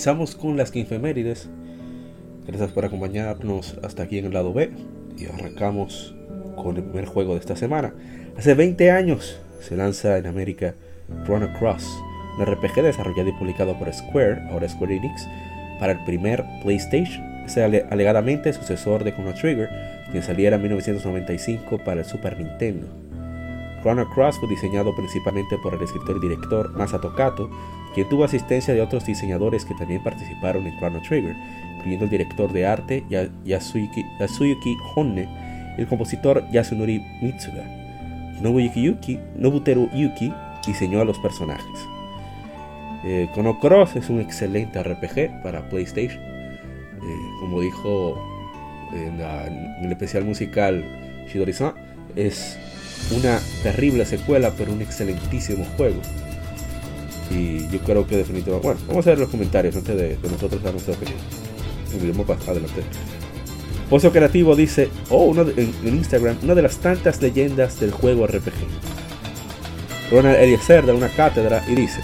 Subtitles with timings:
[0.00, 1.50] Comenzamos con las quinfemérides.
[2.46, 4.70] Gracias por acompañarnos hasta aquí en el lado B.
[5.18, 6.14] Y arrancamos
[6.56, 7.92] con el primer juego de esta semana.
[8.38, 10.74] Hace 20 años se lanza en América
[11.26, 11.86] Chrono Cross,
[12.38, 15.28] un RPG desarrollado y publicado por Square, ahora Square Enix,
[15.78, 17.22] para el primer PlayStation.
[17.44, 19.68] Es alegadamente sucesor de Chrono Trigger,
[20.12, 22.86] que saliera en 1995 para el Super Nintendo.
[23.82, 27.50] Chrono Cross fue diseñado principalmente por el escritor y director Masato Kato,
[27.94, 31.34] quien tuvo asistencia de otros diseñadores que también participaron en Chrono Trigger,
[31.76, 33.04] incluyendo el director de arte
[33.44, 35.28] Yasuyuki, Yasuyuki Honne
[35.80, 37.64] el compositor Yasunori Mitsuga.
[38.40, 40.32] Nobuyuki Nobuteru Yuki
[40.66, 41.88] diseñó a los personajes.
[43.04, 46.22] Eh, Chrono Cross es un excelente RPG para PlayStation.
[46.22, 47.00] Eh,
[47.40, 48.18] como dijo
[48.92, 50.84] en, el especial musical
[51.32, 51.72] Shidori-san,
[52.14, 52.58] es
[53.16, 56.00] una terrible secuela, pero un excelentísimo juego.
[57.30, 58.66] Y yo creo que definitivamente.
[58.66, 61.18] Bueno, vamos a ver los comentarios antes de, nosotros dar nuestra opinión.
[62.12, 62.82] Vamos para adelante.
[63.88, 68.52] Pozo Creativo dice: Oh, en, Instagram, una de las tantas leyendas del juego RPG.
[70.10, 72.00] Ronald Eliezer da una cátedra y dice: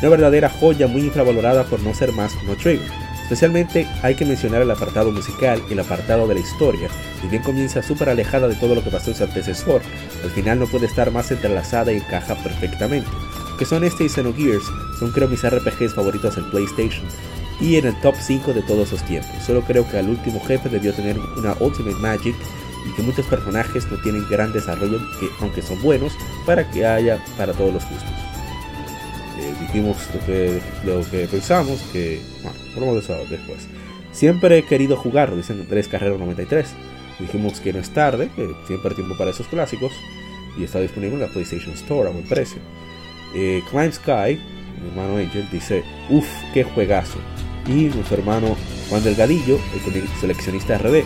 [0.00, 3.06] Una verdadera joya muy infravalorada por no ser más como Trigger.
[3.22, 6.88] Especialmente hay que mencionar el apartado musical el apartado de la historia.
[7.20, 9.82] Si bien comienza súper alejada de todo lo que pasó en su antecesor,
[10.22, 13.08] al final no puede estar más entrelazada y encaja perfectamente
[13.56, 14.64] que son este y Xenogears,
[14.98, 17.04] son creo mis RPGs favoritos en PlayStation
[17.60, 19.30] y en el top 5 de todos los tiempos.
[19.44, 22.34] Solo creo que al último jefe debió tener una Ultimate Magic
[22.86, 26.12] y que muchos personajes no tienen gran desarrollo, que, aunque son buenos,
[26.44, 28.10] para que haya para todos los gustos.
[29.38, 33.66] Eh, dijimos lo que, lo que pensamos, que bueno, vamos a después.
[34.12, 36.66] Siempre he querido jugarlo, dicen Andrés Carrero 93.
[37.18, 39.92] Dijimos que no es tarde, que siempre hay tiempo para esos clásicos
[40.58, 42.60] y está disponible en la PlayStation Store a buen precio.
[43.34, 44.38] Eh, Climb Sky,
[44.80, 47.18] mi hermano Angel, dice, uff, qué juegazo.
[47.66, 48.56] Y nuestro hermano
[48.88, 51.02] Juan Delgadillo, el seleccionista RD,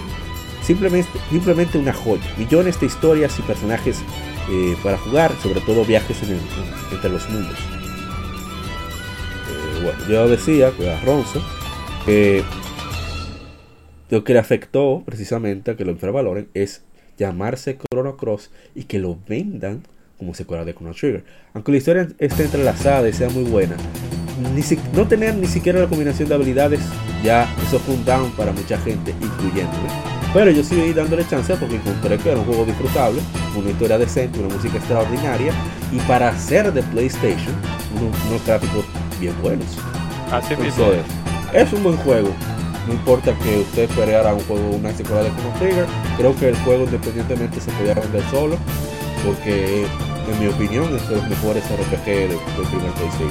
[0.63, 2.23] simplemente, simplemente una joya.
[2.37, 4.03] Millones de historias y personajes
[4.51, 6.19] eh, para jugar, sobre todo viajes
[6.93, 7.59] entre los mundos.
[9.49, 11.43] Eh, bueno, yo decía, que a Ronzo,
[12.05, 12.43] que
[14.11, 16.83] lo que le afectó precisamente a que lo infravaloren es
[17.17, 19.83] llamarse Chrono Cross y que lo vendan
[20.21, 21.25] como secuela de Chrono Trigger.
[21.55, 23.75] Aunque la historia esté entrelazada y sea muy buena,
[24.55, 24.63] ni
[24.95, 26.81] no tener ni siquiera la combinación de habilidades,
[27.25, 29.89] ya eso fue un down para mucha gente, incluyéndome.
[30.33, 33.21] Pero yo seguí dándole chance porque encontré que era un juego disfrutable,
[33.57, 35.53] una historia decente, una música extraordinaria
[35.91, 37.55] y para hacer de PlayStation
[37.99, 38.85] unos, gráficos
[39.19, 39.67] bien buenos.
[40.31, 40.87] Así mismo.
[41.53, 42.29] Es un buen juego.
[42.87, 46.57] No importa que usted esperara un juego, una secuela de Chrono Trigger, creo que el
[46.59, 48.57] juego independientemente se podía vender solo,
[49.25, 49.87] porque
[50.31, 52.39] en mi opinión, es de los mejores RPG del,
[52.71, 53.31] primer PlayStation.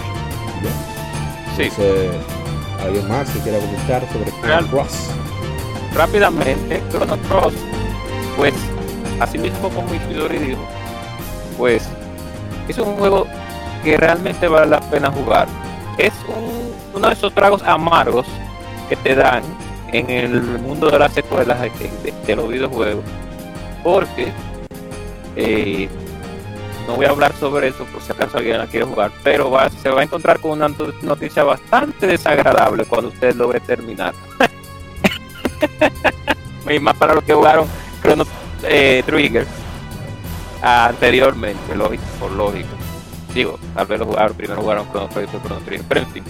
[1.55, 1.63] Sí.
[1.63, 2.11] Entonces,
[2.83, 5.09] ¿alguien más que quiera comentar sobre Chrono Cross?
[5.93, 7.53] Rápidamente, Chrono Cross,
[8.37, 8.53] pues,
[9.19, 10.61] así mismo como Isidori dijo,
[11.57, 11.87] pues,
[12.67, 13.27] es un juego
[13.83, 15.47] que realmente vale la pena jugar.
[15.97, 16.13] Es
[16.93, 18.25] uno de esos tragos amargos
[18.87, 19.43] que te dan
[19.91, 23.03] en el mundo de las secuelas de, de los videojuegos.
[23.83, 24.31] Porque
[25.35, 25.89] eh,
[26.89, 29.91] no voy a hablar sobre eso por si acaso alguien la quiere jugar, pero se
[29.91, 30.69] va a encontrar con una
[31.03, 34.15] noticia bastante desagradable cuando usted logre terminar.
[36.67, 37.67] y más para los que jugaron
[38.01, 38.25] Chrono
[38.63, 39.45] eh, Trigger
[40.63, 42.69] anteriormente, lógico, por lógico.
[43.35, 46.23] Digo, tal vez lo jugaron, primero jugaron Chrono Trigger, Chrono Trigger, pero en fin.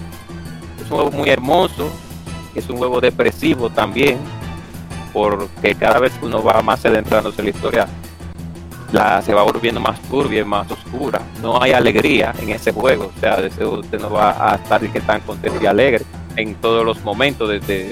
[0.76, 1.90] Es un juego muy hermoso,
[2.54, 4.18] es un juego depresivo también,
[5.14, 7.88] porque cada vez uno va más adentrándose en la historia
[8.92, 11.22] la, se va volviendo más turbia y más oscura.
[11.42, 13.12] No hay alegría en ese juego.
[13.16, 16.06] O sea, usted no va a estar que tan contento y alegre
[16.36, 17.90] en todos los momentos de,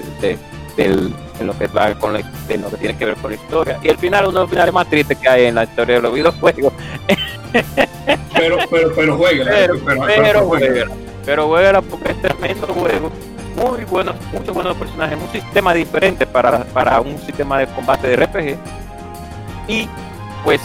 [0.75, 3.79] del, de lo que va con lo que tiene que ver con la historia.
[3.83, 6.01] Y el final uno de los finales más tristes que hay en la historia de
[6.01, 6.73] los videojuegos.
[8.33, 10.85] pero, pero, pero juega, pero, pero, pero, juega.
[11.25, 13.11] Pero juega porque es tremendo juego.
[13.55, 18.15] Muy buenos, muchos buenos personajes, un sistema diferente para, para un sistema de combate de
[18.15, 18.55] RPG.
[19.67, 19.89] Y
[20.43, 20.61] pues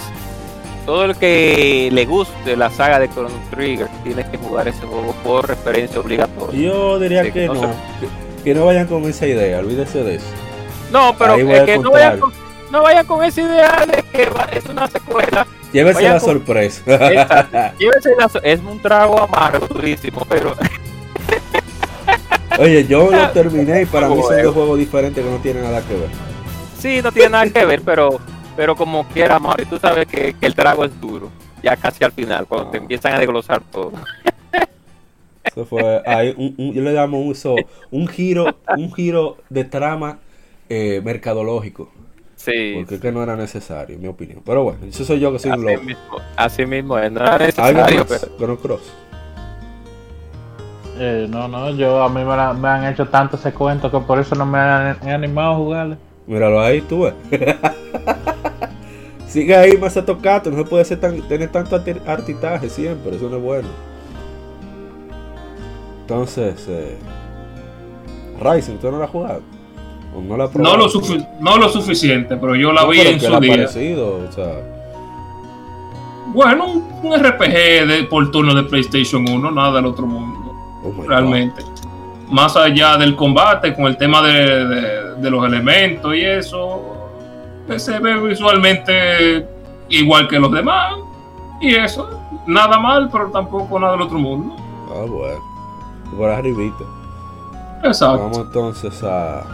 [0.85, 5.15] todo el que le guste la saga de Chrono Trigger tiene que jugar ese juego
[5.25, 6.61] por referencia obligatoria.
[6.61, 7.73] Yo diría que, no,
[8.43, 10.27] que, no vayan con esa idea, olvídese de eso.
[10.91, 12.33] No, pero que no vayan, con,
[12.71, 15.47] no vayan, con, esa idea de que es una secuela.
[15.73, 16.83] Llévese la sorpresa.
[17.79, 20.55] llévese la Es un trago amargo, durísimo, pero.
[22.59, 25.81] Oye, yo lo terminé y para mí son dos juegos diferentes que no tienen nada
[25.81, 26.09] que ver.
[26.79, 28.21] Sí, no tiene nada que ver, pero
[28.57, 31.31] pero como quiera, Mauri, tú sabes que, el trago es duro,
[31.63, 33.93] ya casi al final, cuando te empiezan a desglosar todo.
[35.45, 36.03] Eso fue,
[36.37, 37.57] un, yo le llamo uso,
[37.91, 40.19] un giro, un giro de trama
[40.69, 41.91] eh, mercadológico.
[42.37, 42.73] Sí.
[42.75, 44.43] Porque es que no era necesario, en mi opinión.
[44.45, 46.21] Pero bueno, eso soy yo que soy un loco.
[46.37, 48.05] así mismo, no era necesario.
[48.39, 48.59] Pero...
[48.59, 48.93] Cross.
[50.99, 54.19] Eh, no, no, yo a mí me, me, han hecho tanto ese cuento que por
[54.19, 55.97] eso no me han, animado a jugarle.
[56.27, 57.15] Míralo ahí, tú ves.
[59.27, 60.85] Sigue ahí más a tocar, no se puede
[61.23, 63.69] tener tanto artitaje siempre, eso no es bueno.
[66.03, 66.99] Entonces, eh,
[68.39, 69.41] Ryzen, ¿usted no la ha jugado?
[70.21, 70.89] no, la no, lo
[71.41, 73.55] no lo suficiente, pero yo la vi en su día.
[73.55, 74.61] Parecido, o sea...
[76.35, 76.67] Bueno,
[77.03, 80.53] un, RPG de, por turno de PlayStation 1, nada del otro mundo.
[80.85, 81.63] Oh realmente.
[82.33, 87.11] Más allá del combate, con el tema de, de los elementos y eso,
[87.77, 89.47] se ve visualmente
[89.89, 90.95] igual que los demás.
[91.61, 92.11] Y eso,
[92.47, 94.57] nada mal, pero tampoco nada del otro mundo.
[94.91, 95.41] Ah, bueno.
[96.17, 96.85] Por arribita.
[97.85, 98.19] Exacto.
[98.19, 99.45] Vamos entonces a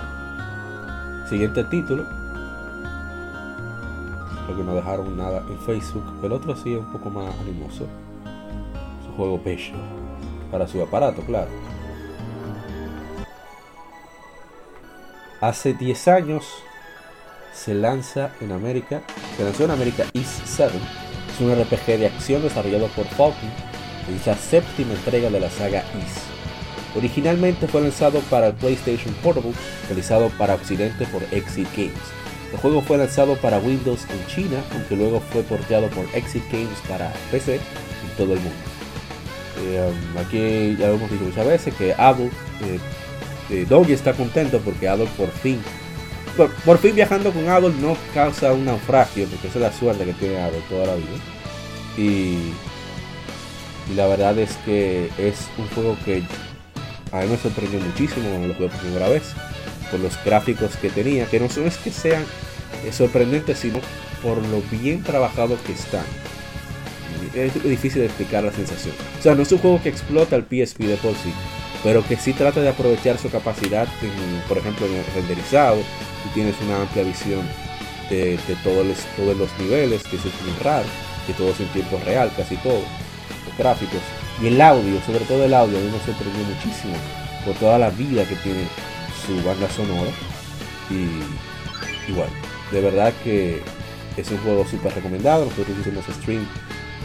[1.28, 2.04] siguiente título.
[4.46, 6.04] Porque no dejaron nada en Facebook.
[6.22, 7.86] El otro sí es un poco más animoso.
[9.04, 9.74] Su juego pecho.
[10.50, 11.48] Para su aparato, claro.
[15.40, 16.44] Hace 10 años
[17.54, 19.02] se lanza en América,
[19.36, 20.72] se lanzó en América East 7,
[21.32, 23.48] es un RPG de acción desarrollado por Falcon,
[24.12, 26.18] es la séptima entrega de la saga East.
[26.96, 29.52] Originalmente fue lanzado para el PlayStation Portable,
[29.86, 31.92] realizado para Occidente por Exit Games.
[32.52, 36.80] El juego fue lanzado para Windows en China, aunque luego fue porteado por Exit Games
[36.88, 38.58] para PC en todo el mundo.
[39.60, 41.94] Eh, um, aquí ya hemos dicho muchas veces que eh,
[43.50, 45.60] eh, Doggy está contento porque Adult por fin
[46.64, 50.12] por, fin viajando con Adol no causa un naufragio, porque esa es la suerte que
[50.12, 51.16] tiene Adol toda la vida.
[51.96, 52.52] Y,
[53.96, 56.22] la verdad es que es un juego que
[57.10, 59.22] a mí me sorprendió muchísimo cuando lo jugué por primera vez,
[59.90, 62.22] por los gráficos que tenía, que no son es que sean
[62.84, 63.80] eh, sorprendentes, sino
[64.22, 66.04] por lo bien trabajado que están.
[67.34, 68.94] Es difícil de explicar la sensación.
[69.18, 71.32] O sea, no es un juego que explota el PSP de por sí,
[71.88, 73.88] pero que sí trata de aprovechar su capacidad,
[74.46, 75.78] por ejemplo, en el renderizado.
[75.78, 77.40] Y tienes una amplia visión
[78.10, 80.84] de, todos, los, niveles, que es muy raro,
[81.26, 82.82] que todo es en tiempo real, casi todo,
[83.46, 84.02] los gráficos.
[84.42, 86.92] Y el audio, sobre todo el audio, a mí me sorprendió muchísimo
[87.46, 88.64] por toda la vida que tiene
[89.26, 90.10] su banda sonora.
[90.90, 92.28] Y, igual
[92.70, 93.62] de verdad que
[94.18, 95.46] es un juego súper recomendado.
[95.46, 96.46] Nosotros hicimos stream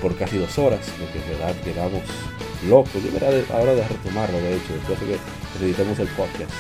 [0.04, 2.02] por casi dos horas, lo que de verdad quedamos
[2.68, 2.90] loco.
[2.96, 6.52] Yo verá ahora de retomarlo, de hecho, después de que editemos el podcast.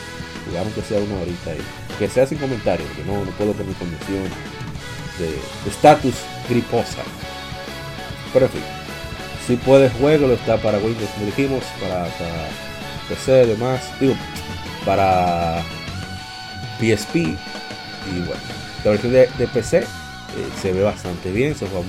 [0.48, 1.62] Digamos que sea una horita ahí.
[2.00, 4.24] Que sea sin comentarios, porque no, no puedo por mi condición
[5.20, 6.15] de estatus
[6.50, 7.03] griposa.
[8.32, 8.62] Pero en fin,
[9.46, 12.48] si puede juego, está para Windows, como dijimos, para, para
[13.10, 14.15] PC, demás, digo,
[14.86, 15.62] para
[16.79, 17.15] PSP.
[17.15, 18.41] Y bueno,
[18.86, 19.86] la versión de, PC eh,
[20.62, 21.86] se ve bastante bien, se juega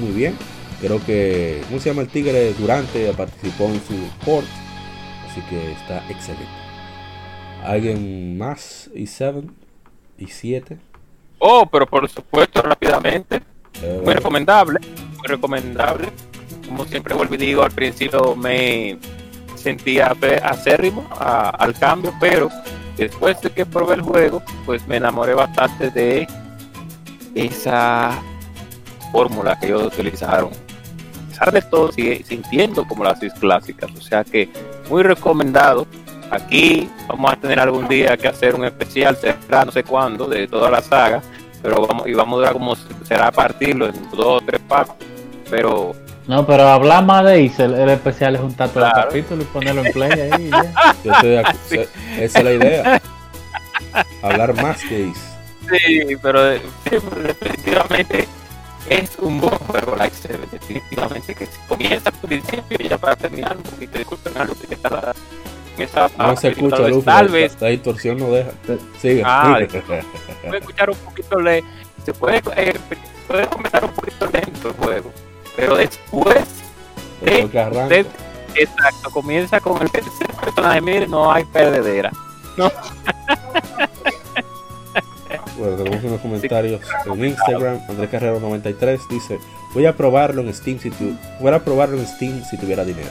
[0.00, 0.36] muy bien
[0.80, 2.52] Creo que, ¿cómo se llama el Tigre?
[2.54, 4.46] Durante participó en su port.
[5.30, 6.46] Así que está excelente.
[7.64, 8.90] ¿Alguien más?
[8.94, 9.42] ¿Y 7?
[10.18, 10.78] ¿Y 7?
[11.38, 13.42] Oh, pero por supuesto, rápidamente.
[13.82, 14.80] Eh, muy recomendable.
[15.16, 16.08] Muy recomendable.
[16.66, 18.98] Como siempre vuelvo y digo, al principio me
[19.54, 22.50] sentía acérrimo al cambio, pero
[22.96, 26.26] después de que probé el juego, pues me enamoré bastante de
[27.34, 28.20] esa
[29.12, 30.50] fórmula que ellos utilizaron
[31.36, 33.90] pesar de todo sigue sintiendo como las seis clásicas.
[33.96, 34.48] O sea que
[34.88, 35.86] muy recomendado.
[36.30, 40.48] Aquí vamos a tener algún día que hacer un especial, será no sé cuándo, de
[40.48, 41.22] toda la saga,
[41.62, 42.74] pero vamos y vamos a durar como
[43.04, 45.06] será partirlo en dos o tres partes.
[45.48, 45.94] Pero
[46.26, 49.84] no, pero hablar más de Ace, el, especial es un tanto de capítulo y ponerlo
[49.84, 50.50] en play ahí.
[52.18, 53.02] Esa es la idea.
[54.22, 55.36] hablar más que Ace.
[55.70, 58.26] Sí, pero, sí, pero definitivamente
[58.88, 60.16] es un buen juego, like
[60.50, 64.74] definitivamente que si comienza al principio y ya para terminar un poquito, disculpen algo que
[64.74, 65.12] está
[65.78, 68.50] esa No se escucha, tal vez, Luffy, tal la- vez La distorsión no deja.
[69.00, 69.22] Sigue.
[69.24, 69.82] Ah, sigue.
[70.46, 71.64] puede escuchar un poquito le,
[72.04, 72.74] se puede eh,
[73.28, 75.12] puede comenzar un poquito lento el juego,
[75.56, 76.44] pero después
[77.26, 77.82] arranca.
[77.82, 78.06] usted
[78.54, 82.10] exacto comienza con el tercer personaje, mire, no hay perdedera.
[85.58, 87.80] Bueno, tenemos unos comentarios en Instagram.
[87.88, 89.38] Andrés Carrero 93 dice:
[89.74, 91.16] Voy a probarlo en Steam si tu...
[91.40, 93.08] Voy a probarlo en Steam si tuviera dinero.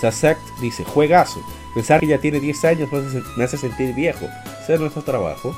[0.00, 1.40] Sasect dice: Juegazo.
[1.74, 2.88] Pensar que ya tiene 10 años
[3.36, 4.26] me hace, sentir viejo.
[4.62, 5.54] Ese es nuestro trabajo.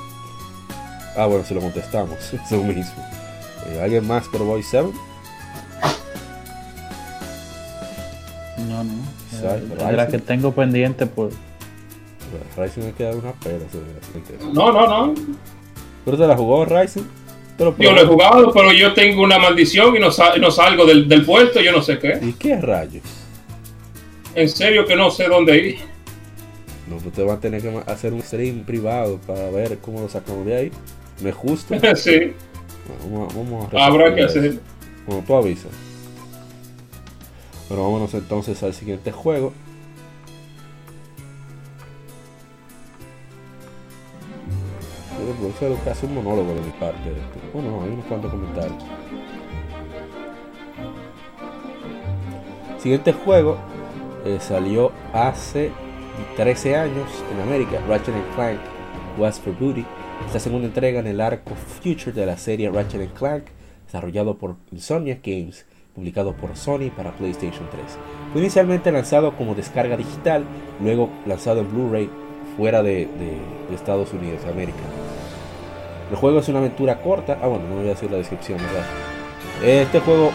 [1.17, 2.19] Ah, bueno, si lo contestamos.
[2.47, 3.05] Eso mismo.
[3.67, 4.91] Eh, ¿Alguien más por Boy 7?
[8.69, 8.93] No, no.
[9.31, 11.31] Sabe, Eh, Es la que tengo pendiente por.
[11.31, 13.65] Bueno, Ryzen me queda una pera.
[14.53, 15.15] No, no, no.
[16.05, 17.07] ¿Pero te la jugó Ryzen?
[17.57, 20.51] ¿Te lo Yo lo he jugado, pero yo tengo una maldición y no, sa- no
[20.51, 22.19] salgo del, del puerto, yo no sé qué.
[22.23, 23.03] ¿Y qué rayos?
[24.35, 25.77] En serio que no sé dónde ir.
[26.89, 30.09] No, pues te va a tener que hacer un stream privado para ver cómo lo
[30.09, 30.73] sacamos de ahí.
[31.21, 31.75] ¿No es justo?
[31.97, 32.33] sí,
[33.05, 34.59] vamos, vamos a habrá que hacer.
[35.07, 35.71] Bueno, tú avisas.
[37.69, 39.53] Bueno, vámonos entonces al siguiente juego.
[45.85, 46.99] Casi un monólogo de mi parte.
[47.53, 48.83] Bueno, no, hay unos cuantos comentarios.
[52.79, 53.57] Siguiente juego
[54.25, 55.71] eh, salió hace
[56.37, 57.79] 13 años en América.
[57.89, 58.59] Ratchet Clank
[59.19, 59.85] West for Booty.
[60.27, 63.45] Esta segunda entrega en el arco Future de la serie Ratchet Clank,
[63.87, 67.83] desarrollado por Insomniac Games, publicado por Sony para PlayStation 3.
[68.33, 70.45] Fue inicialmente lanzado como descarga digital,
[70.83, 72.11] luego lanzado en Blu-ray
[72.57, 74.79] fuera de, de- de Estados Unidos, América.
[76.11, 77.39] El juego es una aventura corta.
[77.41, 78.85] Ah, bueno, no voy a decir la descripción, ¿verdad?
[79.63, 80.33] Este juego,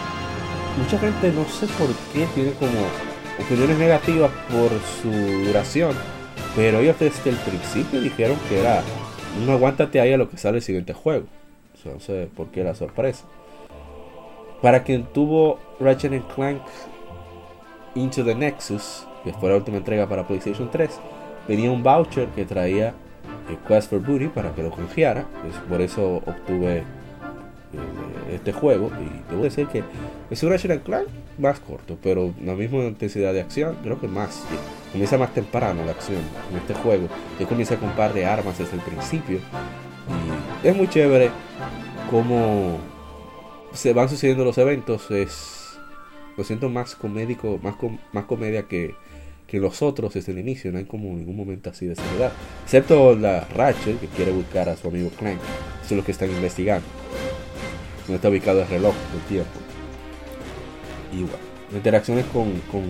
[0.78, 2.80] mucha gente no sé por qué tiene como
[3.38, 4.70] opiniones negativas por
[5.02, 5.10] su
[5.44, 5.94] duración,
[6.54, 8.82] pero ellos desde el principio dijeron que era
[9.42, 11.26] un aguántate ahí a lo que sale el siguiente juego.
[11.84, 13.24] No sé por qué la sorpresa.
[14.62, 16.62] Para quien tuvo Ratchet Clank
[17.94, 20.98] Into the Nexus, que fue la última entrega para PlayStation 3,
[21.46, 22.94] venía un voucher que traía
[23.68, 25.24] Quest for Booty para que lo canjeara.
[25.42, 26.84] pues, por eso obtuve eh,
[28.34, 28.90] este juego.
[29.00, 29.82] Y debo decir que
[30.30, 31.06] es un Ratchet Clank
[31.38, 34.42] más corto, pero la misma intensidad de acción, creo que más.
[34.92, 37.08] Comienza más temprano la acción en este juego.
[37.38, 39.38] Yo comienza con un par de armas desde el principio.
[40.64, 41.30] Y es muy chévere
[42.10, 42.78] cómo
[43.72, 45.10] se van sucediendo los eventos.
[45.10, 45.78] Es,
[46.36, 48.94] lo siento más comédico, más, com- más comedia que,
[49.46, 50.72] que los otros desde el inicio.
[50.72, 52.32] No hay como ningún momento así de seriedad.
[52.64, 55.38] Excepto la Ratchet que quiere buscar a su amigo Clank.
[55.84, 56.86] Eso es lo que están investigando.
[58.06, 59.50] Donde está ubicado el reloj del tiempo.
[61.12, 62.82] Y interacciones con, con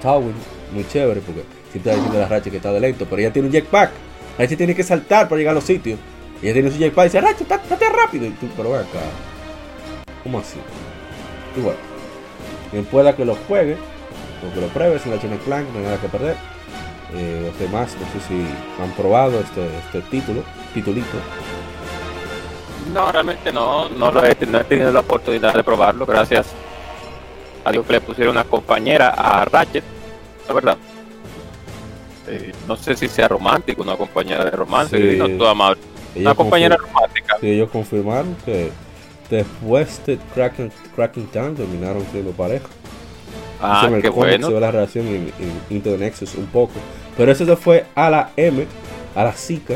[0.00, 0.32] Tawin,
[0.72, 3.32] muy chévere, porque siempre está diciendo a la Ratchet que está de lento, pero ella
[3.32, 3.90] tiene un jetpack.
[4.38, 5.98] Ratchet tiene que saltar para llegar a los sitios.
[6.42, 8.26] Ella tiene su jetpack y dice, está- estate rápido.
[8.26, 9.00] Y tú, pero ven acá.
[10.22, 10.58] ¿Cómo así?
[11.56, 11.78] Y bueno,
[12.70, 13.76] quien pueda que lo juegue,
[14.46, 16.36] o que lo pruebe, sin la China Clank, no hay nada que perder.
[17.14, 18.34] Eh, los demás, no sé si
[18.82, 20.42] han probado este, este título,
[20.74, 21.16] titulito.
[22.92, 26.46] No, realmente no, no, lo he, no he tenido la oportunidad de probarlo, gracias
[27.64, 29.84] a Dios que le pusieron una compañera a Ratchet,
[30.46, 30.76] la verdad.
[32.26, 35.16] Eh, no sé si sea romántico, una compañera de romance, Sí.
[35.18, 35.80] no toda amable.
[36.14, 37.36] Ellos Una compañera romántica.
[37.40, 38.70] sí, ellos confirmaron que
[39.30, 42.66] después de Cracking, Cracking Town terminaron siendo pareja.
[43.60, 44.46] Ah, Eso el cómic bueno.
[44.48, 46.74] se ve la relación en, en Into the Nexus un poco.
[47.16, 48.64] Pero eso se fue a la M,
[49.16, 49.74] a la Zika,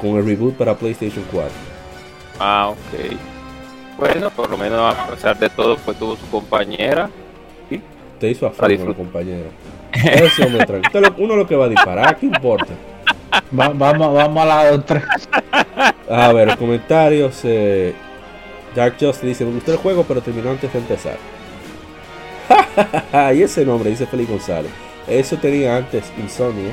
[0.00, 1.50] con el reboot para PlayStation 4.
[2.38, 3.16] Ah, ok.
[3.98, 7.10] Bueno, por lo menos a pesar de todo, pues tuvo su compañera.
[8.18, 9.48] Te hizo a Para fuego, compañero.
[9.94, 12.72] Usted lo- Uno lo que va a disparar, ¿qué importa?
[13.58, 15.04] Va- vamos, vamos a la otra.
[16.08, 17.40] A ver, comentarios.
[17.44, 17.94] Eh,
[18.74, 21.16] Dark Just dice: Me gustó el juego, pero terminó antes de empezar.
[23.34, 24.70] y ese nombre, dice Félix González.
[25.06, 26.72] Eso tenía antes Insomnia,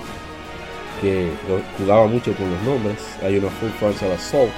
[1.02, 1.30] que
[1.78, 2.98] jugaba mucho con los nombres.
[3.24, 4.54] Hay unos Full Frontal Assault,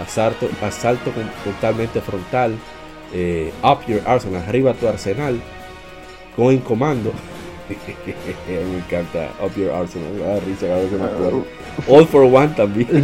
[0.00, 1.10] asalto, asalto
[1.44, 2.56] totalmente frontal,
[3.12, 5.40] eh, Up Your Arsenal, arriba tu arsenal,
[6.36, 7.12] Going Commando.
[8.48, 11.44] me encanta Up Your Arsenal, me da risa cada vez que me acuerdo.
[11.88, 12.88] All for One también.
[12.88, 12.98] Sí,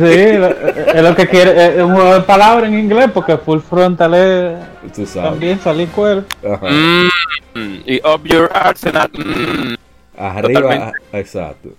[0.95, 1.77] es lo que quiere.
[1.79, 4.59] Es un juego de palabras en inglés porque full frontal es
[4.95, 5.31] Tú sabes.
[5.31, 6.25] también salir cuero.
[6.45, 6.67] Ajá.
[7.55, 9.11] Mm, y Up Your Arsenal.
[9.13, 9.75] mm,
[10.19, 10.99] Arriba, Totalmente.
[11.13, 11.71] ah, exacto.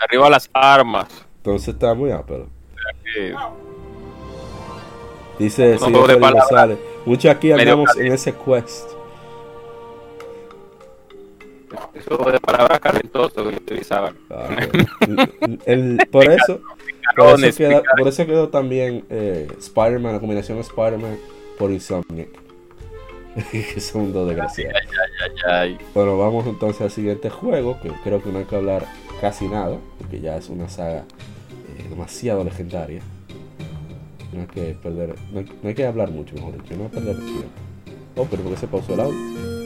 [0.00, 1.06] arriba las armas.
[1.38, 2.46] Entonces está muy ápero.
[3.04, 3.34] que
[5.38, 6.18] Dice palabras.
[6.48, 6.78] González.
[7.04, 8.90] Muchos aquí andamos en ese quest.
[11.94, 14.14] Eso de palabras calentosas que utilizaban.
[14.30, 14.48] Ah,
[15.00, 16.60] el- el- por eso, por eso,
[17.00, 17.92] Picarones, queda- picarones.
[17.98, 21.16] por eso quedó también eh, Spider-Man, la combinación de Spider-Man
[21.58, 22.28] por Insomniac.
[23.80, 24.74] son dos desgraciados.
[25.94, 28.86] Bueno, vamos entonces al siguiente juego, que creo que no hay que hablar
[29.20, 31.04] casi nada, porque ya es una saga
[31.78, 33.00] eh, demasiado legendaria.
[34.32, 36.90] No hay que perder, no hay, no hay que hablar mucho, mejor dicho, no hay
[36.90, 37.48] que perder tiempo.
[38.16, 39.61] Oh, pero ¿por qué se pausó el audio?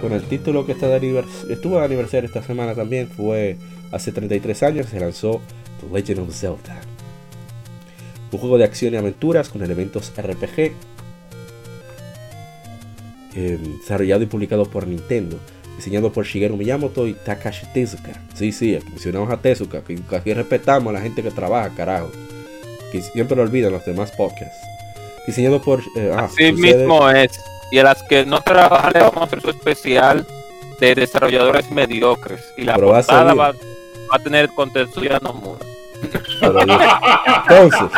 [0.00, 3.56] Con el título que está de anivers- estuvo de aniversario esta semana también fue
[3.90, 5.40] hace 33 años se lanzó
[5.80, 6.80] The Legend of Zelda.
[8.30, 10.72] Un juego de acción y aventuras con elementos RPG
[13.34, 15.38] eh, desarrollado y publicado por Nintendo,
[15.76, 18.12] diseñado por Shigeru Miyamoto y Takashi Tezuka.
[18.34, 22.10] Sí, sí, aquí mencionamos a Tezuka, que aquí respetamos a la gente que trabaja, carajo.
[22.92, 24.56] Que siempre lo olvidan los demás podcasts.
[25.26, 25.80] Diseñado por...
[25.96, 27.38] eh, ah, Así sucede- mismo es.
[27.70, 30.26] Y a las que no trabajan le vamos a hacer su especial
[30.80, 32.40] de desarrolladores mediocres.
[32.56, 33.54] Y la Pero va a portada va, va
[34.12, 35.58] a tener contexto ya no muda.
[37.48, 37.90] Entonces,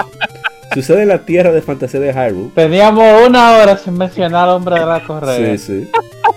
[0.75, 2.51] sucede en la tierra de fantasía de Hyrule.
[2.55, 5.57] Teníamos una hora sin mencionar al hombre de la correa.
[5.57, 5.91] Sí, sí.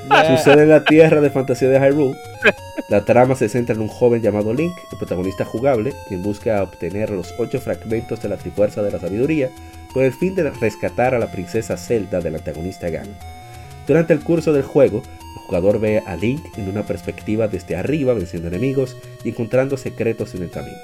[0.09, 0.37] Ya.
[0.37, 2.15] Sucede en la tierra de fantasía de Hyrule.
[2.89, 7.09] La trama se centra en un joven llamado Link, el protagonista jugable, quien busca obtener
[7.09, 9.49] los ocho fragmentos de la Trifuerza de la Sabiduría
[9.93, 13.15] con el fin de rescatar a la princesa Zelda del antagonista Ganon.
[13.87, 18.13] Durante el curso del juego, el jugador ve a Link en una perspectiva desde arriba
[18.13, 20.77] venciendo enemigos y encontrando secretos en el camino.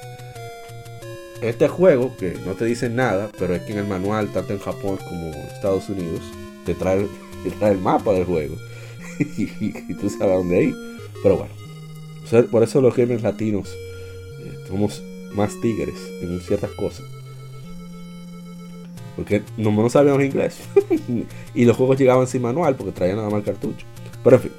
[1.42, 4.60] Este juego, que no te dice nada, pero es que en el manual, tanto en
[4.60, 6.22] Japón como en Estados Unidos,
[6.66, 7.08] te trae,
[7.44, 8.58] te trae el mapa del juego.
[9.20, 10.76] y, tú sabes dónde ir.
[11.24, 15.02] Pero bueno, por eso los gamers latinos eh, somos
[15.34, 17.06] más tigres en ciertas cosas.
[19.20, 20.60] Porque no, no sabíamos inglés.
[21.54, 23.86] y los juegos llegaban sin manual porque traían nada más cartucho.
[24.24, 24.52] Pero en fin.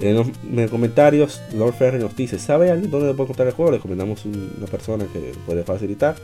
[0.00, 3.54] En los en los comentarios, Lord Ferry nos dice: ¿Sabe alguien dónde puede encontrar el
[3.54, 3.70] juego?
[3.72, 6.14] Le recomendamos un- una persona que puede facilitar.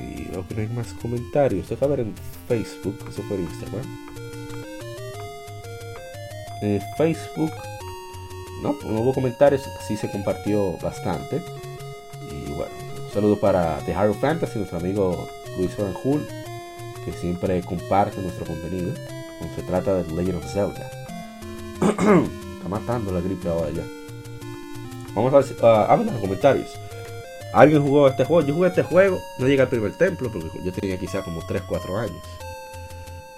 [0.00, 1.68] Y veo que no hay más comentarios.
[1.68, 2.12] Deja ver en
[2.48, 2.98] Facebook.
[3.08, 3.84] Eso fue Instagram.
[6.98, 7.50] Facebook.
[8.62, 9.62] No, no hubo comentarios.
[9.86, 11.42] Sí se compartió bastante.
[12.30, 12.72] Y bueno,
[13.06, 16.26] un saludo para The Hero Fantasy, nuestro amigo Luis Oranjul,
[17.04, 18.92] que siempre comparte nuestro contenido.
[19.38, 20.90] Cuando se trata de The Legend of Zelda.
[22.56, 23.82] Está matando la gripe ahora ya.
[25.14, 25.54] Vamos a ver si.
[25.62, 26.70] hablen en los comentarios.
[27.52, 28.46] ¿Alguien jugó este juego?
[28.46, 29.18] Yo jugué este juego.
[29.38, 32.22] No llegué al primer templo porque yo tenía quizá como 3-4 años.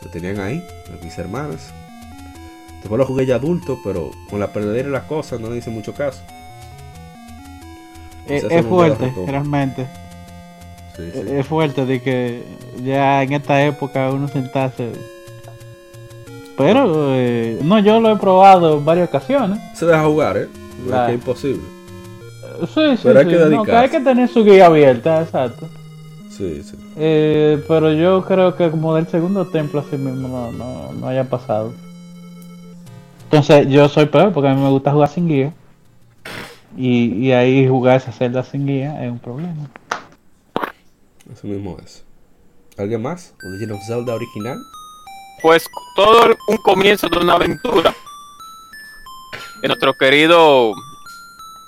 [0.03, 0.63] Lo tenían ahí,
[1.03, 1.73] mis hermanas.
[2.81, 5.71] Después lo jugué ya adulto, pero con la perdedera y las cosas no le hice
[5.71, 6.23] mucho caso.
[8.27, 9.87] Es, Quizás fuerte, realmente.
[10.97, 11.21] Sí, sí.
[11.29, 12.43] Es fuerte de que
[12.83, 14.93] ya en esta época uno sentarse.
[16.57, 19.59] Pero, eh, no, yo lo he probado en varias ocasiones.
[19.75, 20.49] Se deja jugar, ¿eh?
[20.89, 21.63] La- es que es imposible.
[22.61, 25.69] Sí, sí, Pero hay sí, que no, hay que tener su guía abierta, exacto.
[26.31, 26.77] Sí, sí.
[26.97, 31.25] Eh, pero yo creo que como del segundo templo así mismo no, no, no haya
[31.25, 31.73] pasado.
[33.25, 35.53] Entonces yo soy peor porque a mí me gusta jugar sin guía.
[36.77, 39.69] Y, y ahí jugar esa celda sin guía es un problema.
[41.33, 42.05] Eso mismo es.
[42.79, 43.35] ¿Alguien más?
[43.41, 44.59] ¿The Legend of Zelda original?
[45.43, 47.95] Pues todo un comienzo de una aventura
[49.61, 50.73] de nuestro querido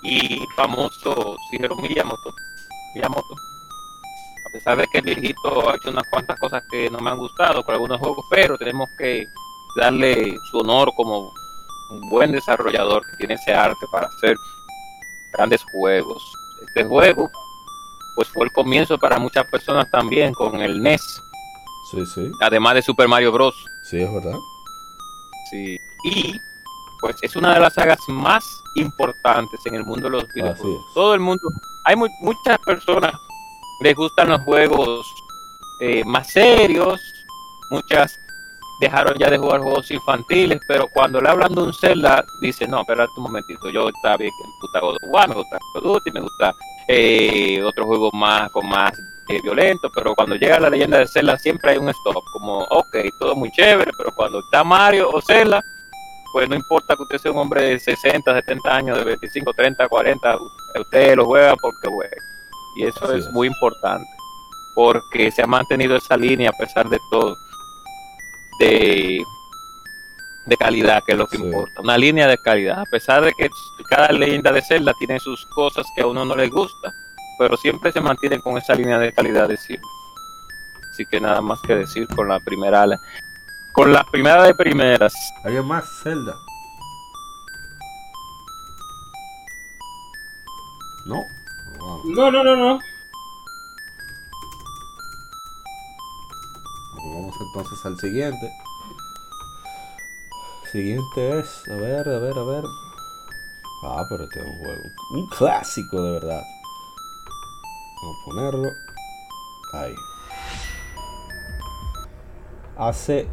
[0.02, 2.34] y famoso Shigeru Miyamoto.
[2.94, 3.34] Miyamoto.
[4.46, 7.18] A pesar de que el viejito ha hecho unas cuantas cosas que no me han
[7.18, 9.26] gustado con algunos juegos, pero tenemos que
[9.76, 11.32] darle su honor como
[11.90, 14.36] un buen desarrollador que tiene ese arte para hacer
[15.32, 16.22] grandes juegos.
[16.66, 17.30] Este juego
[18.18, 21.22] pues fue el comienzo para muchas personas también con el NES,
[21.92, 22.28] Sí, sí.
[22.40, 23.54] además de Super Mario Bros.
[23.84, 24.34] Sí, es verdad.
[25.48, 25.78] Sí.
[26.02, 26.40] Y
[27.00, 30.84] pues es una de las sagas más importantes en el mundo de los Así videojuegos.
[30.88, 30.94] es.
[30.94, 31.48] Todo el mundo,
[31.84, 33.12] hay mu- muchas personas
[33.82, 35.06] les gustan los juegos
[35.80, 37.00] eh, más serios,
[37.70, 38.18] muchas
[38.80, 42.80] dejaron ya de jugar juegos infantiles, pero cuando le hablan de un Zelda, dice, no,
[42.80, 46.12] espérate un momentito, yo está bien, que me gusta God of War, me gusta Call
[46.12, 46.54] me gusta
[46.88, 48.92] eh, otros juegos más con más
[49.28, 52.96] eh, violentos, pero cuando llega la leyenda de Zelda siempre hay un stop, como, ok,
[53.18, 55.62] todo muy chévere, pero cuando está Mario o Zelda,
[56.32, 59.88] pues no importa que usted sea un hombre de 60, 70 años, de 25, 30,
[59.88, 60.38] 40,
[60.80, 62.16] usted lo juega porque juega.
[62.76, 63.28] Y eso es.
[63.32, 64.08] muy importante,
[64.74, 67.36] porque se ha mantenido esa línea a pesar de todo,
[68.58, 69.22] de
[70.48, 73.50] de calidad, que es lo que importa, una línea de calidad, a pesar de que
[73.86, 76.94] cada leyenda de Zelda tiene sus cosas que a uno no le gusta,
[77.38, 79.88] pero siempre se mantienen con esa línea de calidad de siempre.
[80.90, 82.98] Así que nada más que decir con la primera
[83.72, 85.14] con la primera de primeras.
[85.44, 86.34] ¿Alguien más, Zelda?
[91.04, 91.26] ¿No?
[92.04, 92.78] No, no, no, no.
[97.40, 98.50] Entonces al siguiente.
[100.70, 102.64] Siguiente es, a ver, a ver, a ver.
[103.84, 104.82] Ah, pero este es un juego,
[105.14, 106.42] un clásico de verdad.
[108.02, 108.72] Vamos a ponerlo
[109.72, 109.94] ahí.
[112.76, 113.26] Hace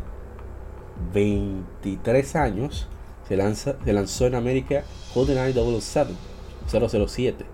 [1.13, 2.87] 23 años
[3.27, 6.13] se, lanza, se lanzó en América GoldenEye 007,
[6.67, 7.44] 007.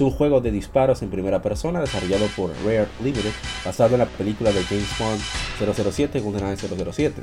[0.00, 3.32] Es un juego de disparos en primera persona desarrollado por Rare Limited,
[3.62, 5.20] basado en la película de James Bond
[5.92, 7.22] 007, GoldenEye 007.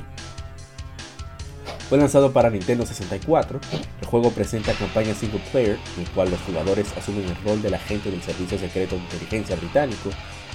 [1.88, 3.58] Fue lanzado para Nintendo 64.
[4.00, 7.74] El juego presenta campaña single player, en el cual los jugadores asumen el rol del
[7.74, 10.10] agente del Servicio Secreto de Inteligencia británico,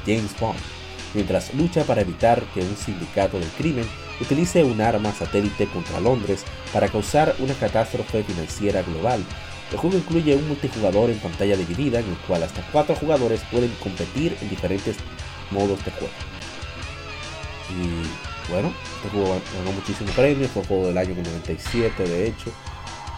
[0.06, 0.60] James Bond,
[1.14, 3.86] mientras lucha para evitar que un sindicato del crimen
[4.22, 9.26] utilice un arma satélite contra Londres para causar una catástrofe financiera global.
[9.72, 13.72] El juego incluye un multijugador en pantalla dividida en el cual hasta cuatro jugadores pueden
[13.82, 14.98] competir en diferentes
[15.52, 16.14] modos de juego.
[17.70, 22.52] Y bueno, este juego ganó muchísimos premios, fue juego del año 97 de hecho,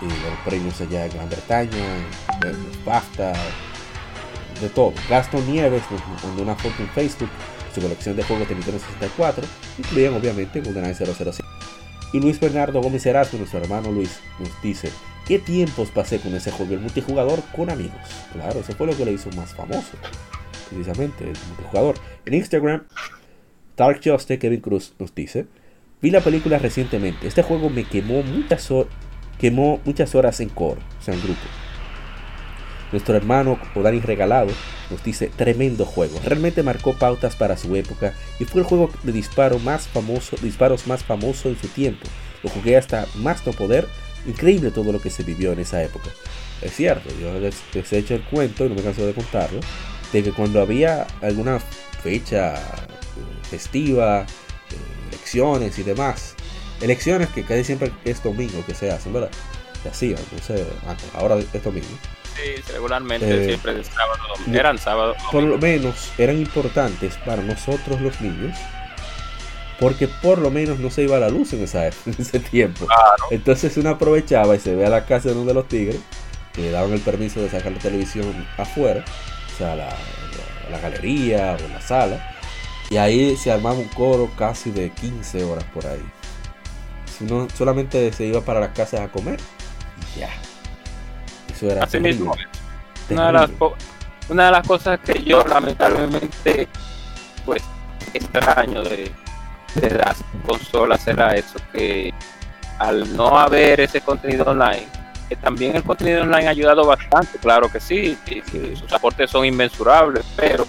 [0.01, 1.97] y los premios allá en Gran Bretaña,
[2.43, 3.33] en BAFTA,
[4.61, 4.93] de todo.
[5.09, 7.29] Gaston Nieves nos mandó una foto en Facebook
[7.75, 9.45] su colección de juegos de Nintendo 64,
[9.77, 11.43] incluían obviamente GoldenEye 007.
[12.13, 14.89] Y Luis Bernardo Gómez Erasmo, nuestro hermano Luis, nos dice,
[15.27, 17.99] ¿qué tiempos pasé con ese juego, el multijugador con amigos?
[18.33, 19.91] Claro, eso fue lo que le hizo más famoso,
[20.69, 21.95] precisamente, el multijugador.
[22.25, 22.83] En Instagram,
[23.75, 25.47] Dark Justice Kevin Cruz nos dice,
[26.01, 28.71] vi la película recientemente, este juego me quemó muchas,
[29.39, 31.41] quemó muchas horas en core, o sea, en grupo.
[32.91, 34.51] Nuestro hermano Odani Regalado
[34.89, 39.11] nos dice, tremendo juego, realmente marcó pautas para su época y fue el juego de
[39.11, 42.05] disparo más famoso, disparos más famoso en su tiempo.
[42.43, 43.87] Lo jugué hasta más no poder,
[44.25, 46.09] increíble todo lo que se vivió en esa época.
[46.61, 49.59] Es cierto, yo les, les he hecho el cuento y no me canso de contarlo,
[50.11, 51.59] de que cuando había alguna
[52.01, 52.55] fecha
[53.49, 56.35] festiva, eh, elecciones y demás.
[56.81, 59.31] Elecciones que casi siempre es domingo que se hacen, ¿verdad?
[59.81, 61.87] Se hacían, no sé, antes, ahora es domingo.
[62.35, 64.19] Sí, regularmente eh, siempre es sábado,
[64.51, 65.15] eran sábado.
[65.31, 68.57] Por lo menos eran importantes para nosotros los niños,
[69.79, 72.87] porque por lo menos no se iba a la luz en, esa, en ese tiempo.
[73.31, 75.99] Entonces uno aprovechaba y se ve a la casa de uno de los tigres,
[76.53, 79.03] que le daban el permiso de sacar la televisión afuera,
[79.53, 79.89] o sea, la,
[80.71, 82.35] la galería o la sala,
[82.89, 86.03] y ahí se armaba un coro casi de 15 horas por ahí.
[87.05, 89.39] Si uno solamente se iba para las casas a comer,
[90.17, 90.29] ya.
[91.51, 92.35] Eso era Así mismo.
[93.09, 93.49] Una de, las,
[94.29, 96.67] una de las cosas que yo lamentablemente
[97.45, 97.63] pues
[98.13, 99.11] extraño de,
[99.75, 102.13] de las consolas era eso, que
[102.79, 104.87] al no haber ese contenido online,
[105.29, 109.45] que también el contenido online ha ayudado bastante, claro que sí, y sus aportes son
[109.45, 110.65] inmensurables, pero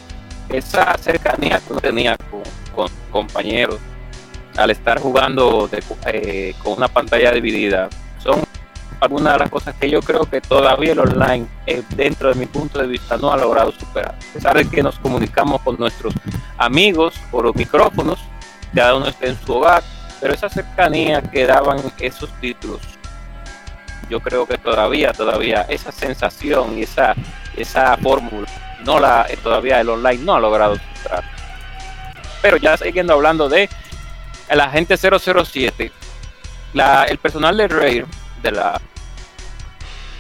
[0.49, 2.17] esa cercanía que uno tenía
[2.75, 3.79] con, compañeros
[4.57, 5.69] al estar jugando
[6.07, 7.89] eh, con una pantalla dividida
[8.23, 8.41] son
[9.01, 12.47] algunas de las cosas que yo creo que todavía el online, eh, dentro de mi
[12.47, 14.15] punto de vista, no ha logrado superar.
[14.15, 16.15] A pesar de que nos comunicamos con nuestros
[16.57, 18.19] amigos por los micrófonos,
[18.77, 19.83] cada uno está en su hogar,
[20.21, 22.83] pero esa cercanía que daban esos títulos,
[24.11, 27.15] yo creo que todavía, todavía esa sensación y esa,
[27.57, 28.47] esa fórmula
[28.85, 31.25] no la todavía el online no ha logrado superar.
[32.43, 33.69] Pero ya siguiendo hablando de
[34.51, 35.91] el agente 007,
[36.75, 38.07] la, el personal de Rare,
[38.43, 38.79] de la,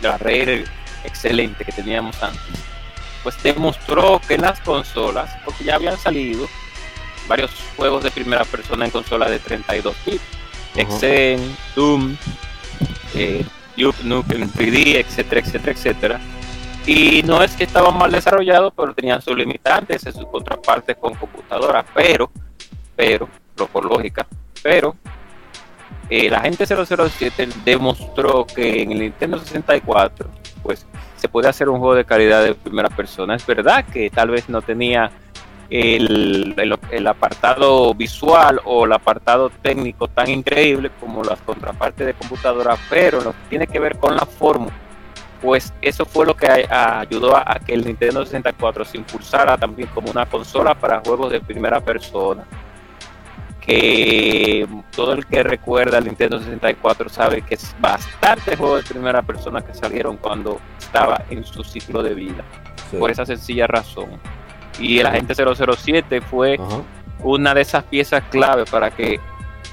[0.01, 0.65] de la Rare
[1.05, 2.41] excelente que teníamos antes,
[3.23, 6.49] pues demostró que las consolas, porque ya habían salido
[7.29, 10.21] varios juegos de primera persona en consolas de 32 bits,
[10.77, 12.17] Exen, Doom,
[13.15, 13.45] eh,
[13.77, 16.21] Duke Nukem 3D, etcétera, etcétera, etcétera
[16.87, 21.15] y no es que estaban mal desarrollados, pero tenían sus limitantes en sus contrapartes con
[21.15, 21.85] computadoras.
[21.93, 22.31] Pero,
[22.95, 24.25] pero, lo por lógica,
[24.63, 24.95] pero
[26.09, 30.31] eh, la gente 007 demostró que en el Nintendo 64,
[30.63, 30.87] pues
[31.17, 33.35] se puede hacer un juego de calidad de primera persona.
[33.35, 35.11] Es verdad que tal vez no tenía
[35.69, 36.55] el,
[36.91, 43.21] el, apartado visual o el apartado técnico tan increíble como las contrapartes de computadora, pero
[43.23, 44.73] no tiene que ver con la fórmula
[45.41, 50.11] pues eso fue lo que ayudó a, que el Nintendo 64 se impulsara también como
[50.11, 52.45] una consola para juegos de primera persona.
[53.61, 59.23] que todo el que recuerda el Nintendo 64 sabe que es bastante juego de primera
[59.23, 62.45] persona que salieron cuando estaba en su ciclo de vida.
[62.99, 64.21] Por esa sencilla razón.
[64.79, 66.59] Y el agente 007 fue
[67.23, 69.21] una de esas piezas clave para que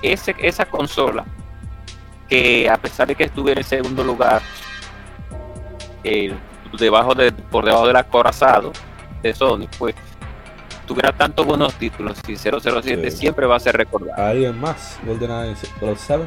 [0.01, 1.25] ese, esa consola,
[2.27, 4.41] que a pesar de que estuviera en segundo lugar,
[6.77, 8.71] debajo de, por debajo del acorazado
[9.21, 9.95] de Sony, pues
[10.85, 14.21] tuviera tantos buenos títulos y 007 siempre va a ser recordado.
[14.21, 14.99] ¿Alguien más?
[15.05, 16.25] GoldenEye 007.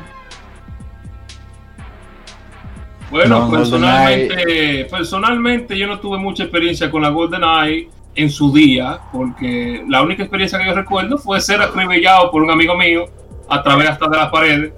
[3.11, 9.85] Bueno, personalmente, personalmente yo no tuve mucha experiencia con la GoldenEye en su día, porque
[9.89, 13.05] la única experiencia que yo recuerdo fue ser acribillado por un amigo mío
[13.49, 14.73] a través hasta de las paredes.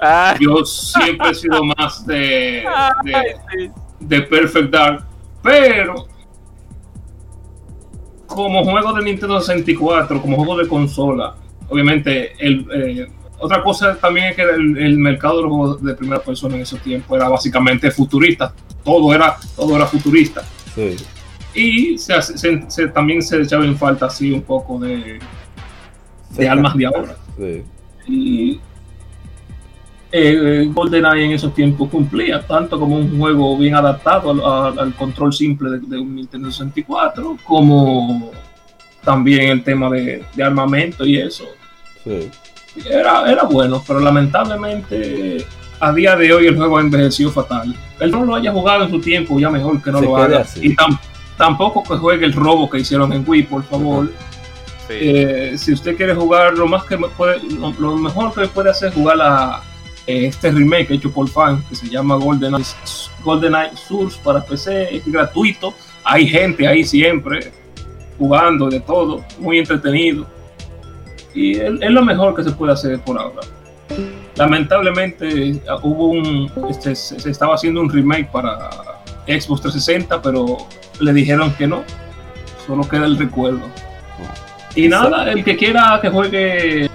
[0.00, 0.34] Ah.
[0.38, 2.64] Yo siempre he sido más de,
[4.00, 5.04] de Perfect Dark,
[5.42, 6.06] pero
[8.26, 11.34] como juego de Nintendo 64, como juego de consola,
[11.68, 13.08] obviamente el, eh,
[13.38, 16.78] otra cosa también es que el, mercado de los juegos de primera persona en ese
[16.78, 20.42] tiempo era básicamente futurista, todo era, todo era futurista.
[21.54, 25.20] Y se, también se echaba en falta así un poco de,
[26.30, 27.16] de almas de ahora.
[28.06, 28.60] Y
[30.10, 34.30] eh, GoldenEye en esos tiempos cumplía tanto como un juego bien adaptado
[34.78, 38.30] al, control simple de, un Nintendo 64, como
[39.02, 41.44] también el tema de, armamento y eso.
[42.84, 45.44] Era, era bueno, pero lamentablemente
[45.80, 47.74] a día de hoy el juego ha envejecido fatal.
[48.00, 50.44] Él no lo haya jugado en su tiempo, ya mejor que no lo haga.
[50.60, 54.10] Y tampoco que juegue el robo que hicieron en Wii, por favor.
[54.88, 57.40] Eh, si usted quiere jugar, lo más que puede,
[57.78, 59.62] lo, mejor que puede hacer es jugar la
[60.06, 62.64] eh, este remake hecho por fan que se llama GoldenEye,
[63.24, 65.74] GoldenEye Source para PC, es gratuito.
[66.04, 67.52] Hay gente ahí siempre
[68.18, 70.26] jugando de todo, muy entretenido.
[71.34, 73.40] Y es, lo mejor que se puede hacer por ahora.
[74.36, 78.68] Lamentablemente hubo un, este, se estaba haciendo un remake para
[79.26, 80.56] Xbox 360, pero
[81.00, 81.84] le dijeron que no,
[82.66, 83.68] solo queda el recuerdo.
[84.74, 86.90] Y nada, el que quiera que juegue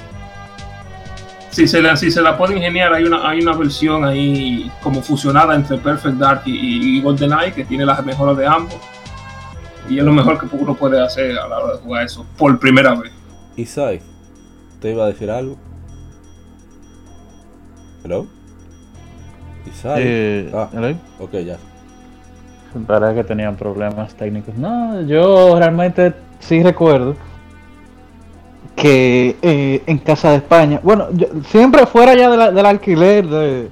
[1.59, 5.01] si se la, si se la puede ingeniar, hay una, hay una versión ahí como
[5.01, 8.77] fusionada entre Perfect Dark y, GoldenEye que tiene las mejoras de ambos.
[9.89, 12.57] Y es lo mejor que uno puede hacer a la hora de jugar eso por
[12.59, 13.11] primera vez.
[13.57, 13.99] Isai,
[14.79, 15.57] ¿te iba a decir algo?
[18.03, 18.27] ¿Hello?
[19.65, 20.01] Isai.
[20.05, 20.69] Eh, ah,
[21.19, 21.57] ok, ya.
[22.85, 24.55] Para que tenían problemas técnicos.
[24.55, 27.15] No, yo realmente sí recuerdo
[28.75, 31.07] que eh, en Casa de España, bueno,
[31.47, 33.69] siempre fuera ya del alquiler, de,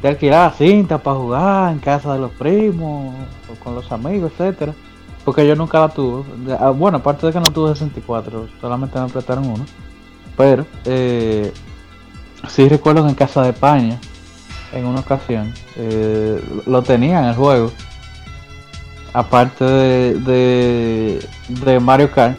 [0.00, 3.14] de alquilar cinta para jugar en casa de los primos,
[3.52, 4.72] o con los amigos, etcétera
[5.24, 6.24] porque yo nunca la tuve.
[6.58, 9.64] Ah, bueno, aparte de que no tuve 64, solamente me prestaron uno.
[10.36, 11.52] Pero eh,
[12.48, 13.98] sí recuerdo que en Casa de España,
[14.72, 17.70] en una ocasión, eh, lo tenían el juego.
[19.14, 22.36] Aparte de, de, de Mario Kart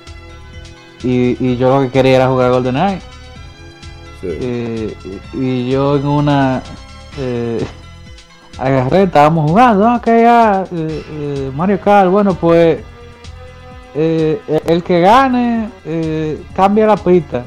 [1.06, 3.00] y, yo lo que quería era jugar GoldenEye.
[4.22, 4.28] Sí.
[4.28, 4.98] Eh,
[5.34, 6.64] y yo en una
[7.18, 7.66] eh,
[8.58, 12.80] agarré, estábamos jugando, ok, ya, eh, Mario Kart, bueno, pues
[13.94, 15.70] el que gane
[16.56, 17.46] cambia la pista.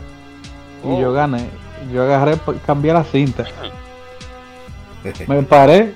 [0.85, 1.13] Y yo oh.
[1.13, 1.49] gané,
[1.93, 3.45] yo agarré, cambié la cinta.
[5.27, 5.95] Me paré,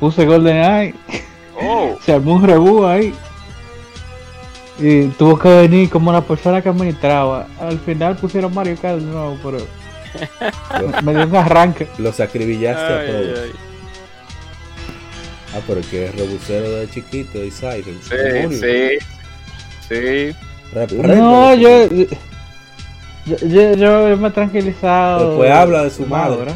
[0.00, 0.94] puse GoldenEye,
[1.60, 1.98] oh.
[2.04, 3.14] se armó un rebú ahí.
[4.78, 7.46] Y tuvo que venir como la persona que administraba.
[7.60, 9.58] Al final pusieron Mario Kart de nuevo, pero
[11.02, 11.86] me dio un arranque.
[11.98, 13.38] Los acribillaste a todos.
[15.54, 18.00] Ah, pero que es robustero de chiquito y Siren.
[18.02, 18.98] Sí, sí.
[19.88, 20.34] Sí.
[20.96, 21.88] no, yo,
[23.26, 25.28] yo, yo, me he tranquilizado.
[25.28, 26.52] Después habla de su madre.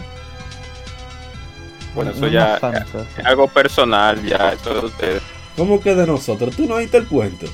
[1.94, 5.22] Bueno, eso ya es algo personal, ya, eso de ustedes.
[5.57, 6.55] ¿Cómo que de nosotros?
[6.55, 7.46] ¿Tú no oíste el cuento?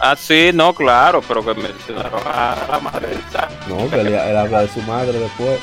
[0.00, 3.18] Ah, sí, no, claro, pero que mencionaron a la madre del
[3.68, 5.58] No, que él, habla de su madre después.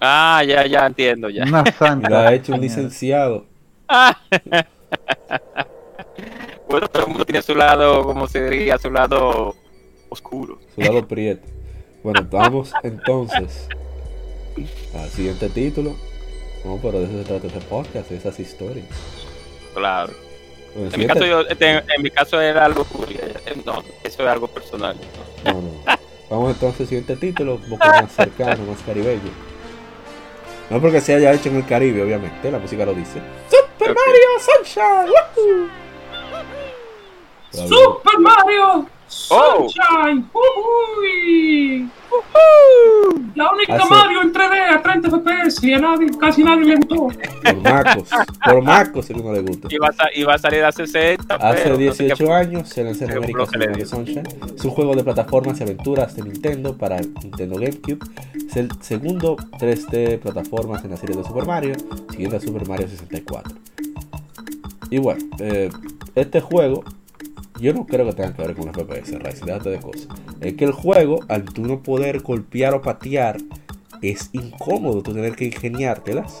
[0.00, 1.44] Ah, ya, ya entiendo, ya.
[1.44, 2.08] Una santa.
[2.08, 3.46] Lo ha hecho un licenciado.
[6.68, 9.54] bueno, todo el mundo tiene su lado, como se diría, su lado
[10.08, 10.58] oscuro.
[10.74, 11.46] Su lado prieto.
[12.02, 13.68] Bueno, vamos entonces
[14.94, 15.96] al siguiente título.
[16.64, 18.86] No, pero de eso se trata este podcast, de esas historias.
[19.74, 20.12] Claro.
[20.74, 22.86] En mi, caso yo, en, mi caso era algo
[23.64, 24.96] no, eso es algo personal.
[25.44, 25.98] No, no.
[26.30, 29.30] Vamos entonces al siguiente título, un poco más cercano, más caribeño.
[30.70, 33.20] No porque se haya hecho en el Caribe, obviamente, la música lo dice.
[33.48, 35.14] ¡Super Mario Sunshine!
[37.50, 38.86] ¡Super Mario
[39.30, 39.66] Oh.
[39.68, 40.24] Sunshine.
[40.34, 41.88] Uy.
[43.34, 46.76] La única Hace- Mario en 3D a 30 FPS y a nadie, casi nadie le
[46.76, 46.96] gustó.
[47.44, 48.08] Por Macos.
[48.44, 49.68] Por Macos, si no le gusta.
[49.70, 51.34] Iba a, iba a salir a 60.
[51.36, 52.34] Hace pero no sé qué 18 fue.
[52.34, 54.28] años se lanzó en América Super Mario Sunshine.
[54.56, 57.98] Es un juego de plataformas y aventuras de Nintendo para Nintendo GameCube.
[58.48, 61.74] Es el segundo 3D plataformas en la serie de Super Mario,
[62.10, 63.54] siguiendo a Super Mario 64.
[64.90, 65.70] Y bueno, eh,
[66.14, 66.82] este juego
[67.60, 70.08] yo no creo que tenga que ver con FPS, Rice, déjate de cosas.
[70.40, 73.36] Es que el juego, al tú no poder golpear o patear,
[74.02, 76.40] es incómodo tú tener que ingeniártelas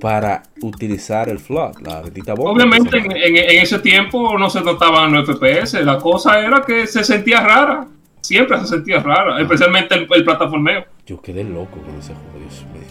[0.00, 2.50] para utilizar el flood, la bendita bomba.
[2.52, 6.86] Obviamente en, en- en ese tiempo no se notaban los FPS, la cosa era que
[6.88, 7.86] se sentía rara,
[8.20, 10.84] siempre se sentía rara, especialmente el, el plataformeo.
[11.06, 12.82] Yo quedé loco con ese juego, Dios mío.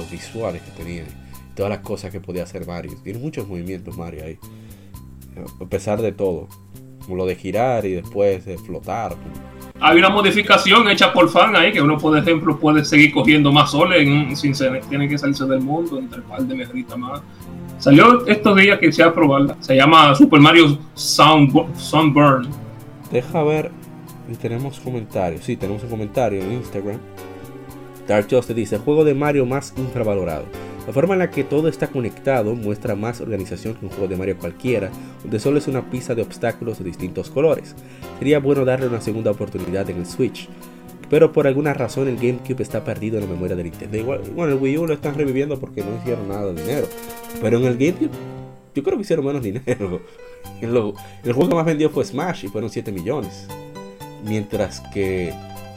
[0.00, 1.04] Los visuales que tenía,
[1.54, 2.92] todas las cosas que podía hacer Mario.
[3.04, 4.38] Tiene muchos movimientos Mario ahí.
[5.60, 6.48] A pesar de todo.
[7.04, 9.14] Como lo de girar y después de flotar.
[9.80, 13.70] Hay una modificación hecha por fan ahí, que uno, por ejemplo, puede seguir cogiendo más
[13.70, 17.22] sol en- sin ser, tiene que salirse del mundo, entre par de mejoritas más.
[17.78, 19.56] Salió estos días que se a probarla.
[19.60, 22.46] Se llama Super Mario Sound, Sunburn.
[23.10, 23.70] Deja ver
[24.28, 25.42] si tenemos comentarios.
[25.44, 26.98] Sí, tenemos un comentario en Instagram.
[28.06, 30.44] Dark Justice dice, juego de Mario más infravalorado.
[30.86, 34.16] La forma en la que todo está conectado muestra más organización que un juego de
[34.16, 34.90] Mario cualquiera,
[35.22, 37.74] donde solo es una pista de obstáculos de distintos colores.
[38.18, 40.48] Sería bueno darle una segunda oportunidad en el Switch.
[41.10, 43.96] Pero por alguna razón el GameCube está perdido en la memoria de Nintendo.
[43.96, 46.86] Igual, bueno, el Wii U lo están reviviendo porque no hicieron nada de dinero.
[47.42, 48.10] Pero en el GameCube,
[48.74, 50.00] yo creo que hicieron menos dinero.
[50.62, 53.46] El, juego más vendió fue Smash y fueron 7 millones.
[54.24, 55.34] Mientras que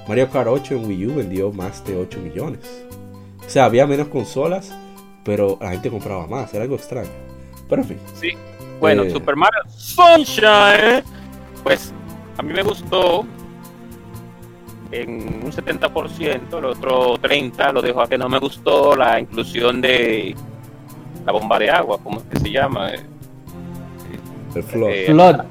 [0.07, 2.83] Mario Kart 8 en Wii U vendió más de 8 millones.
[3.45, 4.73] O sea, había menos consolas,
[5.23, 6.53] pero la gente compraba más.
[6.53, 7.09] Era algo extraño.
[7.69, 7.97] Pero en fin.
[8.19, 8.29] Sí.
[8.79, 9.11] Bueno, Eh.
[9.11, 11.03] Super Mario Sunshine.
[11.63, 11.93] Pues
[12.37, 13.25] a mí me gustó
[14.91, 19.81] en un 70%, el otro 30% lo dejo a que no me gustó la inclusión
[19.81, 20.35] de
[21.25, 22.89] la bomba de agua, ¿cómo es que se llama?
[22.93, 22.99] Eh,
[24.55, 24.89] El Flood.
[24.91, 25.35] Eh, Flood.
[25.37, 25.45] La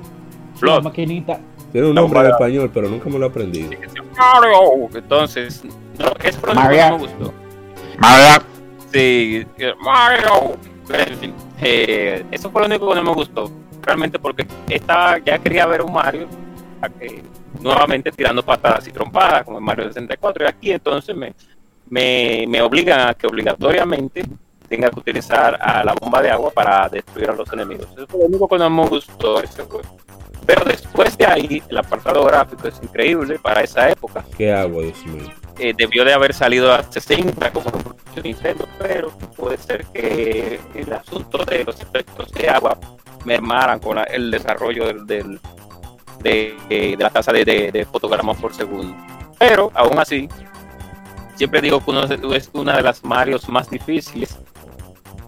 [0.56, 0.82] Flood.
[0.84, 1.40] maquinita.
[1.72, 3.70] Tiene un nombre en español, pero nunca me lo he aprendido.
[4.16, 4.88] Mario.
[4.94, 5.64] Entonces,
[5.98, 6.90] no, es por eso que Mario.
[6.90, 7.32] no me gustó.
[8.92, 10.56] Sí, eh, Mario.
[11.60, 13.50] Eh, eso fue lo único que no me gustó.
[13.82, 16.28] Realmente porque estaba, ya quería ver un Mario
[17.60, 21.32] nuevamente tirando patadas y trompadas como en Mario 64 y aquí entonces me,
[21.88, 24.24] me, me obligan a que obligatoriamente
[24.68, 27.88] tenga que utilizar a la bomba de agua para destruir a los enemigos.
[27.94, 29.42] Eso fue lo único que no me gustó.
[30.46, 35.06] Pero después de ahí, el apartado gráfico es increíble para esa época ¿Qué agua, Dios
[35.06, 35.30] mío?
[35.58, 37.70] Eh, debió de haber salido a 60 como
[38.22, 42.78] Nintendo, pero puede ser que el asunto de los efectos de agua
[43.24, 45.40] mermaran con el desarrollo del, del-
[46.22, 48.94] de, eh, de la tasa de, de- fotogramas por segundo.
[49.38, 50.28] Pero aún así,
[51.36, 54.38] siempre digo que uno es una de las Marios más difíciles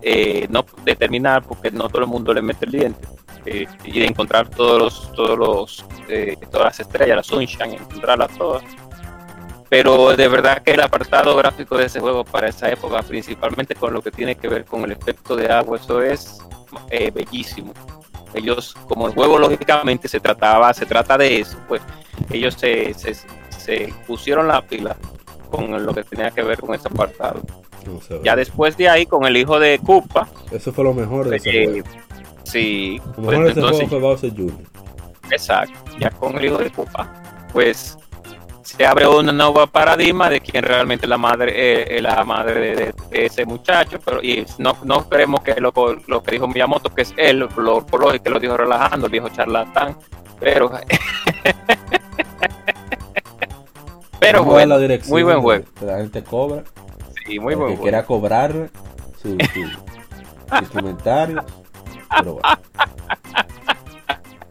[0.03, 3.09] eh, no determinar porque no todo el mundo le mete el diente
[3.47, 8.31] eh, y de encontrar todos los todos los eh, todas las estrellas las sunshine encontrarlas
[8.37, 8.63] todas
[9.75, 13.93] pero de verdad que el apartado gráfico de ese juego para esa época, principalmente con
[13.93, 16.39] lo que tiene que ver con el efecto de agua, eso es
[16.91, 17.73] eh, bellísimo.
[18.35, 21.83] Ellos, como el juego lógicamente se trataba, se trata de eso, pues
[22.31, 23.17] ellos se, se,
[23.49, 24.97] se pusieron la pila
[25.51, 27.41] con lo que tenía que ver con ese apartado.
[27.85, 28.21] No sé.
[28.23, 31.51] Ya después de ahí, con el hijo de Koopa, Eso fue lo mejor de ese
[31.51, 31.89] eh, juego.
[32.45, 34.67] sí, Lo pues, mejor de ese entonces juego fue Bowser Jr.
[35.33, 37.13] Exacto, ya con el hijo de Koopa,
[37.53, 37.99] pues
[38.65, 42.95] se abre un nuevo paradigma de quién realmente es la madre, eh, la madre de,
[43.13, 45.73] ese muchacho, pero y no, no creemos que lo,
[46.07, 49.13] lo que dijo Miyamoto, que es él, lo, por lo que lo dijo relajando, el
[49.13, 49.97] viejo charlatán,
[50.41, 50.71] pero
[54.19, 56.65] pero la bueno, muy buen juego, la gente cobra.
[57.27, 58.71] sí, muy buen que quiera cobrar
[59.21, 59.69] su, su.
[62.17, 62.49] Pero bueno.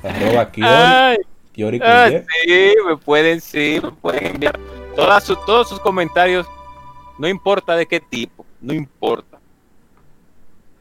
[0.03, 1.23] Arroba Kiori,
[1.55, 2.09] Con ah,
[2.45, 4.59] sí, me pueden, sí, me pueden enviar
[4.95, 6.47] todas sus- todos sus comentarios,
[7.17, 9.39] no importa de qué tipo, no importa.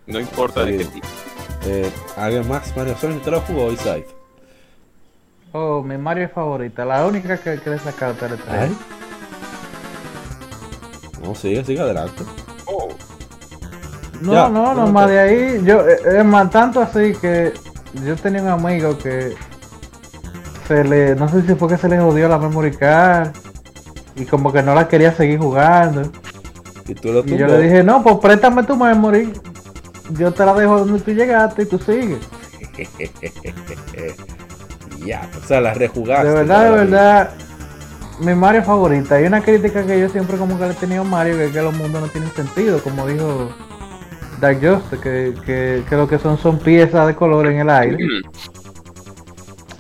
[0.07, 1.07] No importa de qué tipo.
[1.65, 2.75] Eh, ¿Alguien más?
[2.77, 4.05] Mario Sonic, ¿te lo jugó Isaac?
[5.53, 6.85] Oh, mi Mario favorita.
[6.85, 8.15] La única que, que le he sacado
[8.49, 8.71] Ay.
[11.11, 11.23] 3.
[11.23, 12.25] No, sigue, sigue adelante.
[12.67, 12.88] Oh,
[14.23, 15.63] No, Ya, no, no, no más te- de ahí.
[15.65, 17.53] Yo, eh, es más, tanto así que
[18.05, 19.35] yo tenía un amigo que
[20.67, 23.31] se le, no sé si fue que se le jodió la memory card
[24.17, 26.02] y como que no la quería seguir jugando.
[26.87, 29.33] Y tú lo Y yo le dije, no, pues préstame tu memory.
[30.19, 32.19] Yo te la dejo donde tú llegaste y tú sigues.
[35.06, 35.29] ya.
[35.42, 36.29] O sea, la rejugaste.
[36.29, 37.31] De verdad, de verdad,
[38.21, 39.17] mi Mario favorita.
[39.17, 41.52] Hay una crítica que yo siempre como que le he tenido a Mario, que es
[41.52, 43.50] que los mundos no tienen sentido, como dijo
[44.40, 47.98] Dark Just, que, que, que lo que son son piezas de color en el aire.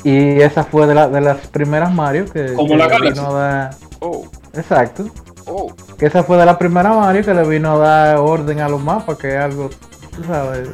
[0.04, 3.26] Y esa fue de, la, de las primeras Mario que, Como que la le vino
[3.28, 3.74] a dar...
[4.00, 5.04] Oh, Exacto.
[5.46, 5.72] oh.
[5.96, 8.82] Que esa fue de la primera Mario que le vino a dar orden a los
[8.82, 9.70] mapas, que es algo,
[10.16, 10.68] tú sabes,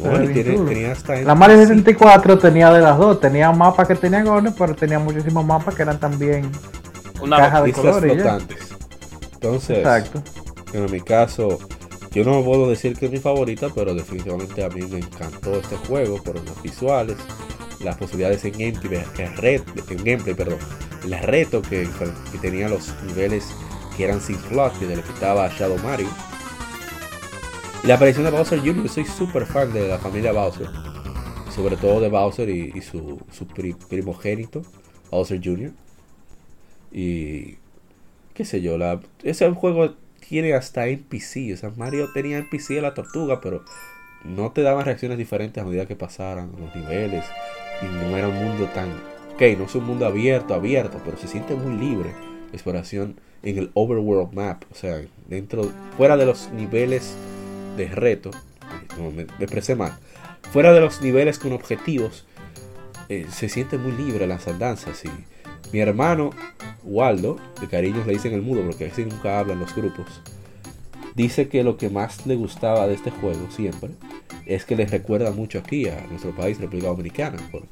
[0.00, 1.68] Bueno, tiene- tenía hasta La Mario NPC.
[1.74, 5.82] 64 tenía de las dos, tenía mapas que tenían orden, pero tenía muchísimos mapas que
[5.82, 6.50] eran también
[7.20, 8.14] Una caja de colores.
[8.14, 8.58] flotantes.
[9.34, 10.22] Entonces, Exacto.
[10.72, 11.58] En mi caso,
[12.12, 15.76] yo no puedo decir que es mi favorita, pero definitivamente a mí me encantó este
[15.76, 17.16] juego por los visuales,
[17.80, 20.58] las posibilidades en gameplay, el red, en gameplay, perdón,
[21.04, 21.88] el reto que,
[22.32, 23.46] que tenía los niveles
[23.96, 26.08] que eran sin plot, que le quitaba a Shadow Mario.
[27.82, 30.68] Y la aparición de Bowser Jr., soy súper fan de la familia Bowser,
[31.54, 34.62] sobre todo de Bowser y, su, su pri- primogénito,
[35.10, 35.72] Bowser Jr.
[36.92, 37.56] Y
[38.34, 39.94] qué sé yo, la, ese juego
[40.28, 43.64] tiene hasta NPC, o sea, Mario tenía NPC de la tortuga, pero
[44.24, 47.24] no te daban reacciones diferentes a medida que pasaran los niveles
[47.82, 48.90] y no era un mundo tan,
[49.34, 52.10] ok, no es un mundo abierto, abierto, pero se siente muy libre,
[52.52, 57.14] exploración en el overworld map, o sea, dentro, fuera de los niveles
[57.76, 58.30] de reto,
[58.98, 59.98] no, me, me expresé mal,
[60.52, 62.26] fuera de los niveles con objetivos,
[63.08, 65.10] eh, se siente muy libre las andanzas y
[65.72, 66.30] mi hermano
[66.84, 70.22] Waldo, de cariños le dicen el mudo porque así nunca hablan los grupos,
[71.14, 73.90] dice que lo que más le gustaba de este juego siempre
[74.46, 77.62] es que les recuerda mucho aquí a nuestro país, República Dominicana, por,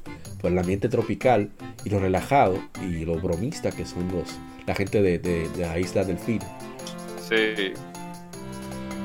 [0.41, 1.49] por el ambiente tropical
[1.83, 4.29] y lo relajado y lo bromista que son los
[4.65, 6.39] la gente de, de, de la isla Delfín.
[7.27, 7.73] Sí.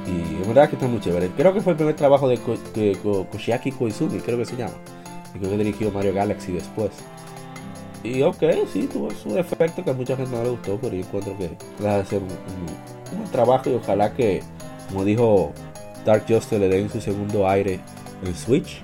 [0.06, 1.30] Y es verdad que está muy chévere.
[1.36, 4.56] Creo que fue el primer trabajo de, Ko- de Ko- Koshiaki Koizumi, creo que se
[4.56, 4.74] llama.
[5.34, 6.90] Y creo que dirigió Mario Galaxy después.
[8.04, 8.42] Y ok,
[8.72, 11.50] sí, tuvo su efecto que a mucha gente no le gustó, pero yo encuentro que
[11.80, 12.28] deja de ser un,
[13.18, 14.42] un- trabajo y ojalá que,
[14.88, 15.52] como dijo
[16.04, 17.80] Dark Justice, le den su segundo aire
[18.24, 18.80] en Switch.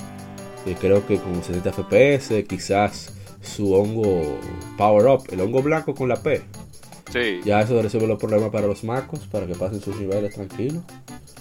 [0.64, 3.12] Que creo que con 60 FPS, quizás
[3.43, 4.39] su hongo
[4.77, 6.43] Power Up, el hongo blanco con la P.
[7.12, 10.83] Sí, Ya eso resuelve los problemas para los macos, para que pasen sus niveles tranquilos.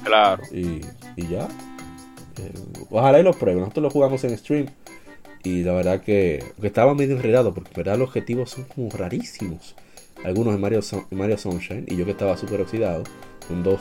[0.03, 0.41] claro.
[0.51, 0.81] Y,
[1.15, 1.47] y ya.
[2.37, 2.51] Eh,
[2.89, 3.59] ojalá y lo prueben.
[3.61, 4.67] Nosotros lo jugamos en stream.
[5.43, 9.75] Y la verdad que, estaba medio enredado porque verdad los objetivos son como rarísimos.
[10.23, 10.81] Algunos en Mario,
[11.11, 13.03] en Mario Sunshine y yo que estaba súper oxidado.
[13.47, 13.79] Son dos,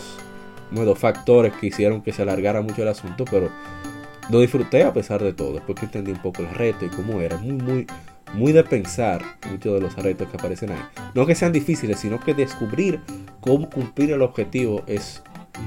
[0.70, 3.50] como dos factores que hicieron que se alargara mucho el asunto, pero
[4.30, 5.54] lo disfruté a pesar de todo.
[5.54, 7.36] Después que entendí un poco el reto y cómo era.
[7.38, 7.86] Muy, muy,
[8.34, 10.82] muy de pensar muchos de los retos que aparecen ahí.
[11.14, 13.00] No que sean difíciles, sino que descubrir
[13.40, 15.22] cómo cumplir el objetivo es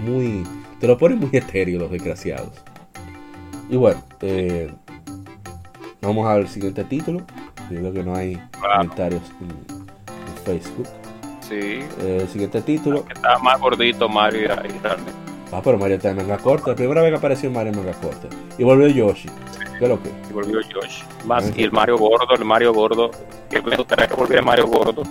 [0.06, 0.44] muy...
[0.80, 2.54] Te lo ponen muy etéreo los desgraciados.
[3.70, 4.70] Y bueno, eh,
[6.02, 7.22] vamos al siguiente título.
[7.70, 10.88] Yo creo que no hay comentarios en, en Facebook.
[11.41, 11.80] Sí.
[12.02, 13.06] Eh, el siguiente título.
[13.06, 15.12] Que estaba más gordito Mario ahí realmente.
[15.52, 16.72] Ah, pero Mario está en manga corta.
[16.72, 18.28] La primera vez que apareció Mario en manga corta.
[18.58, 19.30] Y volvió Yoshi.
[19.78, 20.10] ¿Qué es lo que?
[20.30, 21.04] Y volvió Yoshi.
[21.26, 23.12] Más, y el Mario gordo, el Mario gordo.
[23.49, 25.04] Que me gustaría que volviera Mario gordo.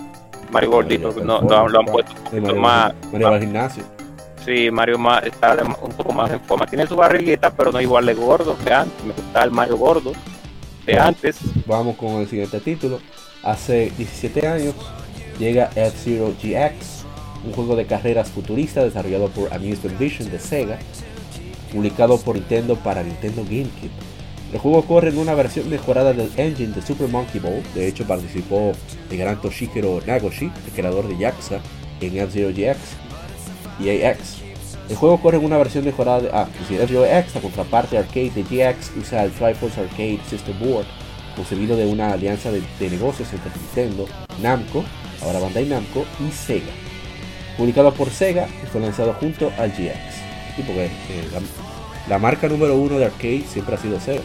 [0.51, 1.11] Mario gordito.
[1.23, 2.93] No, lo han puesto un poquito Mario, más.
[3.11, 3.83] Mario va al gimnasio.
[4.43, 6.65] Sí, Mario más, está un poco más en forma.
[6.65, 9.05] Tiene su barriguita, pero no igual de gordo que antes.
[9.05, 10.13] Me gustaba el Mario gordo
[10.85, 11.37] de antes.
[11.65, 12.99] Vamos con el siguiente título.
[13.43, 14.75] Hace 17 años
[15.39, 17.05] llega F-Zero GX,
[17.45, 20.77] un juego de carreras futurista desarrollado por Amusement Vision de Sega,
[21.71, 23.89] publicado por Nintendo para Nintendo GameCube.
[24.53, 28.05] El juego corre en una versión mejorada del engine de Super Monkey Ball, de hecho
[28.05, 28.73] participó
[29.09, 31.61] el gran Toshihiro Nagoshi, el creador de Yakuza,
[32.01, 32.77] en F-Zero GX
[33.79, 34.40] y AX.
[34.91, 37.97] El juego corre en una versión mejorada de ah, pues sí, F-Zero X, la contraparte
[37.97, 40.85] arcade de GX, usa el Triforce Arcade System Board,
[41.35, 44.05] concebido de una alianza de, de negocios entre Nintendo,
[44.41, 44.83] Namco,
[45.23, 46.71] ahora Bandai Namco, y Sega.
[47.57, 50.55] Publicado por Sega y fue lanzado junto al GX.
[50.57, 50.89] Sí, porque eh,
[51.31, 51.39] la,
[52.09, 54.21] la marca número uno de arcade siempre ha sido Sega.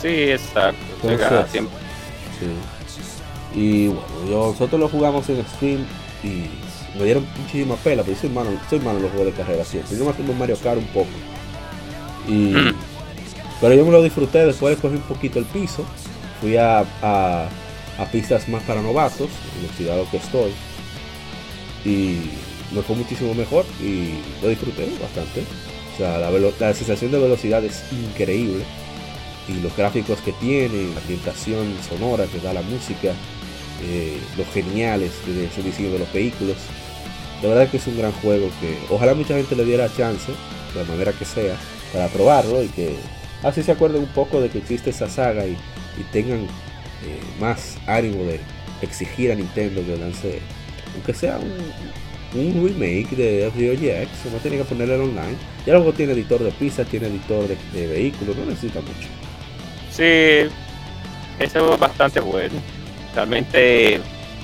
[0.00, 0.78] Sí, exacto.
[0.96, 1.78] Entonces- Sega siempre-
[2.38, 3.58] Sí.
[3.58, 5.84] Y bueno, yo- nosotros lo jugamos en stream
[6.22, 6.44] y
[6.98, 9.96] me dieron muchísima pela, porque soy malo, soy malo en los juegos de carrera siempre.
[9.96, 11.10] Yo me hacemos Mario Kart un poco.
[12.28, 12.74] Y, Mm.
[13.60, 15.84] pero yo me lo disfruté, después cogí un poquito el piso,
[16.40, 17.48] fui a, a,
[17.98, 20.52] a pistas más para novatos, en lo oxidado que estoy.
[21.84, 22.30] Y
[22.74, 25.44] me fue muchísimo mejor y lo disfruté bastante.
[25.94, 28.64] O sea, la, sensación de velocidad es increíble
[29.48, 33.12] y los gráficos que tiene, la ambientación sonora que da la música,
[33.82, 36.56] eh, lo geniales que es el diseño de los vehículos.
[37.42, 40.30] De verdad que es un gran juego que ojalá mucha gente le diera chance,
[40.74, 41.56] de la manera que sea,
[41.92, 42.96] para probarlo y que
[43.42, 45.56] así se acuerden un poco de que existe esa saga y,
[46.12, 48.40] tengan eh, más ánimo de
[48.80, 50.38] exigir a Nintendo que lance,
[50.94, 51.38] aunque sea
[52.32, 55.36] un, remake de FDOGX, no tiene que ponerle online.
[55.66, 59.08] Ya luego tiene editor de pista, tiene editor de, de vehículos, no necesita mucho.
[59.90, 60.48] Sí,
[61.38, 62.54] eso es bastante bueno.
[63.14, 64.00] Realmente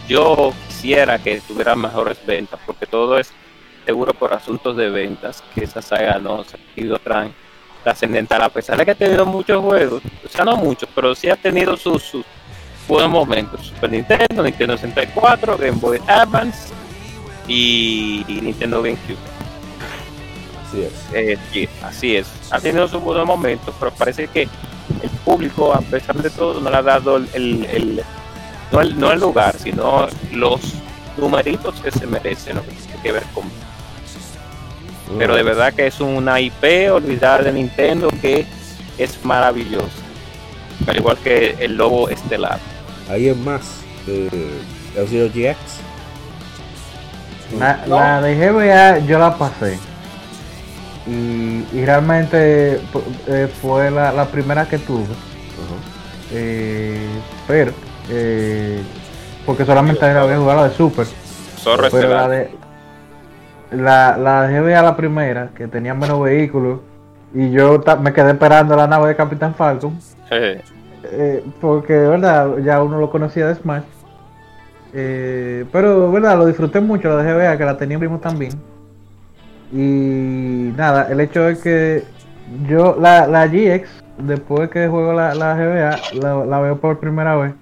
[0.08, 0.52] yo
[0.86, 3.32] quisiera que tuviera mejores ventas, porque todo es
[3.84, 7.32] seguro por asuntos de ventas, que esa saga no se ha ido tan
[7.82, 11.28] trascendental, a pesar de que ha tenido muchos juegos, o sea, no muchos, pero sí
[11.28, 12.24] ha tenido sus, sus
[12.88, 13.66] buenos momentos.
[13.66, 16.72] Super Nintendo, Nintendo 64, Game Boy Advance
[17.48, 19.16] y, y Nintendo GameCube.
[20.68, 20.92] Así es.
[21.12, 22.26] Eh, sí, así es.
[22.50, 26.70] Ha tenido sus buenos momentos, pero parece que el público, a pesar de todo, no
[26.70, 28.02] le ha dado el, el- el-
[28.72, 30.60] no, el, no el lugar, sino los
[31.16, 33.44] numeritos que se merecen, lo que tiene que ver con.
[35.18, 38.44] Pero de verdad que es una IP olvidada de Nintendo que
[38.98, 39.86] es maravillosa.
[40.86, 42.58] Al igual que el lobo estelar.
[43.08, 43.62] Ahí es más.
[44.06, 44.60] Eh,
[44.96, 45.56] F-Zero GX.
[47.58, 49.78] La, la de GBA yo la pasé.
[51.06, 52.80] Y, y realmente
[53.28, 55.06] eh, fue la, la primera que tuve.
[56.32, 57.06] Eh,
[57.46, 57.72] pero,
[58.10, 58.82] eh,
[59.44, 61.06] porque solamente la había jugado la de Super.
[61.58, 62.50] Zorro Pero la de
[63.70, 66.80] la, la de GBA la primera, que tenía menos vehículos.
[67.34, 69.98] Y yo me quedé esperando la nave de Capitán Falcon.
[70.30, 70.60] Eh,
[71.04, 73.82] eh, porque, verdad, ya uno lo conocía de Smash.
[74.94, 78.52] Eh, pero, verdad, lo disfruté mucho la de GBA, que la tenía primo también.
[79.72, 82.04] Y nada, el hecho es que
[82.68, 83.88] yo, la, la GX,
[84.18, 87.52] después que juego la, la GBA, la, la veo por primera vez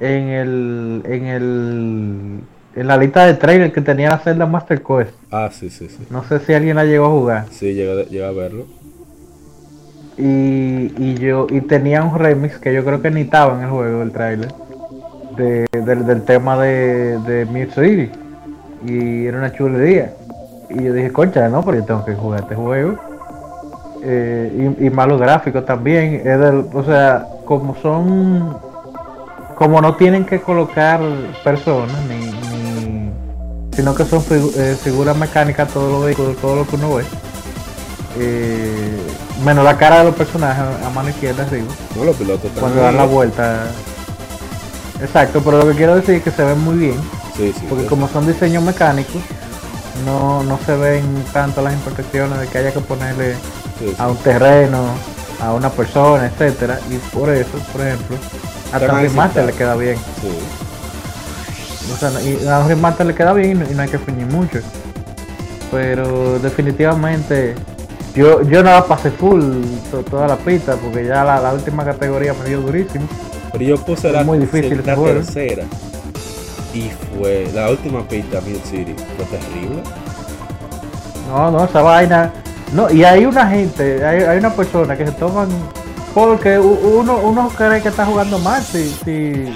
[0.00, 2.40] en el, en el,
[2.74, 5.12] en la lista de trailer que tenía la Zelda Master Quest.
[5.30, 6.06] Ah, sí, sí, sí.
[6.10, 7.44] No sé si alguien la llegó a jugar.
[7.50, 8.66] Sí, llega a verlo.
[10.18, 13.70] Y, y yo y tenía un remix que yo creo que ni estaba en el
[13.70, 14.48] juego el trailer
[15.36, 18.10] de, del, del tema de, de Mute City
[18.86, 20.14] y era una chulería
[20.70, 22.96] y yo dije concha no pero yo tengo que jugar este juego
[24.08, 28.56] Eh, y, y malos gráficos también es del, o sea como son
[29.56, 31.00] como no tienen que colocar
[31.42, 33.10] personas ni, ni
[33.74, 37.04] sino que son figu- eh, figuras mecánicas todos los vehículos todo lo que uno ve
[38.18, 38.98] eh,
[39.44, 42.96] menos la cara de los personajes a mano izquierda arriba No, los pilotos cuando dan
[42.96, 43.66] la vuelta
[45.02, 47.00] exacto pero lo que quiero decir es que se ven muy bien
[47.36, 47.66] Sí, sí.
[47.68, 47.88] porque sí.
[47.90, 49.20] como son diseños mecánicos
[50.06, 53.34] no, no se ven tanto las imperfecciones de que haya que ponerle
[53.98, 54.84] a un terreno
[55.42, 58.16] a una persona etcétera y por eso por ejemplo
[58.72, 61.92] hasta remaster le queda bien Sí.
[61.92, 64.58] o sea, y a un remaster le queda bien y no, hay que fingir mucho.
[65.70, 67.54] Pero definitivamente
[68.14, 69.42] yo yo no la pasé full
[69.90, 73.06] to- toda la pista porque ya la, la última categoría me dio durísimo.
[73.52, 75.64] Pero yo puse la, muy difícil la tercera.
[76.74, 78.94] Y fue la última pista Mid City.
[79.16, 79.82] Fue terrible.
[81.28, 82.30] No, no, esa vaina.
[82.72, 85.48] No, y hay una gente, hay, hay una persona que se toman
[86.16, 89.54] porque uno uno cree que está jugando mal si, si,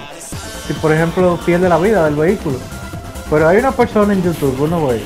[0.67, 2.59] si por ejemplo pierde la vida del vehículo.
[3.31, 5.01] Pero hay una persona en YouTube, uno ve,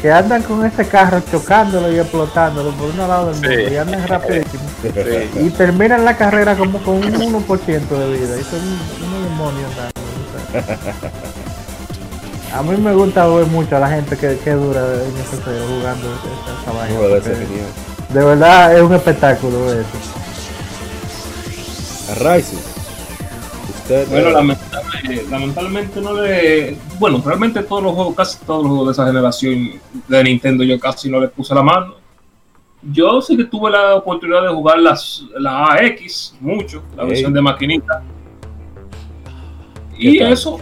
[0.00, 3.74] que andan con ese carro chocándolo y explotándolo por uno lado del mundo Sí.
[3.74, 4.62] y andan rapidísimo.
[4.82, 5.40] Sí.
[5.40, 8.38] Y terminan la carrera como con un 1% de vida.
[8.38, 8.60] Y son
[9.06, 11.00] unos demonios andando, o
[12.50, 12.58] sea.
[12.58, 15.66] A mí me gusta ver mucho a la gente que, que dura en ese juego
[15.78, 18.14] jugando esa, esa.
[18.14, 20.20] De verdad es un espectáculo eso.
[22.18, 22.58] Rising.
[23.68, 24.08] Usted.
[24.08, 26.76] Bueno, eh, lamentablemente, lamentablemente no le.
[26.98, 30.78] Bueno, realmente todos los juegos, casi todos los juegos de esa generación de Nintendo, yo
[30.78, 31.94] casi no le puse la mano.
[32.82, 37.42] Yo sí que tuve la oportunidad de jugar las, la AX mucho, la versión de
[37.42, 38.02] maquinita.
[39.98, 40.58] Y eso,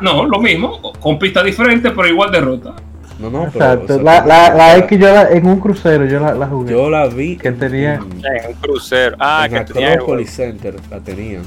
[0.00, 2.74] no, lo mismo, con pistas diferentes, pero igual derrota.
[3.18, 3.64] No, no, pero.
[3.64, 3.84] Exacto.
[3.84, 6.46] o sea, la, pero- la, la X yo la- en un crucero yo la, la
[6.46, 6.72] jugué.
[6.72, 7.36] Yo la vi.
[7.36, 9.16] Que tenía- En, En un crucero.
[9.20, 9.92] Ah, en que tenía.
[9.92, 11.42] Acropolis Center la tenían.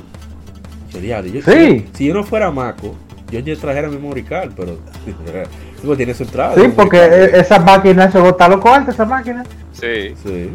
[0.91, 1.87] Yo, yo- Sí.
[1.93, 2.95] Si yo no fuera Maco,
[3.29, 4.77] yo ya trajera mi memory card, pero.
[5.81, 6.55] Digo, tiene su entrada.
[6.55, 9.43] Sí, porque e- esa máquina se bota los cuartos, esa máquina.
[9.73, 10.13] Sí.
[10.23, 10.51] Sí.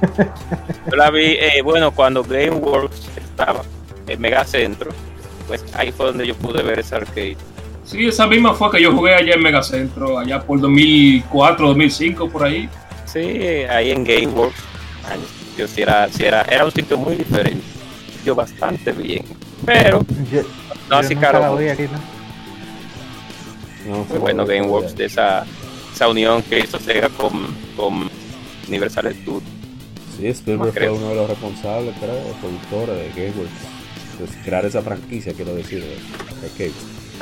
[0.90, 3.62] Yo la vi, eh, bueno, cuando GameWorks estaba
[4.06, 4.90] en Megacentro,
[5.48, 7.36] pues ahí fue donde yo pude ver ese arcade.
[7.84, 12.44] Sí, esa misma fue que yo jugué allá en Megacentro, allá por 2004, 2005, por
[12.44, 12.68] ahí.
[13.06, 13.20] Sí,
[13.68, 14.58] ahí en GameWorks.
[15.08, 15.20] Ay,
[15.58, 17.62] Yo sí era, sí era, era un sitio muy diferente.
[18.24, 19.24] Yo bastante bien.
[19.66, 20.48] Pero Yo, no
[20.90, 21.56] yo así caro.
[21.56, 22.14] vi aquí, ¿no?
[23.90, 25.44] No, Muy fue- bueno fue- GameWorks de esa,
[25.94, 27.32] esa unión que hizo Sega con,
[27.76, 28.10] con
[28.66, 29.42] Universal Studios.
[30.18, 33.52] Sí, Spielberg fue uno de los responsables, creo, productores de Gameworks.
[34.18, 36.48] pues, crear esa franquicia, quiero decir, de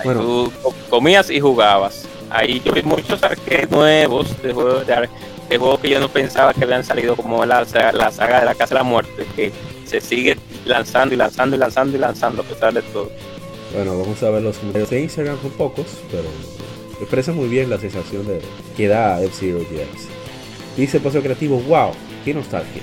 [0.05, 0.21] Bueno.
[0.21, 0.53] Tú
[0.91, 2.09] comías y jugabas.
[2.31, 6.65] Ahí yo vi muchos arcades nuevos de juegos, de, juegos que yo no pensaba que
[6.65, 9.53] habían salido, como la, la saga de la Casa de la Muerte, que
[9.85, 13.11] se sigue lanzando y lanzando y lanzando y lanzando a pesar de todo.
[13.75, 16.29] Bueno, vamos a ver los comentarios de Instagram, son pocos, pero
[17.01, 18.41] expresa muy bien la sensación de
[18.77, 20.09] que da F-Zero GX.
[20.77, 21.93] Dice Paso Creativo, wow,
[22.25, 22.83] qué nostalgia.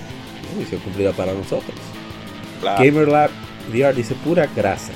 [0.57, 1.75] Misión cumplida para nosotros.
[2.61, 3.29] GamerLab
[3.71, 4.91] VR dice pura grasa.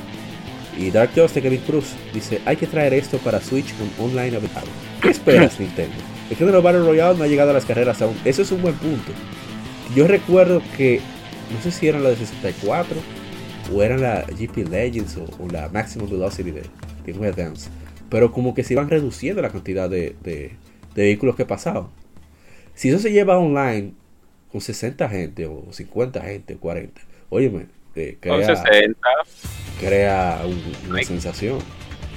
[0.77, 4.35] Y Dark Just de Kevin Cruz dice, hay que traer esto para Switch con online
[4.37, 4.71] available.
[5.01, 5.95] ¿Qué esperas Nintendo?
[6.29, 8.15] El género Battle Royale no ha llegado a las carreras aún.
[8.25, 9.11] Eso es un buen punto.
[9.95, 10.99] Yo recuerdo que,
[11.53, 12.97] no sé si eran la de 64
[13.73, 16.63] o eran la GP Legends o, la Maximum Velocity de
[17.05, 17.69] Game Advance.
[18.09, 20.55] Pero como que se iban reduciendo la cantidad de, de
[20.95, 21.87] vehículos que pasaban.
[22.75, 23.93] Si eso se lleva online
[24.51, 28.99] con 60 gente o 50 gente, 40, óyeme, eh, crea, 60.
[29.79, 30.41] Crea
[30.89, 31.59] una sensación.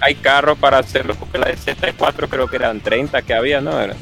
[0.01, 3.81] Hay carros para hacerlo, porque la de 64 creo que eran 30 que había, ¿no?
[3.81, 3.95] Era.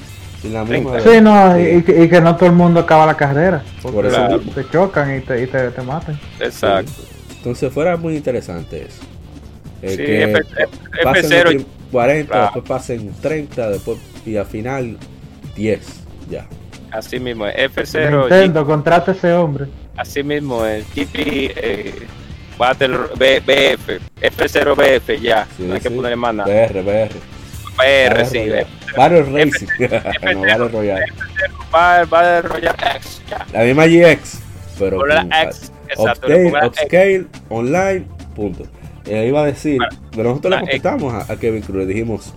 [0.43, 3.63] sí, no, y, que, no todo el mundo acaba la carrera.
[3.83, 6.19] Por eso te chocan y te, y te, matan.
[6.41, 6.93] Exacto.
[7.37, 9.03] Entonces fuera muy interesante eso.
[9.83, 14.97] sí, que F, 40, después pasen 30, después y al final
[15.55, 15.81] 10.
[16.31, 16.47] Ya.
[16.91, 17.55] Así mismo es.
[17.57, 18.21] F0.
[18.21, 19.67] Nintendo, contrata ese hombre.
[19.97, 20.85] Así mismo es.
[20.95, 21.95] GP eh,
[22.59, 24.01] Battle BF.
[24.21, 25.47] F0 BF, ya.
[25.59, 26.49] no hay que ponerle más nada.
[26.49, 27.11] BR, BR.
[27.77, 28.51] BR, sí.
[28.97, 29.67] Battle Racing.
[30.35, 31.07] no, Battle Royale.
[31.71, 33.47] Battle Royale X, ya.
[33.53, 34.41] La misma GX.
[34.79, 36.27] Pero X, exacto.
[36.27, 38.65] Upscale, upscale online, punto.
[39.07, 39.79] Eh, iba a decir,
[40.13, 42.33] pero nosotros le contestamos a, a Kevin Cruz, le dijimos,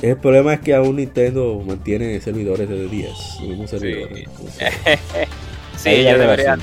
[0.00, 4.28] el problema es que aún Nintendo mantiene servidores de 10, mismos servidores.
[5.76, 6.60] Sí, ellos deberían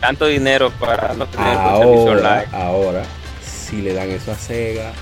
[0.00, 2.46] tanto dinero para no tener ahora, un servicio online.
[2.52, 3.02] Ahora,
[3.42, 4.92] si le dan eso a Sega,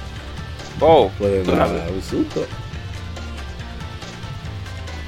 [0.81, 2.47] oh, pueden dar un susto.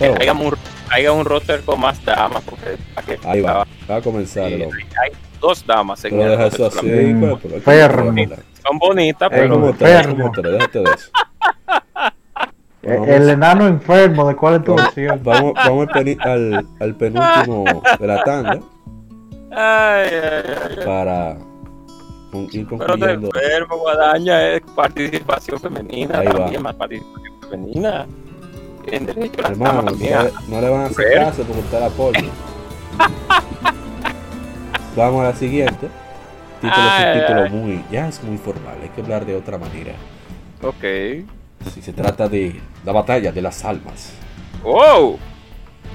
[0.01, 0.57] Haya un,
[0.91, 2.43] haya un roster con más damas.
[2.45, 2.79] Porque,
[3.27, 4.45] ahí va, va a comenzar.
[4.45, 4.69] hay
[5.41, 7.15] dos damas en pero el deja eso así,
[7.65, 9.73] pues, Son bonitas, pero.
[9.73, 11.11] déjate de eso.
[12.83, 15.21] el enano enfermo, ¿de cuál es tu versión?
[15.23, 18.61] Vamos, vamos al, al, penúltimo de la tanda.
[19.51, 21.39] Ay, ay, ay, para
[22.51, 23.31] ir concluyendo.
[23.33, 26.19] Pero enfermo, Guadaña, es participación femenina.
[26.19, 28.07] Ahí también, más participación femenina.
[28.87, 29.91] Hermano, no,
[30.49, 32.31] no, le van a hacer caso por usted apoyo.
[34.97, 35.89] Vamos a la siguiente.
[36.61, 39.93] Título es título muy, ya es muy formal, hay que hablar de otra manera.
[40.63, 41.25] Ok.
[41.73, 44.13] Si se trata de la batalla de las almas.
[44.63, 45.19] ¡Wow!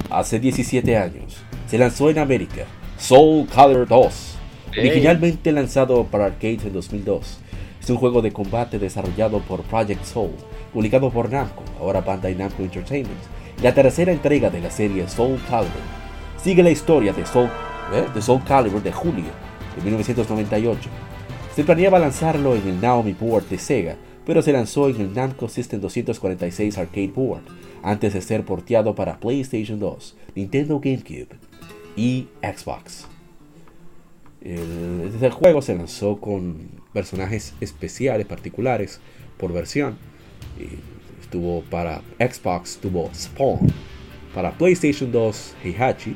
[0.10, 1.38] Hace 17 años
[1.68, 2.66] se lanzó en América
[3.04, 4.36] Soul Calibur 2,
[4.80, 7.38] originalmente lanzado para arcades en 2002.
[7.82, 10.32] Es un juego de combate desarrollado por Project Soul,
[10.72, 13.20] publicado por Namco, ahora Bandai Namco Entertainment,
[13.62, 15.74] la tercera entrega de la serie Soul Calibur.
[16.42, 17.50] Sigue la historia de Soul,
[17.94, 18.06] ¿eh?
[18.16, 19.26] de Soul Calibur de julio
[19.76, 20.90] de 1998.
[21.54, 25.50] Se planeaba lanzarlo en el Naomi Board de Sega, pero se lanzó en el Namco
[25.50, 27.44] System 246 Arcade Board,
[27.84, 31.53] antes de ser porteado para PlayStation 2, Nintendo GameCube
[31.96, 33.08] y Xbox.
[34.42, 39.00] El, este juego se lanzó con personajes especiales, particulares,
[39.38, 39.98] por versión.
[41.22, 43.72] estuvo para Xbox, tuvo Spawn.
[44.34, 46.16] Para PlayStation 2, Heihachi.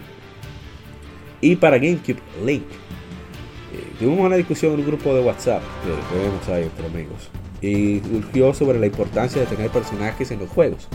[1.41, 2.63] Y para GameCube, Link.
[3.73, 7.29] Eh, tuvimos una discusión en un grupo de WhatsApp que tenemos ahí entre amigos
[7.61, 10.87] y surgió sobre la importancia de tener personajes en los juegos.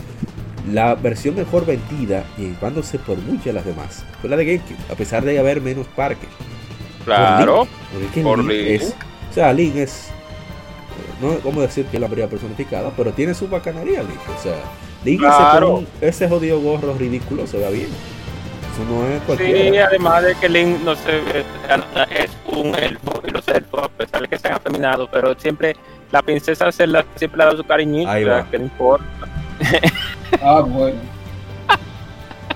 [0.71, 4.77] La versión mejor vendida y llevándose por muchas de las demás fue la de GameCube,
[4.91, 6.29] a pesar de haber menos parques.
[7.03, 7.67] Claro,
[8.23, 8.95] por Link, Es,
[9.29, 10.09] o sea, Link es,
[11.21, 14.21] no como decir que es la mayoría personificada, pero tiene su bacanería Link.
[14.37, 14.55] O sea,
[15.03, 15.21] Link
[15.99, 17.89] ese, jodido gorro ridículo se va bien.
[18.73, 19.71] Eso no es cualquiera.
[19.71, 21.19] Sí, además de que Link no se,
[22.09, 25.75] es un elfo y los elfos, a pesar de que sean afeminados, pero siempre
[26.11, 28.11] la princesa se la, siempre le da su cariñito,
[28.49, 29.05] que no importa.
[30.41, 30.99] ah, bueno.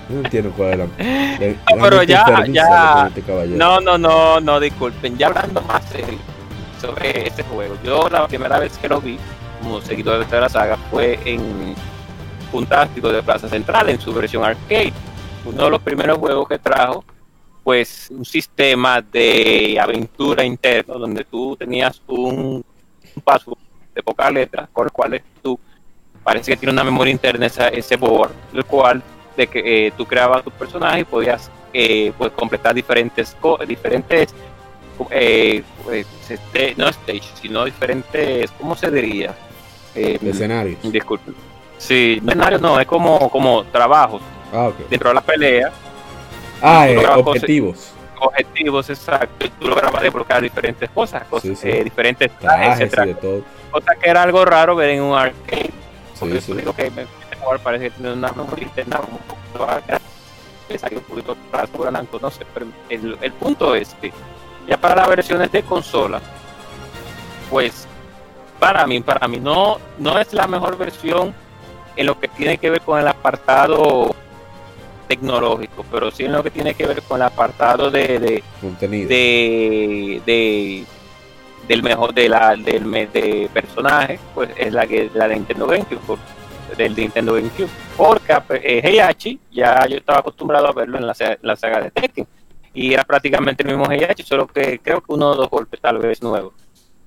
[0.09, 0.77] no entiendo cuál es
[1.39, 1.75] la.
[1.75, 3.07] no, pero ya, ya.
[3.07, 5.17] Este no, no, no, no, disculpen.
[5.17, 5.83] Ya hablando más
[6.81, 9.17] sobre este juego, yo la primera vez que lo vi
[9.61, 11.75] como seguidor de la saga fue en
[12.51, 14.93] Puntástico de Plaza Central en su versión arcade.
[15.45, 17.03] Uno de los primeros juegos que trajo,
[17.63, 22.63] pues un sistema de aventura interno donde tú tenías un
[23.17, 23.57] un paso
[23.93, 25.59] de pocas letras con el cual tú
[26.27, 29.01] parece que tiene una memoria interna ese board, el cual
[29.37, 34.35] de que eh, tú creabas tu personaje y podías eh, pues completar diferentes diferentes
[35.09, 39.33] eh, pues, este, no stage, sino diferentes, ¿cómo se diría?
[39.95, 40.91] Eh, escenarios.
[40.91, 41.31] Disculpe.
[41.77, 44.21] Sí, no escenarios, no, es como, como trabajos
[44.51, 44.85] ah, okay.
[44.89, 45.71] dentro de la pelea.
[46.61, 47.93] Ah, eh, objetivos.
[48.19, 49.45] objetivos, exacto.
[49.45, 51.83] Y tú lograbas desbloquear diferentes cosas, cosas sí, sí.
[51.85, 53.17] diferentes trajes, etcétera.
[53.71, 55.86] Cosa que era algo raro ver en un arcade.
[56.19, 56.53] Sí, sí.
[56.53, 59.37] Digo que me, me parece que tiene una mejor interna, un poquito
[60.95, 64.11] un poquito no sé, pero el, el punto es que
[64.67, 66.19] ya para las versiones de consola,
[67.49, 67.87] pues
[68.59, 71.33] para mí, para mí no, no es la mejor versión
[71.95, 74.13] en lo que tiene que ver con el apartado
[75.07, 79.07] tecnológico, pero sí en lo que tiene que ver con el apartado de, de contenido
[79.09, 80.85] de, de
[81.67, 86.19] del mejor de la del de personaje, pues es la que la de Nintendo GameCube,
[86.77, 88.33] del Nintendo GameCube, porque
[88.63, 92.27] eh, Heihachi ya yo estaba acostumbrado a verlo en la, la saga de Tekken
[92.73, 95.97] y era prácticamente el mismo Heihachi, solo que creo que uno o dos golpes tal
[95.97, 96.53] vez nuevos.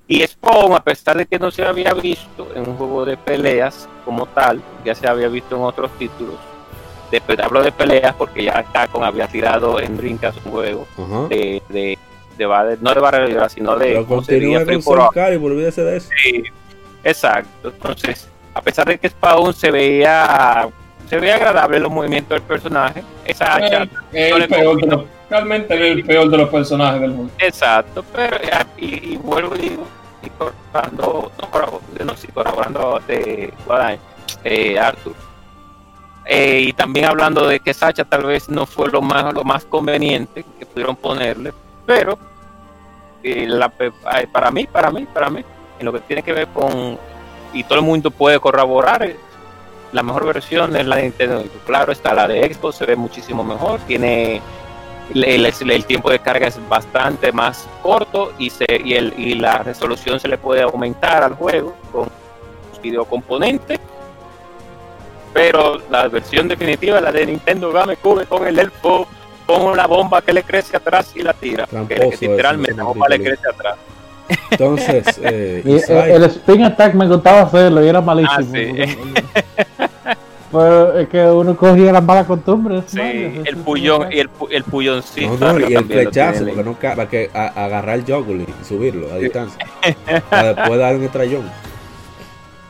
[0.08, 3.88] Y Spawn, a pesar de que no se había visto en un juego de peleas
[4.04, 6.34] como tal, ya se había visto en otros títulos.
[7.12, 11.28] Después hablo de peleas porque ya Capcom había tirado en Dreamcast un juego Ajá.
[11.28, 11.98] de, de,
[12.36, 16.08] de, no de barrera sino de Pero continúa con Soul Calibur, olvídese de eso.
[16.22, 16.42] Sí,
[17.04, 17.68] exacto.
[17.68, 20.68] Entonces, a pesar de que Spawn se veía
[21.08, 25.90] se veía agradable los movimientos del personaje, esa hacha el, el peor de los, realmente
[25.92, 27.30] el peor de los personajes del juego.
[27.38, 28.36] Exacto, pero
[28.78, 29.86] y, y vuelvo y digo,
[30.22, 33.52] y colaborando, no no, sí, colaborando de
[34.44, 35.14] eh, Arthur.
[36.26, 39.64] Eh, y también hablando de que Sacha tal vez no fue lo más lo más
[39.64, 41.52] conveniente que pudieron ponerle,
[41.86, 42.18] pero
[43.22, 43.72] eh, la,
[44.32, 45.44] para mí, para mí, para mí,
[45.78, 46.98] en lo que tiene que ver con
[47.52, 49.12] y todo el mundo puede corroborar
[49.92, 51.44] la mejor versión es la de Nintendo.
[51.66, 54.40] Claro está, la de Xbox se ve muchísimo mejor, tiene
[55.14, 59.34] el, el, el, tiempo de carga es bastante más corto y, se, y, el, y
[59.34, 62.08] la resolución se le puede aumentar al juego con
[62.80, 63.80] videocomponentes.
[65.32, 69.06] Pero la versión definitiva, la de Nintendo GameCube con el elfo,
[69.58, 71.66] con la bomba que le crece atrás y la tira.
[71.66, 73.76] Tramposo que, literalmente la bomba le crece atrás.
[74.50, 78.38] Entonces, eh, y, el, el, spin attack me gustaba hacerlo y era malísimo.
[78.38, 79.86] Ah, sí.
[80.52, 82.84] Pero es que uno cogía las malas costumbres.
[82.88, 85.36] Sí, el puyón y el, el puyoncito.
[85.38, 89.12] No, no, y el flechazo, porque no para que a, agarrar el juggle y subirlo
[89.12, 89.64] a distancia.
[90.30, 91.50] para después dar un estrellón.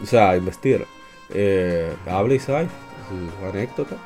[0.02, 0.86] O sea, investir.
[1.30, 2.68] Eh, habla Isai,
[3.08, 3.96] su anécdota.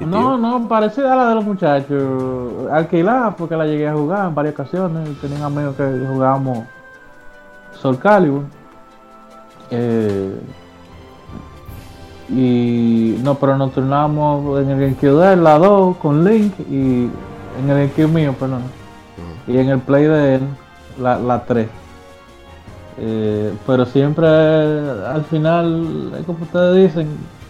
[0.00, 2.70] No, no, parecida a la de los muchachos.
[2.70, 5.20] Alquilada, porque la llegué a jugar en varias ocasiones.
[5.20, 6.60] Tenía amigos que jugábamos
[7.72, 8.42] Soul Calibur.
[9.70, 10.40] Eh,
[12.30, 17.04] y no, pero nos turnamos en el GameCube de la 2 con Link y
[17.60, 18.62] en el GameCube mío, perdón.
[18.62, 19.54] Uh -huh.
[19.54, 20.42] Y en el Play de él,
[21.00, 21.68] la, la 3.
[23.00, 27.08] Eh, pero siempre al final, como ustedes dicen,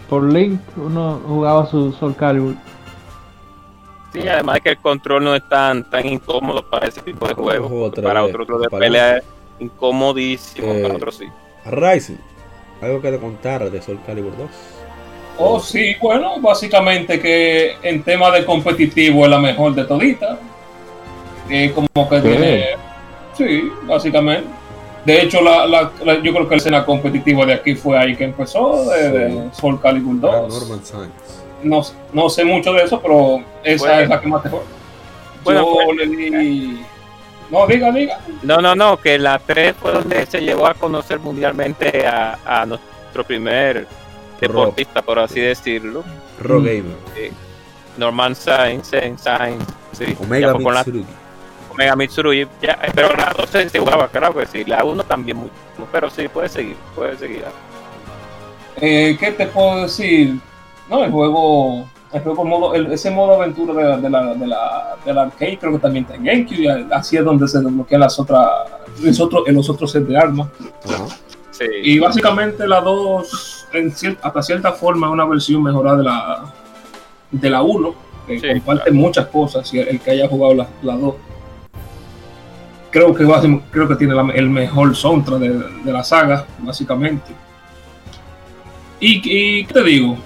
[0.09, 2.54] por Link uno jugaba su Soul Calibur.
[4.12, 7.34] Sí, además de que el control no es tan, tan incómodo para ese tipo de
[7.34, 7.92] juegos.
[8.02, 9.24] Para otros de para pelea es
[9.59, 11.26] incomodísimo, eh, para otros sí.
[11.66, 12.16] Rising.
[12.80, 14.48] ¿Algo que contar de Soul Calibur 2?
[15.40, 20.38] Oh, sí, bueno, básicamente que en tema de competitivo es la mejor de todita.
[21.48, 22.28] Eh, como que ¿Qué?
[22.28, 22.66] tiene.
[23.36, 24.48] Sí, básicamente.
[25.09, 28.14] De hecho, la, la, la, yo creo que la escena competitiva de aquí fue ahí
[28.16, 29.12] que empezó, de, Sí.
[29.12, 30.34] de Soul Calibur 2.
[30.34, 31.11] Ah, Norman Sainz.
[31.62, 31.82] No,
[32.12, 34.00] no sé mucho de eso, pero esa Bueno.
[34.02, 34.61] es la que más te fue.
[35.44, 36.82] Bueno, yo pues, le di.
[37.50, 38.18] No, diga, diga.
[38.42, 42.66] No, no, no, que la 3 fue donde se llevó a conocer mundialmente a, a
[42.66, 43.86] nuestro primer
[44.40, 46.04] deportista, por así decirlo.
[46.42, 46.64] Ro Mm.
[46.64, 47.32] Gamer.
[47.96, 50.14] Norman Sainz, Sainz, Sainz, sí.
[50.20, 50.84] Omega con la
[51.79, 55.53] Omega Mitsurugi, ya, pero la 2 se jugaba, claro que sí, la 1 también mucho,
[55.93, 57.45] pero sí, puede seguir, puede seguir.
[58.81, 60.41] Eh, ¿Qué te puedo decir?
[60.91, 64.47] No, el juego, el juego modo, el- ese modo aventura de, la- de la, de,
[64.49, 66.62] la, de la arcade creo que también está en GameCube.
[66.89, 68.49] y Así es donde se desbloquean las otras,
[69.01, 70.49] los otros, en los otros sets de armas.
[71.53, 71.64] Sí.
[71.85, 76.55] Y básicamente la 2, en cier- hasta cierta forma, es una versión mejorada de la
[77.31, 77.95] de la 1,
[78.26, 78.95] que Sí, comparte claro.
[78.97, 79.72] muchas cosas.
[79.72, 81.14] Y el que haya jugado la, la 2,
[82.91, 87.32] creo que, va creo que tiene el mejor soundtrack de, de la saga, básicamente.
[89.01, 89.16] Y,
[89.61, 90.16] y ¿qué te digo?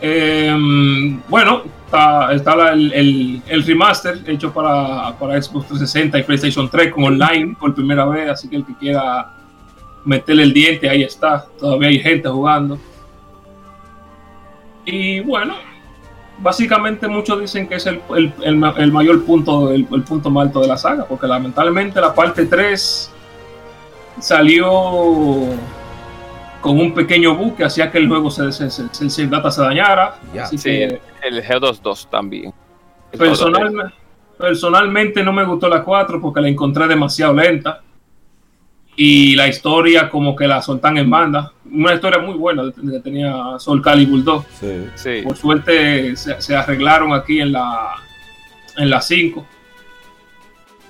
[0.00, 6.68] Em, bueno, está, está el, el- el remaster hecho para, para Xbox 360 y PlayStation
[6.68, 9.30] 3 con online por primera vez, así que el que quiera
[10.04, 11.46] meterle el diente, ahí está.
[11.58, 12.78] Todavía hay gente jugando.
[14.84, 15.54] Y bueno,
[16.38, 21.04] básicamente muchos dicen que es el, mayor punto, el, punto más alto de la saga,
[21.04, 23.12] porque lamentablemente la parte 3
[24.20, 24.64] salió
[26.60, 30.16] con un pequeño bug que hacía que el juego se, se, se, data se dañara.
[31.22, 32.52] el G22 también.
[34.38, 37.82] personalmente no me gustó la 4 porque la encontré demasiado lenta
[38.96, 41.52] y la historia como que la soltan en banda.
[41.70, 44.44] Una historia muy buena que tenía Soul Calibur 2.
[45.24, 47.96] Por suerte se, arreglaron aquí en la
[48.76, 49.46] en la 5.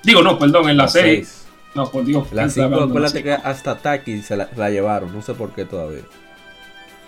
[0.03, 1.47] Digo, no, perdón, en la, 6.
[1.75, 2.31] No, por Dios.
[2.33, 6.03] La 5, acuérdate que hasta Taki se la, llevaron, no sé por qué todavía.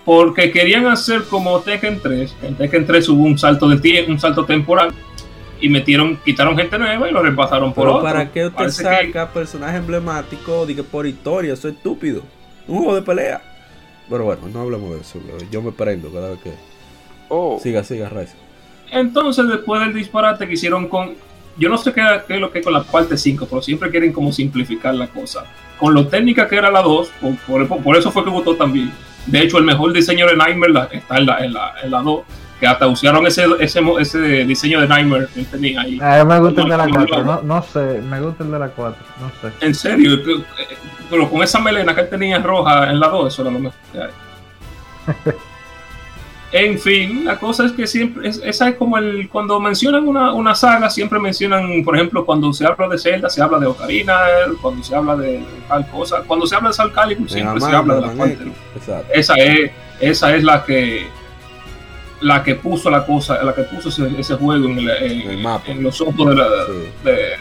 [0.05, 2.37] Porque querían hacer como Tekken 3.
[2.43, 4.95] En Tekken 3 hubo un salto de tiempo, un salto temporal
[5.61, 8.03] y metieron, quitaron gente nueva y lo reemplazaron por otro.
[8.03, 11.55] ¿Para qué usted saca personaje emblemático de por historia?
[11.55, 12.23] Eso es estúpido.
[12.69, 13.43] Un juego de pelea.
[14.09, 15.21] Pero bueno, no hablamos de eso.
[15.51, 16.53] Yo me prendo cada vez que.
[17.29, 17.59] Oh.
[17.61, 18.35] Siga, siga, Raiz.
[18.91, 21.15] Entonces, después del disparate que hicieron con.
[21.59, 24.13] Yo no sé qué, es lo que es con la parte 5, pero siempre quieren
[24.13, 25.47] como simplificar la cosa.
[25.79, 27.11] Con lo técnica que era la 2,
[27.83, 28.93] por, eso fue que votó también.
[29.25, 32.21] De hecho, el mejor diseño de Nightmare está en la, en la, en la 2
[32.59, 35.99] que hasta usaron ese, ese, ese diseño de Nightmare que tenía ahí.
[36.01, 38.59] A mí me gusta el de la 4, no, no, sé, me gusta el de
[38.59, 39.67] la 4, no sé.
[39.67, 40.19] En serio,
[41.11, 43.79] pero con esa melena que él tenía roja en la 2, eso era lo mejor
[43.93, 44.11] que hay.
[46.53, 50.55] en fin, la cosa es que siempre, esa es como el, cuando mencionan una, una,
[50.55, 54.17] saga, siempre mencionan, por ejemplo, cuando se habla de Zelda, se habla de Ocarina,
[54.63, 57.97] cuando se habla de tal cosa, cuando se habla de Sal Calibur, siempre se habla
[57.97, 58.47] de la 4.
[59.13, 61.07] Esa es, esa es la que
[62.21, 65.71] la que puso la cosa, la que puso ese, juego en, el, mapa.
[65.71, 66.35] en, los ojos
[67.05, 67.37] de,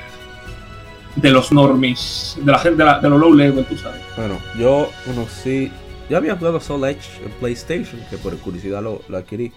[1.15, 4.01] de, los normies, de la gente de, los low level, tú sabes.
[4.17, 5.71] Bueno, yo conocí,
[6.09, 9.51] ya había jugado Soul Edge en PlayStation, que por curiosidad lo, adquirí.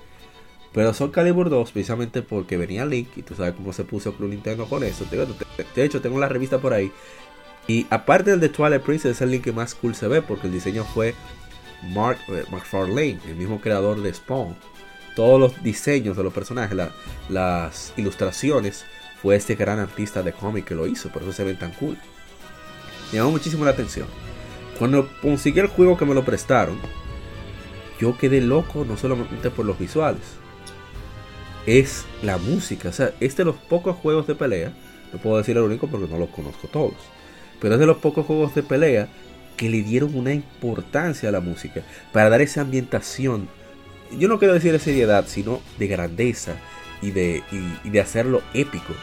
[0.72, 4.30] Pero Soul Calibur 2, precisamente porque venía Link, y tú sabes cómo se puso Club
[4.30, 5.04] Nintendo con eso.
[5.74, 6.92] De hecho, tengo la revista por ahí.
[7.66, 10.46] Y aparte del de Twilight Princess, es el link que más cool se ve, porque
[10.46, 11.14] el diseño fue
[11.82, 14.56] Mark, eh, Mark Farlane, el mismo creador de Spawn
[15.18, 16.78] todos los diseños de los personajes,
[17.28, 18.86] las ilustraciones,
[19.20, 21.98] fue este gran artista de cómic que lo hizo, por eso se ven tan cool.
[23.10, 24.06] Me llamó muchísimo la atención.
[24.78, 26.78] Cuando conseguí el juego que me lo prestaron,
[27.98, 30.22] yo quedé loco no solamente por los visuales,
[31.66, 32.90] es la música.
[32.90, 34.72] O sea, es de los pocos juegos de pelea,
[35.12, 36.94] no puedo decir el único porque no los conozco todos,
[37.60, 39.08] pero es de los pocos juegos de pelea
[39.56, 43.48] que le dieron una importancia a la música para dar esa ambientación
[44.16, 46.56] yo no quiero decir de seriedad, sino de grandeza
[47.02, 47.42] y de,
[47.84, 48.94] de hacerlo épico.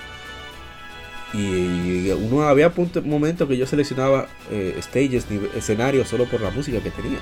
[1.33, 2.71] Y uno había
[3.03, 5.25] momentos que yo seleccionaba eh, stages,
[5.55, 7.19] escenarios solo por la música que tenía.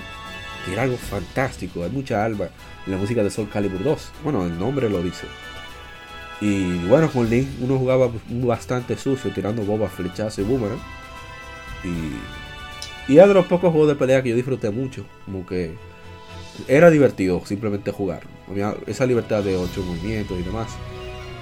[0.66, 1.84] Que era algo fantástico.
[1.84, 2.50] Hay mucha alma
[2.86, 4.12] en la música de Soul Calibur 2.
[4.24, 5.26] Bueno, el nombre lo dice.
[6.42, 10.80] Y bueno, con Link uno jugaba bastante sucio, tirando bobas, flechazos y boomerang.
[11.84, 15.06] Y, y era de los pocos juegos de pelea que yo disfruté mucho.
[15.26, 15.74] Como que
[16.68, 18.22] era divertido simplemente jugar.
[18.50, 20.68] Había esa libertad de ocho movimientos y demás.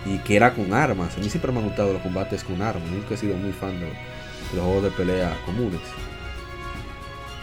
[0.06, 1.16] Y que era con armas.
[1.18, 2.90] A mí siempre me han gustado los combates con armas.
[2.90, 3.88] Nunca he sido muy fan de,
[4.56, 5.82] los juegos de pelea comunes.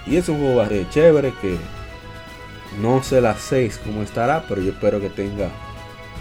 [0.06, 1.56] Y es un juego chévere que
[2.80, 5.50] no sé las 6 cómo estará, pero yo espero que tenga.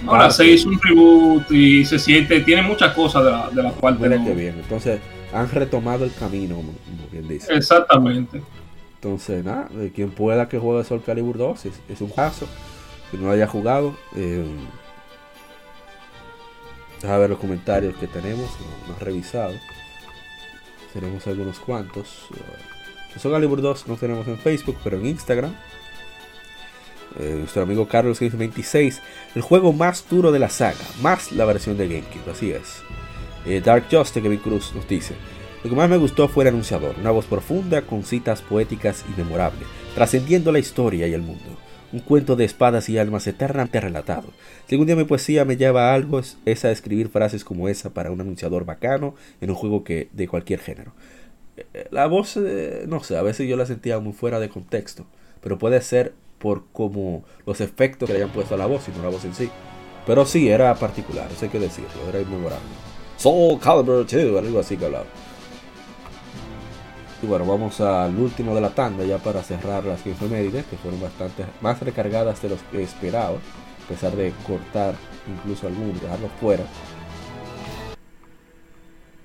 [0.06, 3.72] La 6 es un reboot y se siente, tiene muchas cosas de la, de la
[3.72, 3.98] cual.
[3.98, 4.56] bien.
[4.60, 5.00] Entonces
[5.34, 6.74] han retomado el camino, como
[7.12, 7.54] bien dice.
[7.54, 8.42] Exactamente.
[8.98, 12.48] Entonces, nada, quien pueda que juegue Soul Calibur 2 es, un caso.
[13.12, 13.96] Que no haya jugado.
[14.16, 14.46] Eh,
[17.08, 18.50] a ver los comentarios que tenemos.
[18.60, 19.54] No, no revisado.
[20.94, 22.28] Tenemos algunos cuantos.
[22.32, 25.54] Uh, Soul Calibur 2 no tenemos en Facebook, pero en Instagram.
[27.20, 29.02] Eh, nuestro amigo Carlos 26
[29.34, 32.84] el juego más duro de la saga, más la versión de GameCube, así es.
[33.46, 35.16] Eh, Dark Justice, Kevin Cruz nos dice,
[35.68, 39.20] lo que más me gustó fue el anunciador, una voz profunda con citas poéticas y
[39.20, 41.44] memorables, trascendiendo la historia y el mundo.
[41.92, 44.30] Un cuento de espadas y almas eternamente relatado.
[44.66, 47.90] Si algún día mi poesía me lleva a algo, es a escribir frases como esa
[47.90, 50.94] para un anunciador bacano en un juego que de cualquier género.
[51.58, 55.06] Eh, la voz, eh, no sé, a veces yo la sentía muy fuera de contexto,
[55.42, 58.98] pero puede ser por como los efectos que le hayan puesto a la voz y
[58.98, 59.50] no la voz en sí.
[60.06, 62.64] Pero sí, era particular, eso hay que decirlo, era inmemorable.
[63.18, 65.08] Soul Calibur 2, algo así que hablaba.
[67.22, 71.02] Y bueno, vamos al último de la tanda ya para cerrar las efemérides, que fueron
[71.02, 74.94] bastante más recargadas de los que esperaba, a pesar de cortar
[75.28, 76.64] incluso algunos, dejarlos fuera.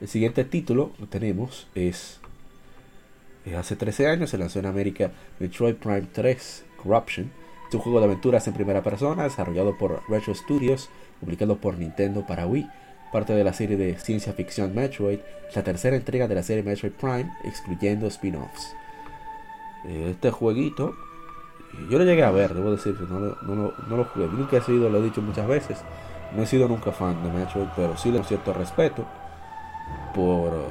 [0.01, 2.19] El siguiente título que tenemos es,
[3.57, 7.31] hace 13 años se lanzó en América Metroid Prime 3 Corruption,
[7.69, 10.89] Es un juego de aventuras en primera persona desarrollado por Retro Studios,
[11.21, 12.69] publicado por Nintendo para Wii,
[13.13, 15.19] parte de la serie de ciencia ficción Metroid,
[15.55, 18.75] la tercera entrega de la serie Metroid Prime, excluyendo spin-offs.
[19.87, 20.95] Eh, este jueguito,
[21.91, 24.27] yo lo llegué a ver, debo decir, no, no, lo- no lo jugué.
[24.29, 25.79] Nunca he sido, lo he dicho muchas veces,
[26.35, 29.05] no he sido nunca fan de Metroid, pero sí le tengo cierto respeto
[30.15, 30.67] por eh,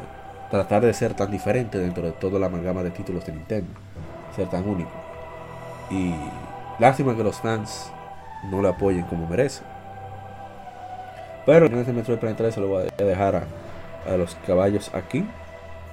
[0.49, 3.71] tratar de ser tan diferente dentro de toda la amalgama de títulos de Nintendo,
[4.35, 4.91] ser tan único.
[5.89, 6.13] Y
[6.79, 7.91] lástima que los fans
[8.49, 9.61] no lo apoyen como merece.
[11.45, 13.43] Pero en este Metroid Prime 3 se lo voy a dejar a,
[14.11, 15.25] a los caballos aquí.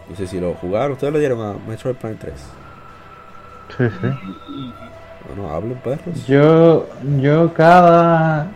[0.09, 0.93] No sé si lo jugaron.
[0.93, 2.35] ¿Ustedes lo dieron a Metroid Prime 3?
[3.77, 4.09] Sí, sí.
[5.29, 6.27] Bueno, hablen perros.
[6.27, 6.87] Yo,
[7.21, 8.47] yo cada,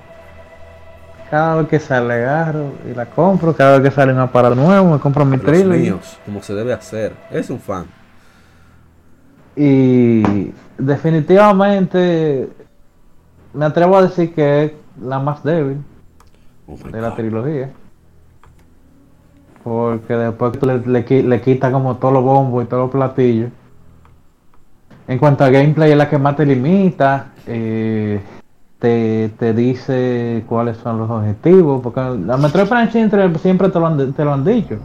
[1.30, 4.90] cada vez que sale agarro y la compro, cada vez que sale un aparato nuevo
[4.92, 7.12] me compro mi míos, como se debe hacer.
[7.30, 7.86] Es un fan.
[9.54, 12.48] y definitivamente
[13.52, 15.84] me atrevo a decir que es la más débil
[16.66, 17.70] Oh de la trilogía.
[19.64, 23.50] Porque después le, le, qui- le quita como todos los bombos y todos los platillos.
[25.08, 27.32] En cuanto a gameplay es la que más te limita.
[27.46, 28.20] eh,
[28.78, 31.80] te, te dice cuáles son los objetivos.
[31.82, 34.78] Porque la Metroid Prime siempre, siempre te, lo han, te lo han dicho.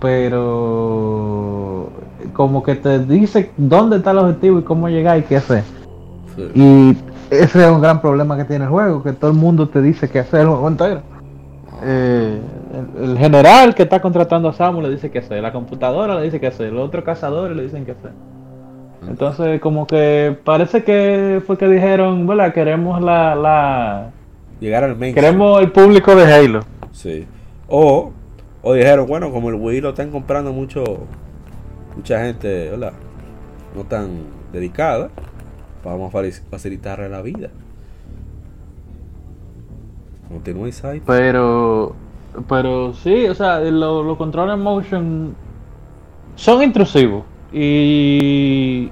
[0.00, 1.90] Pero
[2.32, 5.64] como que te dice dónde está el objetivo y cómo llegar y qué hacer.
[6.36, 6.50] Sí.
[6.54, 6.96] Y
[7.30, 10.08] ese es un gran problema que tiene el juego, que todo el mundo te dice
[10.08, 11.02] que hacer el juego entero.
[11.82, 12.40] Eh,
[12.96, 16.22] el, el general que está contratando a Samu le dice que hacer, la computadora le
[16.22, 18.12] dice que hacer, los otros cazadores le dicen que hacer.
[19.08, 24.10] Entonces como que parece que fue que dijeron, bueno, queremos la, la
[24.58, 25.14] Llegar al main.
[25.14, 26.60] queremos el público de Halo.
[26.92, 27.26] Sí.
[27.68, 28.10] O,
[28.62, 30.82] o dijeron, bueno, como el Wii lo están comprando mucho,
[31.94, 32.92] mucha gente, hola,
[33.76, 34.08] no tan
[34.52, 35.10] dedicada,
[35.86, 37.48] vamos a facilitarle la vida.
[40.28, 41.00] Continúa Isai.
[41.06, 41.94] Pero,
[42.48, 45.34] pero sí, o sea, lo- los controles motion
[46.34, 48.90] son intrusivos y,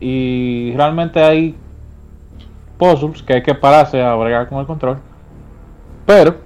[0.00, 1.54] y realmente hay
[2.78, 4.98] puzzles que hay que pararse a bregar con el control.
[6.06, 6.36] Pero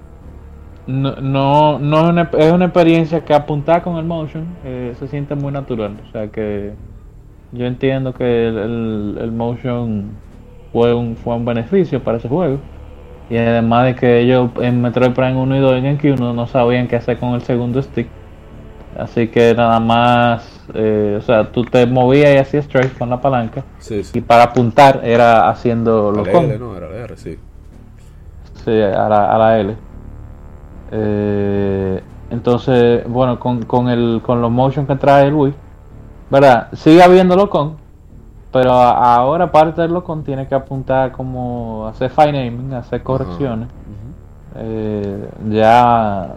[0.87, 5.07] no, no, no es, una, es una experiencia que apuntar con el motion eh, se
[5.09, 5.97] siente muy natural.
[6.09, 6.73] O sea que
[7.53, 10.23] yo entiendo que el, el- el motion
[10.73, 12.59] fue un, fue un beneficio para ese juego.
[13.31, 16.47] Y además de que ellos en Metroid Prime 1 y 2 en GameCube no, no
[16.47, 18.09] sabían qué hacer con el segundo stick.
[18.99, 23.21] Así que nada más, eh, o sea, tú te movías y hacías strike con la
[23.21, 23.65] palanca.
[23.81, 26.59] Sí, Y para apuntar era haciendo los L, combos.
[26.59, 27.39] no, era la R, sí.
[28.65, 29.77] Sí, a la, a la L.
[30.91, 35.55] Eh, entonces, bueno, con, con, el, con los motion que trae el Wii,
[36.31, 36.69] ¿verdad?
[36.73, 37.77] Sigue habiéndolo con,
[38.53, 43.69] pero ahora aparte del con tiene que apuntar como hacer fine naming, hacer correcciones.
[44.57, 46.35] Eh, ya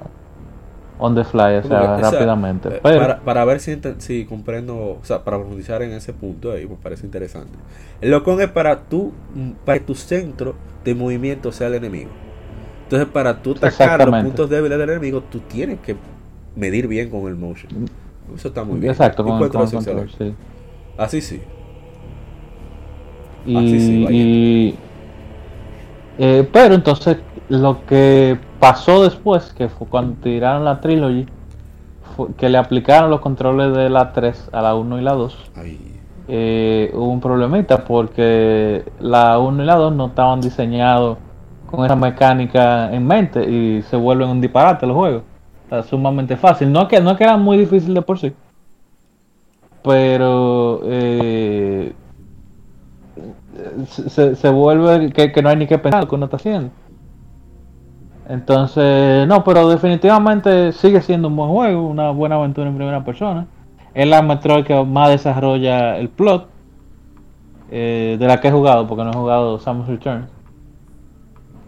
[1.00, 2.70] on the fly, o sea, rápidamente.
[2.70, 6.52] eh, Pero, para, para ver si, si comprendo, o sea, para profundizar en ese punto
[6.52, 7.58] ahí, me parece interesante.
[8.02, 9.12] El locón es para tu,
[9.66, 12.12] para que tu centro de movimiento sea el enemigo.
[12.84, 15.96] Entonces, para tú atacar los puntos débiles del enemigo, tú tienes que
[16.56, 17.86] medir bien con el motion.
[18.36, 18.91] Eso está muy bien.
[18.91, 20.34] exacto, con, con control, sí.
[20.97, 21.41] Así sí.
[23.45, 24.75] Y, Ah, sí, y-
[26.19, 27.17] eh, pero entonces
[27.49, 31.25] lo que pasó después, que fue cuando tiraron la trilogy,
[32.15, 35.38] fue que le aplicaron los controles de la 3 a la 1 y la 2,
[35.55, 35.79] Ay,
[36.27, 41.17] eh, hubo un problemita porque la 1 y la 2 no estaban diseñados
[41.69, 45.23] con esa mecánica en mente y se vuelven un disparate los juegos.
[45.72, 46.69] Sea, sumamente fácil.
[46.72, 48.34] No que, no que era muy difícil de por sí.
[49.84, 51.93] Pero eh,
[53.88, 56.69] se- se vuelve que, que no hay ni que pensar lo que uno está haciendo.
[58.28, 63.47] Entonces, no, pero definitivamente sigue siendo un buen juego, una buena aventura en primera persona.
[63.93, 66.47] Es la Metroid que más desarrolla el plot
[67.72, 70.28] eh, de la que he jugado, porque no he jugado Samus Returns.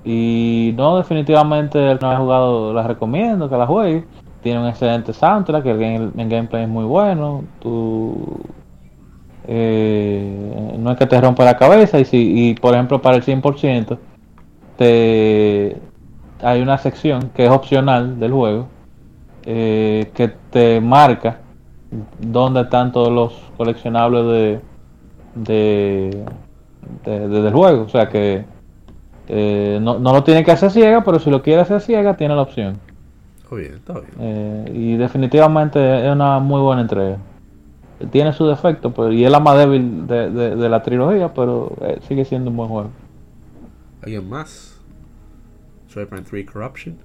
[0.05, 4.05] Y no, definitivamente no ha jugado la recomiendo que la juegue.
[4.41, 7.43] Tiene un excelente soundtrack, el, game- el gameplay es muy bueno.
[7.61, 8.41] Tú,
[9.47, 13.23] eh, no es que te rompa la cabeza y, si, y por ejemplo para el
[13.23, 13.97] 100%
[14.77, 15.77] te,
[16.41, 18.67] hay una sección que es opcional del juego
[19.45, 21.39] eh, que te marca
[22.19, 26.23] dónde están todos los coleccionables de-
[27.05, 27.83] de- del juego.
[27.83, 28.45] O sea que
[29.27, 32.35] eh, no, no lo tiene que hacer ciega, pero si lo quiere hacer ciega, tiene
[32.35, 32.79] la opción.
[33.41, 34.07] está bien, está bien.
[34.19, 37.17] Eh, y definitivamente es una muy buena entrega.
[38.11, 41.99] tiene su defecto, pues, y es la más débil de, de, la trilogía, pero eh,
[42.07, 42.89] sigue siendo un buen juego.
[44.01, 44.81] ¿Alguien más?
[45.89, 46.97] Cyberpunk 3 Corruption.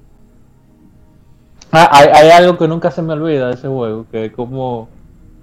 [1.71, 4.89] Ah, hay, hay, algo que nunca se me olvida de ese juego, que es como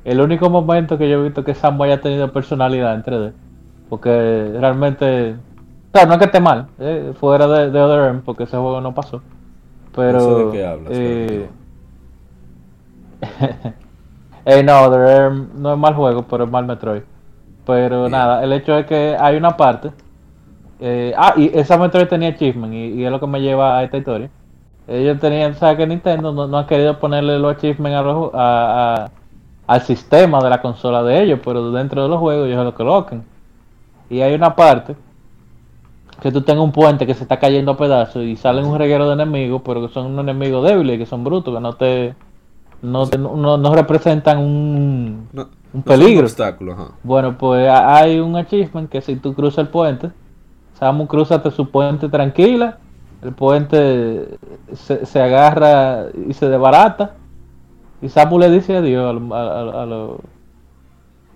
[0.05, 3.33] el único momento que yo he visto que Sambo haya tenido personalidad en 3D.
[3.89, 5.35] Porque realmente,
[5.95, 8.81] claro, no es que esté mal, eh, fuera de, de Other M, porque ese juego
[8.81, 9.21] no pasó.
[9.95, 10.19] Pero...
[10.19, 10.91] No sé de qué hablas.
[10.91, 11.49] Eh,
[14.45, 17.03] eh, no, Other M no es mal juego, pero es mal Metroid.
[17.65, 19.91] Pero nada, el hecho es que hay una parte.
[20.79, 23.83] Eh, ah, y esa Metroid tenía achievement, y, y es lo que me lleva a
[23.83, 24.29] esta historia
[24.87, 29.09] ellos tenían, ¿sabes que Nintendo no, no, ha querido ponerle los achievements a,
[29.65, 33.23] al sistema de la consola de ellos, pero dentro de los juegos ellos lo colocan.
[34.09, 34.95] Y hay una parte
[36.21, 39.07] que tú tengas un puente que se está cayendo a pedazos y salen un reguero
[39.07, 42.15] de enemigos, pero que son unos enemigos débiles, que son brutos, que no te
[42.81, 43.05] no,
[43.57, 45.27] no, representan un,
[45.73, 46.27] un peligro.
[47.03, 50.11] Bueno, pues hay un achievement que si tú cruzas el puente,
[50.73, 52.77] Samu, cruzate su puente tranquila
[53.25, 54.37] el puente
[54.73, 57.15] se, agarra y se desbarata.
[58.01, 60.19] Y Samu le dice adiós a, a, a, los,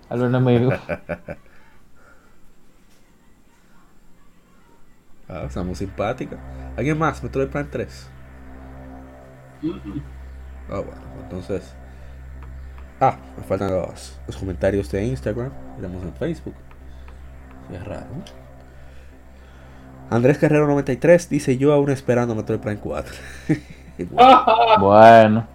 [0.08, 0.74] a los enemigos.
[5.30, 6.36] ah, Samu simpática.
[6.76, 7.22] ¿Alguien más?
[7.22, 8.10] Metroid Prime 3.
[10.68, 11.74] Ah, bueno, entonces.
[13.00, 15.50] Ah, me faltan los, los comentarios de Instagram.
[15.76, 16.54] Estamos en Facebook.
[17.72, 18.06] Es raro.
[20.10, 23.14] Andrés Carrero 93 dice yo aún esperando Metroid Prime 4.
[24.80, 25.46] bueno.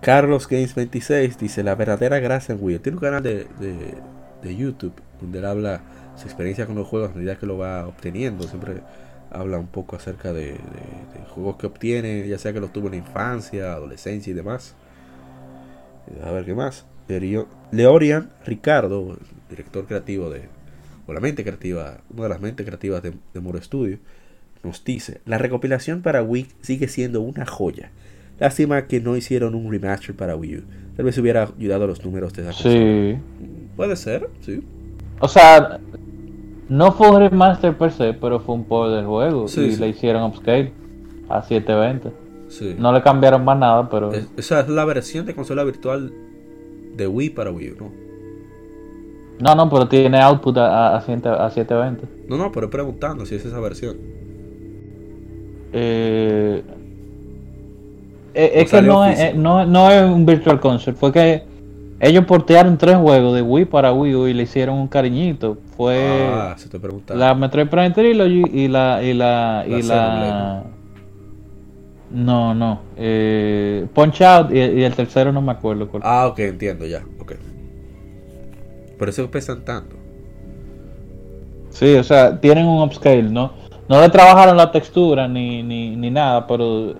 [0.00, 2.78] Carlos Games 26 dice la verdadera gracia en Wii.
[2.78, 3.46] Tiene un canal de,
[4.42, 5.80] de, YouTube donde él habla
[6.18, 8.46] su experiencia con los juegos a medida que lo va obteniendo.
[8.46, 8.82] Siempre
[9.30, 10.58] habla un poco acerca de, de,
[11.28, 14.74] juegos que obtiene, ya sea que los tuvo en la infancia, adolescencia y demás.
[16.24, 16.86] A ver qué más.
[17.70, 19.16] Leorian Ricardo,
[19.48, 20.42] director creativo de,
[21.06, 23.98] o la mente creativa, una de las mentes creativas de, de Moro Studio,
[24.62, 27.90] nos dice, la recopilación para Wii sigue siendo una joya.
[28.38, 30.62] Lástima que no hicieron un remaster para Wii U.
[30.96, 33.18] Tal vez hubiera ayudado a los números de esa Sí.
[33.76, 34.62] Puede ser, sí.
[35.20, 35.80] O sea,
[36.68, 39.46] no fue un remaster per se, pero fue un port del juego.
[39.56, 40.72] y le hicieron upscale
[41.28, 42.12] a 720.
[42.48, 42.76] Sí.
[42.78, 44.10] No le cambiaron más nada, pero.
[44.36, 46.12] esa es la versión de consola virtual
[46.96, 48.08] de Wii para Wii U, ¿no?
[49.40, 52.06] No, no, pero tiene output a, a, 720.
[52.28, 53.96] No, no, pero preguntando si es esa versión.
[55.72, 56.62] Eh,
[58.34, 61.44] eh es que no es, no, no es un Virtual Console, fue que
[62.00, 65.58] ellos portearon tres juegos de Wii para Wii U y le hicieron un cariñito.
[65.76, 66.78] Fue ah, se te
[67.14, 70.64] la Metroid Prime Trilogy y la y la, y la,
[72.10, 76.02] no, no, eh, Punch Out y, y, el tercero no me acuerdo cuál.
[76.06, 77.32] Ah, ok, entiendo ya, ok.
[78.98, 79.96] Por eso pesan tanto.
[81.70, 83.52] Sí, o sea, tienen un upscale, ¿no?
[83.88, 86.94] No le trabajaron la textura ni, ni, ni nada, pero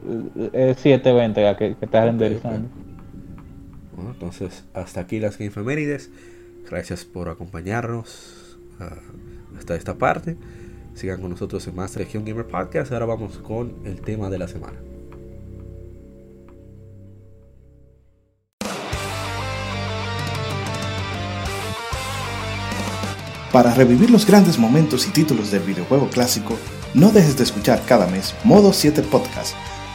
[0.52, 2.68] es 720 que, que está renderizando.
[4.06, 6.10] Entonces, hasta aquí las Infemérides.
[6.68, 8.96] Gracias por acompañarnos ah,
[9.56, 10.36] hasta esta parte.
[10.94, 12.92] Sigan con nosotros en más Región Gamer Podcast.
[12.92, 14.78] Ahora vamos con el tema de la semana.
[23.52, 26.58] Para revivir los grandes momentos y títulos del videojuego clásico,
[26.92, 29.54] no dejes de escuchar cada mes Modo 7 Podcast.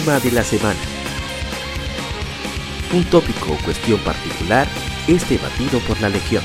[0.00, 0.78] Tema de la semana.
[2.94, 4.66] Un tópico o cuestión particular
[5.06, 6.42] es debatido por la Legión.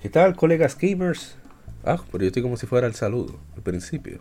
[0.00, 1.41] ¿Qué tal, colegas gamers?
[1.84, 4.18] Ah, pero yo estoy como si fuera el saludo, al principio.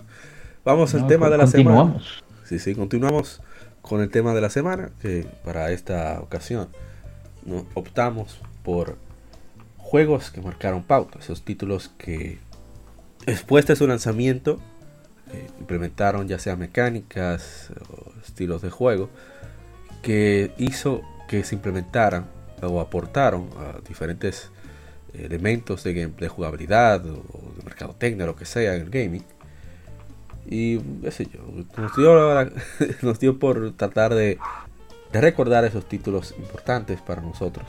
[0.65, 2.03] Vamos al tema de la continuamos.
[2.03, 2.45] semana.
[2.45, 3.41] Sí, sí, continuamos
[3.81, 6.69] con el tema de la semana, que para esta ocasión
[7.45, 7.65] ¿no?
[7.73, 8.97] optamos por
[9.77, 12.39] juegos que marcaron pauta, esos títulos que
[13.25, 14.59] después de su lanzamiento
[15.33, 19.09] eh, implementaron ya sea mecánicas o estilos de juego
[20.01, 22.25] que hizo que se implementaran
[22.61, 24.51] o aportaron a diferentes
[25.13, 29.23] elementos de, jugabilidad o de mercadotecnia, lo que sea en el gaming.
[30.47, 31.39] Y qué sé yo,
[31.77, 32.49] nos dio, la-
[33.01, 34.37] nos dio por tratar de,
[35.11, 37.65] de recordar esos títulos importantes para nosotros.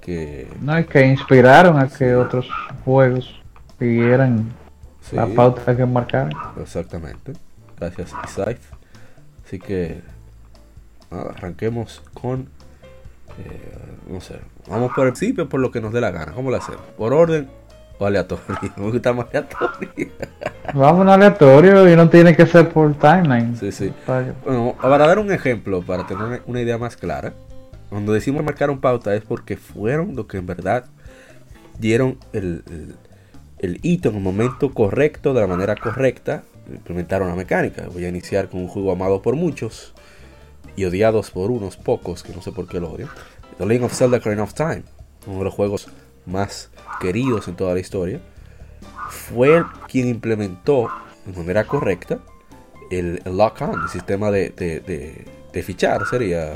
[0.00, 2.46] Que No, es que inspiraron a que otros
[2.84, 3.40] juegos
[3.78, 4.52] siguieran
[5.00, 6.32] sí, la pauta que marcaron.
[6.60, 7.32] exactamente.
[7.78, 8.58] Gracias, Isaif.
[9.46, 10.02] Así que
[11.10, 12.48] nada, arranquemos con.
[13.38, 13.60] Eh,
[14.08, 14.38] no sé,
[14.68, 16.32] vamos por el principio por lo que nos dé la gana.
[16.32, 16.82] ¿Cómo lo hacemos?
[16.96, 17.48] ¿Por orden
[17.98, 18.44] o aleatorio?
[18.76, 19.90] Me gusta más aleatorio.
[20.74, 23.56] Vamos a aleatorio y no tiene que ser por timeline.
[23.56, 23.92] Sí, sí.
[24.44, 27.32] Bueno, para dar un ejemplo, para tener una- idea más clara,
[27.88, 30.84] cuando decimos marcaron pauta es porque fueron lo que en verdad
[31.78, 32.94] dieron el, el,
[33.58, 37.84] el hito en el momento correcto, de la manera correcta, implementaron la mecánica.
[37.92, 39.93] Voy a iniciar con un juego amado por muchos
[40.76, 43.08] y odiados por unos pocos, que no sé por qué lo odian.
[43.58, 44.82] The Legend of Zelda Ocarina of Time,
[45.26, 45.88] uno de los juegos
[46.26, 46.70] más
[47.00, 48.20] queridos en toda la historia,
[49.10, 50.88] fue quien implementó
[51.26, 52.18] de manera correcta
[52.90, 56.52] el, lock-on, el sistema de, de, de, de fichar, sería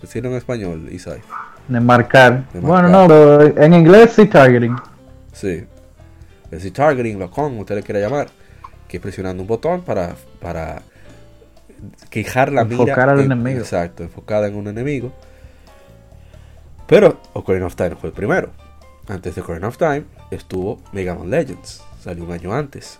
[0.00, 1.20] decirlo en español, Isai.
[1.68, 2.48] De marcar.
[2.52, 2.90] De Bueno, marcar.
[2.90, 4.76] no, pero en inglés sí targeting.
[5.32, 5.64] Sí.
[6.50, 8.28] El targeting, lock-on, usted le quiera llamar,
[8.88, 10.82] que es presionando un botón para, para
[12.10, 12.82] quejar la mira.
[12.82, 13.58] Enfocar al en- enemigo.
[13.60, 15.12] Exacto, enfocada en un enemigo.
[16.86, 18.50] Pero Ocarina of Time fue el primero.
[19.08, 21.82] Antes de Ocarina of Time estuvo Mega Man Legends.
[22.00, 22.98] Salió un año antes.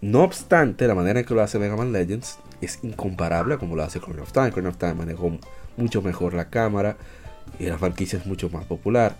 [0.00, 3.76] No obstante, la manera en que lo hace Mega Man Legends es incomparable a como
[3.76, 4.48] lo hace Ocarina of Time.
[4.48, 5.32] Ocarina of Time manejó
[5.76, 6.96] mucho mejor la cámara
[7.58, 9.16] y la franquicia es mucho más popular.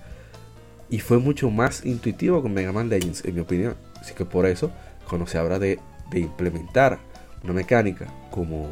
[0.91, 3.77] Y fue mucho más intuitivo con Mega Man Legends, en mi opinión.
[4.01, 4.73] Así que por eso,
[5.09, 5.79] cuando se habla de,
[6.11, 6.99] de implementar
[7.45, 8.69] una mecánica como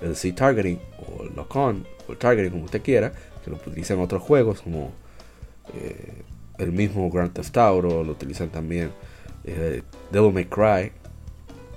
[0.00, 3.12] el C-Targeting o el Lock-On o el Targeting, como usted quiera,
[3.44, 4.92] que lo utilizan otros juegos como
[5.74, 6.22] eh,
[6.58, 8.90] el mismo Grand Theft Auto, lo utilizan también
[9.44, 10.92] eh, Devil May Cry,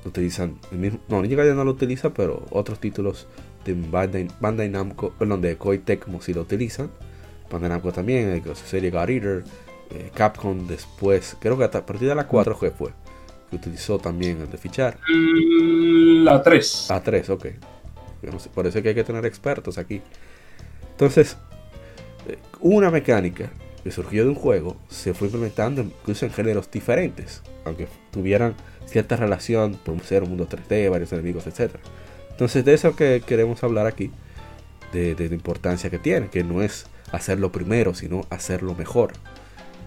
[0.04, 3.28] lo utilizan el mismo, no, Ninja Gaiden no lo utiliza, pero otros títulos
[3.66, 6.92] de Bandai, Bandai Namco, perdón, de Koei Tecmo sí lo utilizan.
[7.52, 9.44] Bandai Namco también, eh, con su serie God Eater,
[9.90, 12.92] eh, Capcom después, creo que hasta a partir de la 4 que fue,
[13.50, 14.98] que utilizó también el de fichar.
[15.08, 16.92] La 3.
[16.92, 17.46] A 3, ok.
[18.24, 20.02] No sé, por eso es que hay que tener expertos aquí.
[20.92, 21.38] Entonces,
[22.28, 23.52] eh, una mecánica
[23.84, 28.56] que surgió de un juego se fue implementando incluso en géneros diferentes, aunque tuvieran
[28.88, 31.76] cierta relación por ser un mundo 3D, varios enemigos, etc.
[32.32, 34.12] Entonces, de eso que queremos hablar aquí,
[34.92, 39.14] de, de la importancia que tiene, que no es hacerlo primero, sino hacerlo mejor.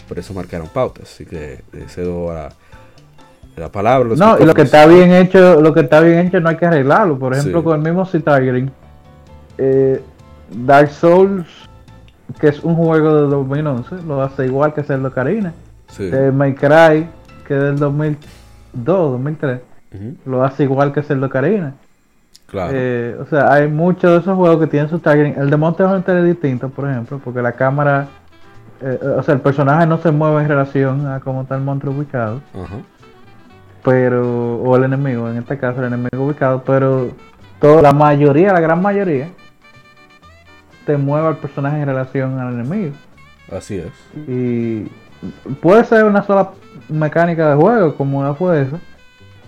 [0.06, 2.50] Por eso marcaron pautas, así que eh, cedo a
[3.58, 4.08] la palabra.
[4.08, 6.56] los No, y lo que está bien hecho, lo que está bien hecho no hay
[6.56, 7.18] que arreglarlo.
[7.18, 7.64] Por ejemplo, Sí.
[7.64, 8.70] con el mismo C-Targeting.
[9.58, 10.00] eh,
[10.50, 11.46] Dark Souls,
[12.40, 15.52] que es un juego de 2011, lo hace igual que Zelda Karina.
[15.88, 16.08] Sí.
[16.12, 17.08] Eh, May Cry,
[17.46, 19.60] que es del 2002, 2003,
[19.94, 21.74] Ujú, lo hace igual que Zelda Karina.
[22.46, 22.70] Claro.
[22.74, 25.34] Eh, o sea, hay muchos de esos juegos que tienen su targeting.
[25.40, 28.06] El de Monster Hunter es distinto, por ejemplo, porque la cámara,
[28.80, 31.92] eh, o sea, el personaje no se mueve en relación a cómo está el monstruo
[31.94, 32.76] ubicado, Ajá.
[33.88, 37.08] Pero, o el enemigo, en este caso el enemigo ubicado, pero
[37.58, 39.30] toda la mayoría, la gran mayoría,
[40.84, 42.92] te mueve al personaje en relación al enemigo.
[43.50, 44.28] Así es.
[44.28, 44.88] Y
[45.62, 46.50] puede ser una sola
[46.90, 48.78] mecánica de juego, como una fue esa,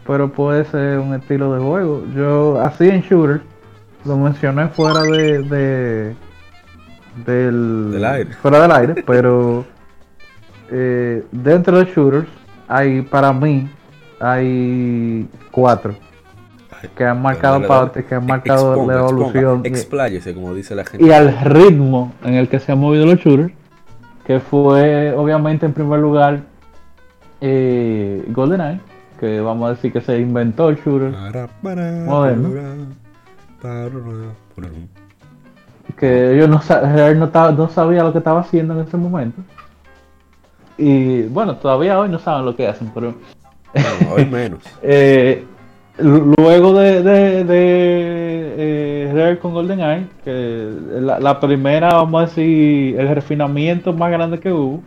[0.07, 2.03] pero puede ser un estilo de juego.
[2.17, 3.43] Yo, así en shooters,
[4.07, 6.17] lo mencioné fuera de, de
[7.27, 8.33] del, Del aire.
[8.33, 9.67] fuera del aire, pero
[10.71, 12.29] eh, dentro de shooters
[12.69, 13.69] hay para mí
[14.21, 15.95] hay cuatro
[16.97, 19.63] que han marcado pautas, que han marcado Exponga, la evolución.
[19.65, 21.05] y- Expláyese, como dice la gente.
[21.05, 23.53] y al ritmo en el que se han movido los shooters,
[24.25, 26.41] que fue obviamente en primer lugar
[27.43, 28.81] eh, GoldenEye,
[29.19, 31.13] que vamos a decir que se inventó el shooter
[32.07, 32.51] moderno.
[35.99, 36.61] Que yo no,
[37.27, 39.43] no, no sabía lo que estaba haciendo en ese momento.
[40.79, 43.15] Y bueno, todavía hoy no saben lo que hacen, pero.
[44.11, 44.61] Hoy menos.
[44.83, 45.45] eh,
[45.99, 50.71] luego de, de, de eh, Rare con GoldenEye, que
[51.01, 54.83] la, la, primera, vamos a decir, el refinamiento más grande que hubo,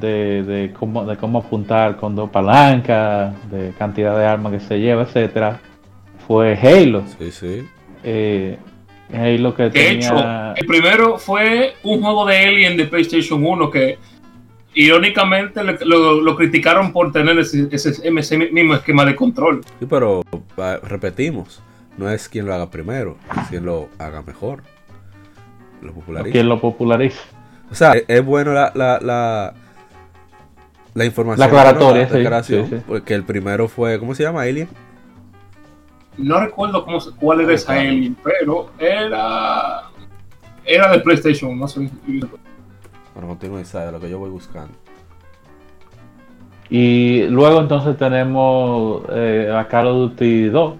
[0.00, 4.80] de, de, cómo, de cómo apuntar con dos palancas, de cantidad de armas que se
[4.80, 5.60] lleva, etcétera,
[6.26, 7.04] fue Halo.
[7.18, 7.68] Sí, sí.
[8.02, 8.58] Eh,
[9.12, 9.94] Halo que de tenía...
[9.94, 13.98] hecho, el primero fue un juego de Alien de PlayStation 1 que
[14.76, 19.64] irónicamente lo, lo, criticaron por tener ese, ese, ese, mismo esquema de control.
[19.80, 20.22] Sí, pero
[20.82, 21.62] repetimos,
[21.96, 24.62] no es quien lo haga primero, es quien lo haga mejor.
[25.80, 26.32] Lo populariza.
[26.32, 27.20] Quien lo populariza.
[27.70, 29.54] O sea, es, es bueno la, la, la,
[30.92, 31.40] la, información.
[31.40, 32.10] La aclaratoria, ¿no?
[32.10, 32.82] la declaración, sí, sí.
[32.86, 34.42] Porque el primero fue, ¿cómo se llama?
[34.42, 34.68] Alien.
[36.18, 39.84] No recuerdo cómo, cuál era esa Alien, pero era.
[40.66, 41.88] Era de PlayStation, no sé.
[43.16, 44.74] Bueno, continúe, de lo que yo voy buscando.
[46.68, 50.74] Y luego entonces tenemos eh, a Call of Duty 2,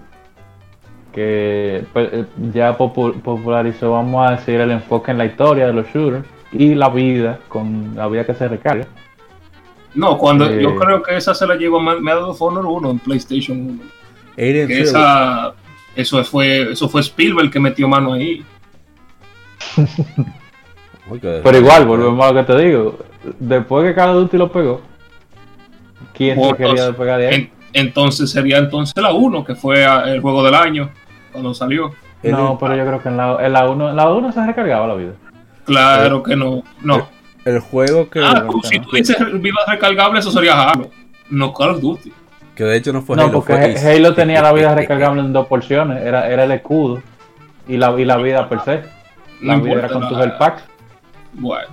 [1.11, 6.27] que pues, ya popularizó, vamos a decir, el enfoque en la historia de los shooters
[6.51, 8.85] y la vida, con la vida que se recarga.
[9.95, 12.99] No, cuando eh, yo creo que esa se la llevó Medal of Honor 1 en
[12.99, 13.79] PlayStation 1.
[14.35, 15.55] Que esa,
[15.95, 18.45] eso, fue, eso fue Spielberg que metió mano ahí.
[21.21, 22.97] Pero igual, volvemos a lo que te digo.
[23.39, 24.81] Después que Call of Duty lo pegó,
[26.13, 27.35] ¿quién se quería pegar de ahí?
[27.35, 30.89] En, entonces sería entonces la 1, que fue el juego del año,
[31.31, 31.91] cuando salió.
[32.23, 34.87] No, pero yo creo que en la 1 en la uno, la uno se recargaba
[34.87, 35.11] la vida.
[35.65, 36.63] Claro que no.
[36.81, 37.07] No.
[37.45, 38.19] El, el juego que.
[38.23, 40.89] Ah, tú, si tú dices vida recargable, eso sería Halo,
[41.29, 42.11] no Call of Duty.
[42.55, 43.33] Que de hecho no fue no, Halo.
[43.33, 46.03] porque fue Halo tenía la vida recargable en dos porciones.
[46.03, 47.01] Era, era el escudo
[47.67, 48.83] y la, y la vida per se.
[49.41, 50.23] La No vida era con tu nada.
[50.25, 50.63] health pack.
[51.37, 51.67] Bueno,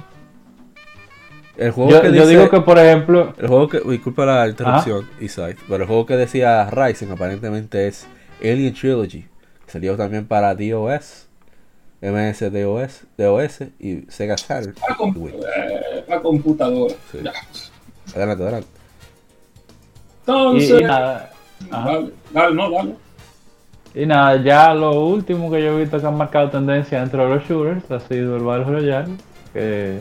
[1.57, 3.81] El juego Yo, que yo dice- digo que, por ejemplo, El juego que.
[3.81, 5.57] Disculpa la interrupción, Isaac.
[5.69, 8.07] Pero el juego que decía Ryzen aparentemente es
[8.41, 9.27] Alien Trilogy.
[9.67, 11.27] Salió también para DOS,
[12.03, 14.75] MS DOS, DOS y Sega Saturn.
[14.89, 16.95] la, comp- eh, computadora.
[17.11, 17.19] Sí.
[17.23, 17.33] Ya.
[18.15, 18.69] Adelante, adelante.
[20.21, 21.31] Entonces, y nada,
[21.71, 22.95] dale, dale, no, dale.
[23.95, 27.35] Y nada, ya lo último que yo he visto que han marcado tendencia dentro de
[27.37, 29.15] los shooters ha sido el Battle Royale,
[29.55, 30.01] que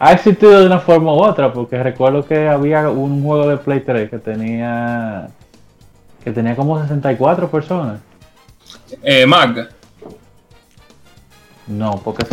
[0.00, 3.80] ha existido de una forma u otra, porque recuerdo que había un juego de Play
[3.80, 5.28] 3 que tenía
[6.24, 8.00] que tenía como 64 personas.
[9.02, 9.68] Eh, Mag,
[11.66, 12.26] No, porque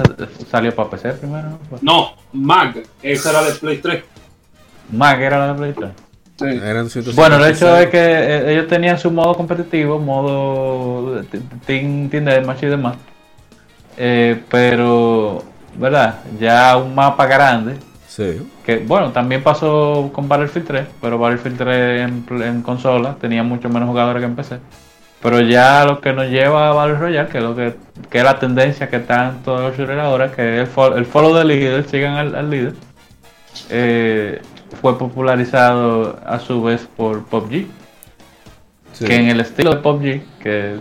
[0.50, 1.50] salió para PC primero.
[1.50, 1.78] ¿no?
[1.82, 4.04] no, Mag, esa era de Play 3.
[4.94, 5.92] Más que era la de Play 3.
[6.40, 6.46] Sí.
[6.46, 7.16] Eran 156.
[7.16, 12.26] Bueno, el hecho es que eh, ellos tenían su modo competitivo, modo t- Team, team
[12.26, 12.96] Deathmatch y demás.
[13.98, 15.44] Eh, pero,
[15.78, 16.20] ¿verdad?
[16.40, 17.78] Ya un mapa grande.
[18.08, 18.42] Sí.
[18.66, 22.12] Que bueno, también pasó con Battlefield 3, pero Battlefield 3
[22.46, 24.60] en, consola tenía mucho menos jugadores que en PC.
[25.22, 27.76] Pero ya lo que nos lleva a Battle Royale, que es lo que,
[28.10, 31.06] que es la tendencia que están todos los shooters ahora, que es el, fo- el
[31.06, 32.74] follow del líder, sigan al, al líder,
[33.70, 34.42] eh,
[34.82, 37.66] fue popularizado a su vez por PUBG
[38.94, 39.06] sí.
[39.06, 40.76] que en el estilo de PUBG, que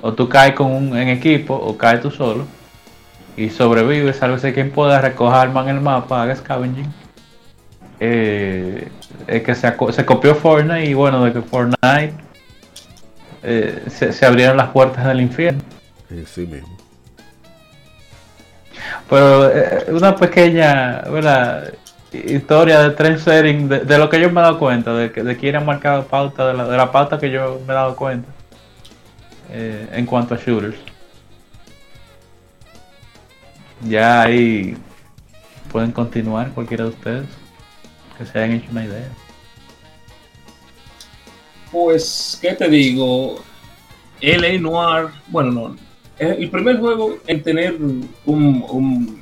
[0.00, 2.44] o tú caes con un, en equipo o caes tú solo
[3.36, 6.92] y sobrevives, sálvese quien pueda, recoja armas en el mapa, haga scavenging.
[8.00, 8.88] Eh,
[9.26, 12.14] es que se, se copió Fortnite y bueno, de que Fortnite
[13.42, 15.62] eh, se, se abrieron las puertas del infierno.
[16.26, 16.76] Sí, mismo.
[19.08, 21.72] Pero eh, una pequeña ¿verdad?
[22.12, 25.22] historia de trend setting de, de lo que yo me he dado cuenta, de, que,
[25.22, 27.96] de quién ha marcado pauta, de la, de la pauta que yo me he dado
[27.96, 28.28] cuenta
[29.54, 30.76] en cuanto a shooters.
[33.88, 34.76] Ya ahí
[35.70, 37.26] pueden continuar cualquiera de ustedes
[38.16, 39.08] que se hayan hecho una idea.
[41.70, 43.42] Pues, ¿qué te digo?
[44.20, 45.76] LA Noir, bueno, no.
[46.18, 47.74] El primer juego en tener
[48.26, 49.20] un,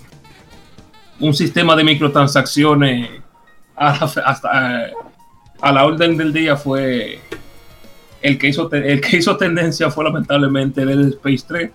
[1.19, 3.09] un, sistema de microtransacciones
[3.77, 4.93] hasta, eh,
[5.61, 7.21] a la orden del día fue
[8.21, 11.71] el que hizo el que hizo tendencia fue lamentablemente Dead Space 3.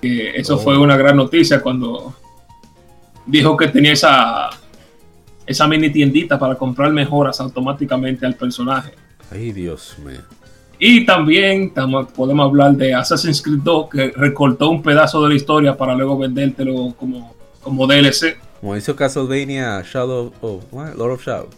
[0.00, 0.58] Que eso Oh.
[0.58, 2.14] fue una gran noticia cuando
[3.26, 4.50] dijo que tenía esa
[5.46, 8.92] esa mini tiendita para comprar mejoras automáticamente al personaje.
[9.30, 10.20] Ay, Dios mío.
[10.78, 11.72] Y también
[12.14, 16.18] podemos hablar de Assassin's Creed 2, que recortó un pedazo de la historia para luego
[16.18, 18.36] vendértelo como, como DLC.
[18.60, 20.64] Como hizo Castlevania Shadow of?
[20.72, 21.48] Lord of Shadow.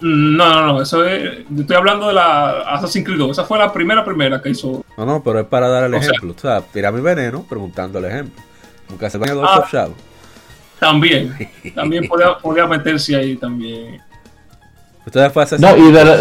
[0.00, 1.46] No, no, no, eso es.
[1.48, 3.30] Yo estoy hablando de la Assassin's Creed 2.
[3.30, 4.84] Esa fue la primera, primera que hizo.
[4.98, 6.34] No, no, pero es para dar el O sea- ejemplo.
[6.36, 8.42] o sea, tira mi veneno preguntando el ejemplo.
[8.86, 9.68] Como Castlevania Lords Ah.
[9.70, 9.94] Shadow.
[10.78, 11.34] También.
[11.74, 14.00] También podía, podía meterse ahí también.
[15.06, 16.14] Ustedes fue Assassin's No, y de la-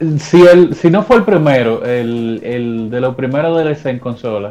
[0.00, 3.98] el- si, el, si no fue el primero, el, el de los primeros DLC en
[3.98, 4.50] consola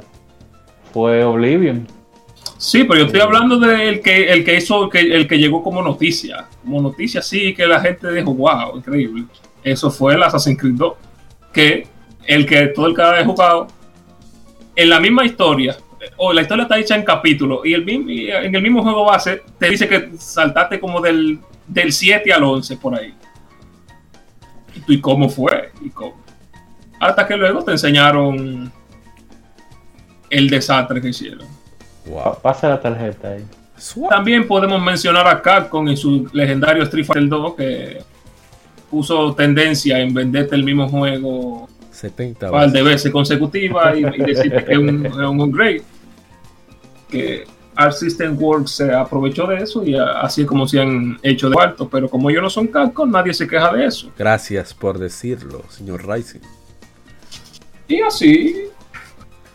[0.91, 1.87] fue Oblivion.
[2.57, 5.81] Sí, pero yo estoy hablando del que el que hizo, que, el que llegó como
[5.81, 6.47] noticia.
[6.63, 9.25] Como noticia, sí, que la gente dijo, wow, increíble.
[9.63, 10.93] Eso fue el Assassin's Creed 2.
[11.53, 11.87] Que
[12.25, 13.67] el que todo el que haya jugado
[14.75, 15.75] en la misma historia,
[16.17, 19.05] o la historia está hecha en capítulos, y, el, mismo- y en el mismo juego
[19.05, 23.13] base te dice que saltaste como del, del 7 al 11 por ahí.
[24.75, 25.71] ¿Y tú, ¿y cómo fue?
[25.81, 26.15] ¿Y cómo?
[26.99, 28.71] Hasta que luego te enseñaron
[30.29, 31.47] el desastre que hicieron.
[32.09, 32.23] Wow.
[32.23, 33.43] Pa- Pasa la tarjeta ahí.
[33.77, 34.09] Swap.
[34.11, 38.01] También podemos mencionar a Capcom en su legendario Street Fighter 2 que
[38.89, 42.85] puso tendencia en venderte el mismo juego 70 un par de veces.
[43.03, 45.83] veces consecutivas y, y decirte que es un, un upgrade.
[47.09, 51.19] Que Art System Works se aprovechó de eso y a- así es como se han
[51.21, 51.87] hecho de cuarto.
[51.87, 54.09] Pero como ellos no son Capcom, nadie se queja de eso.
[54.17, 56.39] Gracias por decirlo, señor Rising.
[57.87, 58.55] Y así,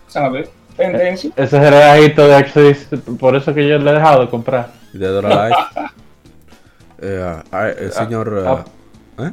[0.06, 0.48] ¿sabes?
[0.76, 1.30] Tendencia.
[1.36, 2.88] Ese es el relajito de Axis,
[3.18, 4.70] por eso que yo le he dejado de comprar.
[4.92, 5.60] De Dora Life.
[7.04, 8.44] Eh, ah, el señor.
[8.46, 8.64] ah.
[9.18, 9.32] eh, ¿eh?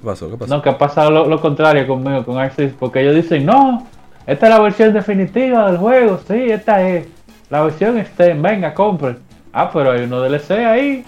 [0.00, 0.28] ¿Qué pasó?
[0.28, 0.52] ¿Qué pasó?
[0.52, 3.86] No, que ha pasado lo, lo contrario conmigo, con Axis, porque ellos dicen, no,
[4.26, 7.06] esta es la versión definitiva del juego, sí, esta es
[7.48, 9.18] la versión Steam, venga, compren.
[9.52, 11.04] Ah, pero hay uno DLC ahí.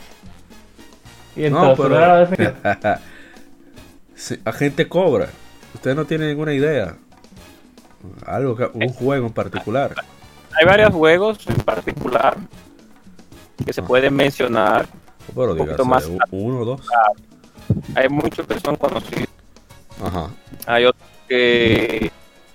[1.34, 2.78] Y No, entonces no era la definitiva.
[2.80, 2.98] pero.
[4.14, 5.26] Sí, Agente Cobra.
[5.74, 6.94] Usted no tiene ninguna idea.
[8.24, 9.94] Algo que, un juego en particular.
[10.58, 12.36] Hay varios juegos en particular
[13.64, 14.86] que se pueden mencionar.
[15.34, 16.80] Pero Un dígase, poquito más- u- uno o dos.
[17.94, 19.28] Hay muchos que son conocidos.
[20.02, 20.30] Ajá.
[20.66, 22.10] Hay otros que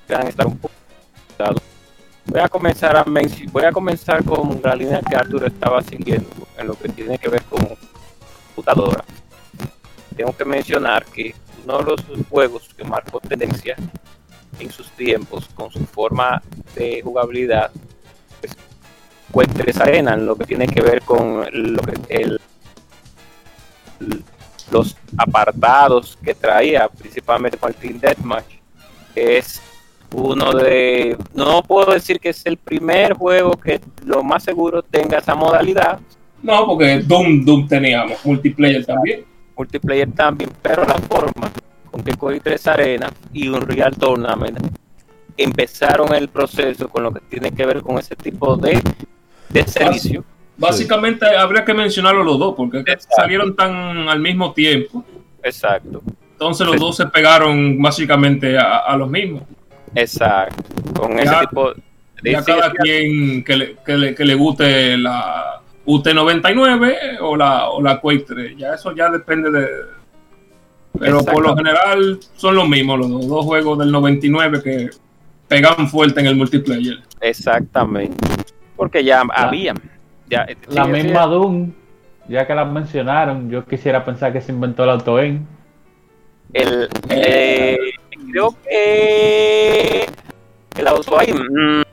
[0.09, 0.73] a estar un poco.
[2.25, 3.03] Voy a comenzar a
[3.51, 7.27] voy a comenzar con la línea que Arthur estaba siguiendo en lo que tiene que
[7.29, 7.67] ver con
[8.55, 9.03] computadora.
[10.15, 11.33] Tengo que mencionar que
[11.65, 13.75] uno de los juegos que marcó tendencia
[14.59, 16.41] en sus tiempos con su forma
[16.75, 17.71] de jugabilidad
[18.39, 18.55] pues,
[19.31, 22.39] fue 3 Arena, en lo que tiene que ver con lo que el
[24.71, 28.45] los apartados que traía, principalmente con el Team Deathmatch,
[29.13, 29.61] que es
[30.13, 35.17] uno de, no puedo decir que es el primer juego que lo más seguro tenga
[35.19, 35.99] esa modalidad,
[36.41, 39.25] No, porque Doom, Doom teníamos, multiplayer también.
[39.55, 41.51] multiplayer también, pero la forma
[42.01, 44.57] con que cogí tres arenas y un Real Tournament
[45.37, 48.81] empezaron el proceso con lo que tiene que ver con ese tipo de,
[49.49, 50.23] de servicio.
[50.57, 53.15] Básicamente habría que mencionarlo los dos, porque Exacto.
[53.15, 55.03] salieron tan al mismo tiempo.
[55.43, 56.01] Exacto,
[56.33, 59.43] Entonces los dos se pegaron básicamente a, a los mismos.
[59.95, 60.63] exacto.
[60.99, 61.73] Con ese Ya- tipo
[62.21, 67.35] de Y a cada quien que le, que le, que le guste la UT99 o
[67.35, 68.57] la, o la Quake 3.
[68.57, 69.67] Ya eso ya depende de...
[70.99, 74.89] Pero por lo general son los mismos los dos, dos juegos del 99 que
[75.47, 76.99] pegan fuerte en el multiplayer.
[77.19, 78.17] Exactamente.
[78.75, 79.73] Porque ya había.
[80.29, 81.71] Ya, eh, La sí, misma sí, Doom,
[82.29, 85.45] ya que la mencionaron, yo quisiera pensar que se inventó el auto aim.
[86.53, 87.77] El, eh,
[88.31, 90.05] creo que
[90.77, 91.83] el auto ahí mm,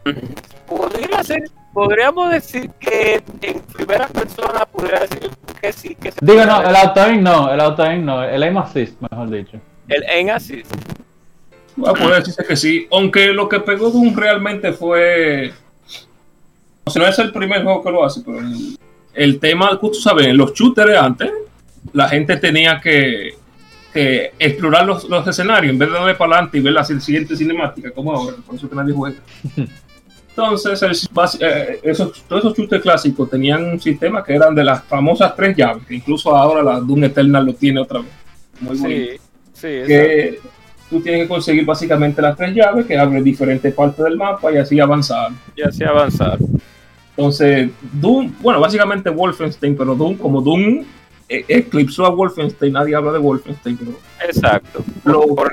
[0.67, 1.43] podría ser,
[1.73, 6.77] podríamos decir que en primera persona podría decir que sí, que se Digo, no, el
[6.77, 9.61] aim no, el aim no, el aim assist, mejor dicho.
[9.89, 10.73] el en assist.
[11.77, 15.53] Voy a poder decirse que sí, aunque lo que pegó Doom realmente fue.
[16.85, 18.41] O sea, no es el primer juego que lo hace, pero
[19.15, 21.31] el, tema, tú sabes, en los shooters antes,
[21.93, 23.35] la gente tenía que,
[23.93, 27.37] que explorar los, los escenarios en vez de darle para adelante y ver la siguiente
[27.37, 29.19] cinemática, como ahora, por eso que nadie juega.
[30.43, 34.85] Entonces, el- eh, esos, todos esos shooters clásicos tenían un sistema que eran de las
[34.85, 38.11] famosas tres llaves, que incluso ahora la Doom Eternal lo tiene otra vez.
[38.61, 39.19] Muy bonito Sí,
[39.55, 39.87] sí, exacto.
[39.89, 40.41] que
[40.91, 44.57] tú tienes que conseguir básicamente las tres llaves que abren diferentes partes del mapa y
[44.59, 45.33] así avanzar.
[45.57, 46.39] y así avanzar.
[47.17, 50.85] Entonces, Doom, bueno, básicamente Wolfenstein, pero Doom, como Doom
[51.29, 53.91] eh, eclipsó a Wolfenstein, nadie habla de Wolfenstein, pero
[54.25, 54.85] Exacto.
[55.05, 55.53] lo- Por-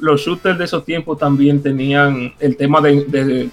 [0.00, 3.48] los shooters de esos tiempos también tenían el tema de, de-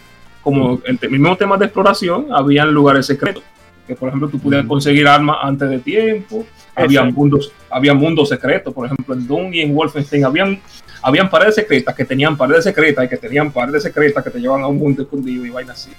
[0.47, 3.43] como el mismo tema de exploración, habían lugares secretos,
[3.85, 8.73] que por ejemplo tú podías conseguir armas antes de tiempo, había mundos, había mundos secretos,
[8.73, 10.61] por ejemplo en Doom y en Wolfenstein habían,
[11.01, 14.61] habían paredes secretas que tenían paredes secretas y que tenían paredes secretas que te llevan
[14.61, 15.91] a un mundo escondido y vainas así.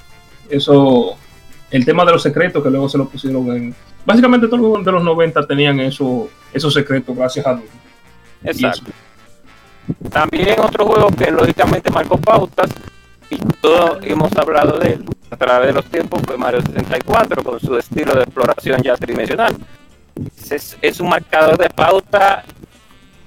[0.49, 1.19] Eso
[1.71, 3.75] el tema de los secretos que luego se lo pusieron en.
[4.07, 7.67] Básicamente todos los de los 90 tenían eso, esos secretos gracias a Doom.
[8.45, 8.93] Exacto.
[10.11, 12.71] También otro juego que lógicamente marcó pautas
[13.31, 17.61] y todos hemos hablado de él a través de los tiempos fue Mario 64 con
[17.61, 19.57] su estilo de exploración ya tridimensional.
[20.51, 22.45] Es, es un marcador de pauta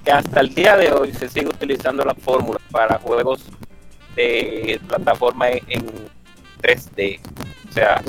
[0.03, 3.45] que hasta el día de hoy se sigue utilizando la fórmula para juegos
[4.15, 5.85] de plataforma en
[6.61, 7.19] 3D.
[7.69, 8.01] O sea,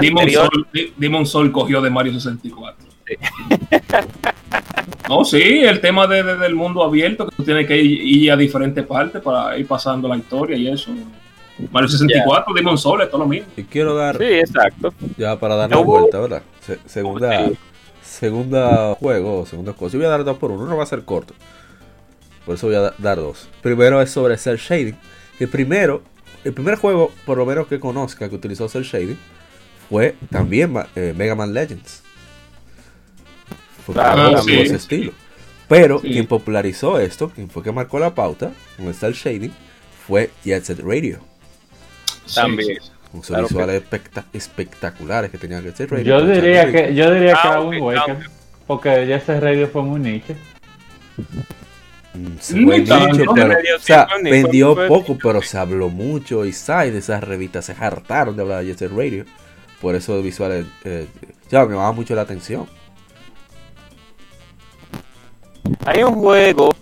[0.00, 2.86] Demon anterior, Soul, Demon Soul cogió de Mario 64.
[5.08, 8.32] no, sí, el tema de, de- del mundo abierto, que tú tienes que ir, ir
[8.32, 10.90] a diferentes partes para ir pasando la historia y eso.
[11.72, 13.48] Mario 64, Demon Soul, es todo lo mismo.
[13.56, 14.92] Y quiero dar, sí, exacto.
[15.16, 15.84] ya para dar la No.
[15.84, 16.42] vuelta, ¿verdad?
[16.60, 17.56] Se- segunda, Sí.
[18.02, 19.94] segunda juego, segunda cosa.
[19.94, 21.32] Yo voy a dar dos por uno, no va a ser corto.
[22.44, 23.48] Por eso voy a da- dar dos.
[23.62, 24.96] Primero es sobre Cell Shading.
[25.40, 26.02] El primero,
[26.44, 29.18] el primer juego, por lo menos que conozca, que utilizó Cell Shading,
[29.88, 32.02] fue también eh, Mega Man Legends.
[33.86, 34.58] Fue Claro, sí.
[34.60, 35.12] ese estilo.
[35.68, 36.10] Pero Sí.
[36.10, 39.52] quien popularizó esto, quien fue que marcó la pauta con el Cell Shading,
[40.06, 41.20] fue Jet Set Radio.
[42.34, 42.78] También.
[43.12, 46.04] Con sus Claro que- visuales especta- espectaculares que tenía Jet Set Radio.
[46.04, 48.30] Yo diría que, yo diría que Ah, era ok, un Waker, cambio.
[48.66, 50.34] porque ya ese radio fue muy nicho.
[52.14, 53.08] Mm, Se fue tanto.
[53.18, 56.44] nicho, pero, o sea, vendió poco, pero se habló mucho.
[56.44, 59.24] Y SAI de esas revistas se hartaron de hablar de Jet Set Radio.
[59.80, 61.06] Por eso los visuales, eh,
[61.50, 62.66] ya me llamaba mucho la atención.
[65.84, 66.74] Hay un juego,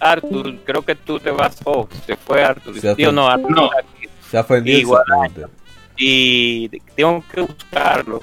[0.00, 3.70] Arthur, creo que tú te vas, oh, se fue Arthur, Sí, sí, no, Arthur No.
[4.30, 4.38] Se
[4.70, 5.02] Igual.
[5.02, 5.46] exactamente.
[5.96, 8.22] y tengo que buscarlo,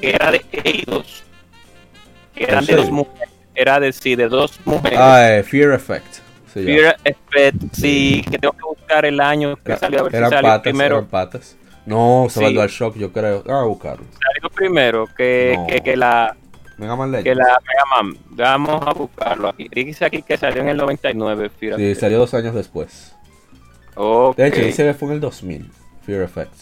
[0.00, 1.22] que era de Eidos,
[2.34, 4.98] que eran de ¿En dos mujeres, era de, sí, de dos mujeres.
[5.00, 6.06] Ah, eh, Fear Effect.
[6.52, 6.76] se llama.
[6.76, 10.16] Fear Effect, sí, que tengo que buscar el año que Era- salió, a ver si
[10.18, 11.56] eran salió patas, primero, eran patas.
[11.86, 12.54] No, se Sí.
[12.54, 13.42] va al Shock, yo creo.
[13.48, 14.04] Ah, a buscarlo.
[14.22, 15.66] salió primero que, No.
[15.68, 16.36] que, que la
[16.78, 17.38] Mega Man que Legends.
[17.38, 18.18] la Mega Man.
[18.30, 19.68] Vamos a buscarlo aquí.
[19.70, 22.00] Dice aquí que salió en el 99, Fear Sí, Effect.
[22.00, 23.14] salió dos años después.
[24.36, 25.70] De hecho, dice que fue en el 2000.
[26.06, 26.52] Fear Effect.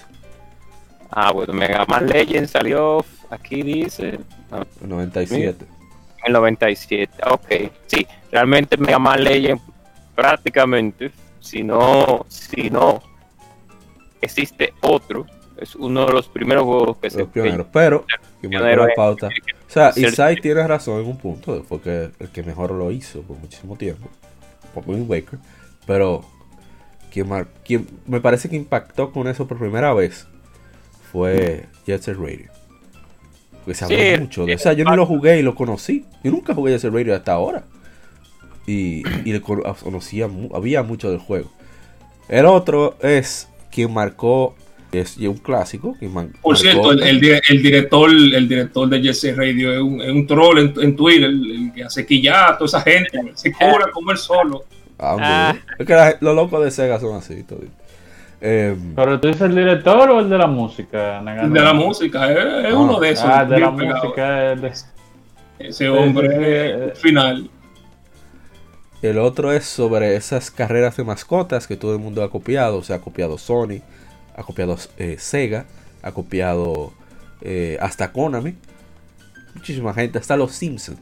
[1.10, 4.18] Ah, bueno, Mega Man Legends salió, aquí dice,
[4.51, 5.64] ah, el 97.
[5.64, 7.12] en el 97.
[7.30, 9.62] Ok, sí, realmente Mega Man Legends
[10.14, 13.02] prácticamente, si no, si no
[14.20, 15.26] existe otro,
[15.59, 17.66] es uno de los primeros juegos que se Los pioneros.
[17.72, 18.05] Pero,
[18.40, 19.28] que marcó pionero la pauta.
[19.68, 19.93] O sea.
[19.97, 24.09] Isai tiene razón en un punto, porque el que mejor lo hizo por muchísimo tiempo,
[24.74, 25.38] por Wind Waker,
[25.86, 26.24] pero
[27.12, 30.26] quien, mar- quien me parece que impactó con eso por primera vez
[31.12, 32.51] fue Jet Set Radio.
[33.64, 36.05] Porque se habló Sí, mucho de O sea, yo ni lo jugué y lo conocí.
[36.22, 37.64] Yo nunca jugué Jet Set Radio hasta ahora.
[38.66, 41.51] Y, y le cono- conocía, había mucho del juego.
[42.28, 44.55] El otro es quien marcó,
[44.98, 48.89] es y un clásico, man- Por marcó- cierto, el, el dire- el director, el director
[48.89, 52.05] de Jesse Radio es un, es un troll en, en Twitter, el, el que hace
[52.06, 54.64] quillar a toda esa gente, se cura como él solo.
[54.98, 55.56] Ah, Ah.
[55.78, 57.43] Es que la- los locos de Sega son así.
[57.43, 57.60] todo.
[58.40, 61.52] Eh, Pero tú dices el director o el de la música, Nagano?
[61.55, 62.78] De la música, es, es Ah.
[62.78, 63.24] uno de esos.
[63.27, 64.02] Ah, de la pegado.
[64.05, 64.52] música.
[64.52, 64.73] el de-
[65.59, 66.82] Ese hombre, sí, sí.
[66.90, 67.51] al final.
[69.02, 72.78] el otro es sobre esas carreras de mascotas que todo el mundo ha copiado.
[72.78, 73.81] O sea, ha copiado Sony,
[74.36, 75.64] ha copiado eh, Sega,
[76.02, 76.92] ha copiado
[77.40, 78.54] eh, hasta Konami.
[79.54, 80.98] Muchísima gente, hasta los Simpsons.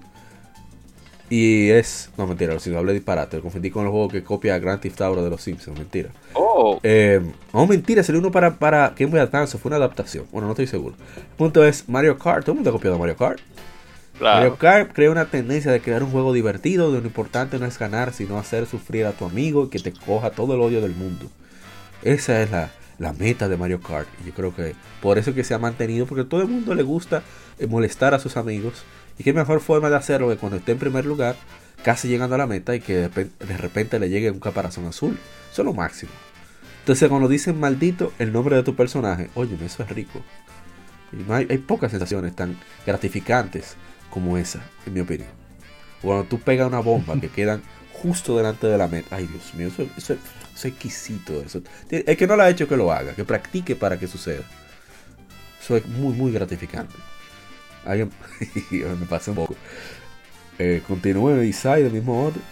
[1.28, 2.10] Y es.
[2.16, 3.36] No, mentira, los Simpsons, hablé disparate.
[3.36, 6.10] Lo confundí con el juego que copia Grand Theft Auto de los Simpsons, mentira.
[6.34, 7.20] Oh, Eh,
[7.52, 10.26] no, mentira, salió uno para, para Game Boy Advance, fue una adaptación.
[10.30, 10.94] Bueno, no estoy seguro.
[11.16, 13.40] El punto es Mario Kart, todo el mundo ha copiado Mario Kart.
[14.20, 14.56] Mario.
[14.56, 18.12] Kart crea una tendencia de crear un juego divertido, donde lo importante no es ganar,
[18.12, 21.26] sino hacer sufrir a tu amigo y que te coja todo el odio del mundo.
[22.02, 24.08] Esa es la, la meta de Mario Kart.
[24.22, 26.74] Y yo creo que por eso es que se ha mantenido, porque todo el mundo
[26.74, 27.22] le gusta
[27.58, 28.84] eh, molestar a sus amigos.
[29.18, 31.36] Y qué mejor forma de hacerlo que cuando esté en primer lugar,
[31.84, 34.86] casi llegando a la meta y que de repen- de repente le llegue un caparazón
[34.86, 35.18] azul.
[35.52, 36.12] Eso es lo máximo.
[36.80, 40.22] Entonces cuando dicen maldito el nombre de tu personaje, oye, eso es rico.
[41.12, 43.76] Y hay, hay pocas sensaciones tan gratificantes
[44.10, 45.28] como esa, en mi opinión.
[46.02, 47.62] Cuando tú pegas una bomba que quedan
[47.92, 49.16] justo delante de la meta.
[49.16, 50.16] Ay, Dios mío, eso, eso,
[50.54, 51.40] es exquisito.
[51.42, 51.60] Eso.
[51.90, 54.42] El que no lo ha hecho, que lo haga, que practique para que suceda.
[55.62, 56.94] Eso es muy, muy gratificante.
[57.84, 58.10] Alguien-
[59.00, 59.54] me pasé un poco.
[60.58, 62.42] Eh, continúe Isai del mismo orden.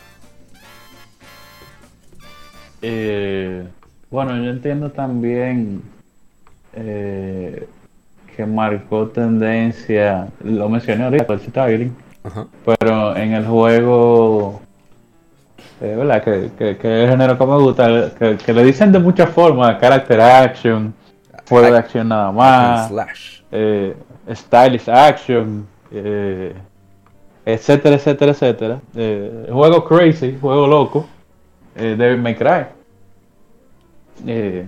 [2.83, 3.65] Eh,
[4.11, 5.83] bueno, yo entiendo también
[6.74, 7.66] eh,
[8.37, 11.27] que marcó tendencia, lo mencioné ahorita,
[12.24, 12.47] Ajá.
[12.65, 14.61] pero en el juego,
[15.82, 16.22] eh, ¿verdad?
[16.22, 19.28] Que, que, que es el género que me gusta, que, que le dicen de muchas
[19.30, 20.94] formas, character action,
[21.48, 23.40] juego de acción nada más, Slash.
[23.50, 23.94] eh,
[24.32, 26.54] stylish action, eh,
[27.44, 28.80] etcétera, etcétera, etcétera.
[28.94, 31.06] Eh, juego crazy, juego loco,
[31.76, 32.66] eh, Devil May Cry.
[34.26, 34.66] Eh,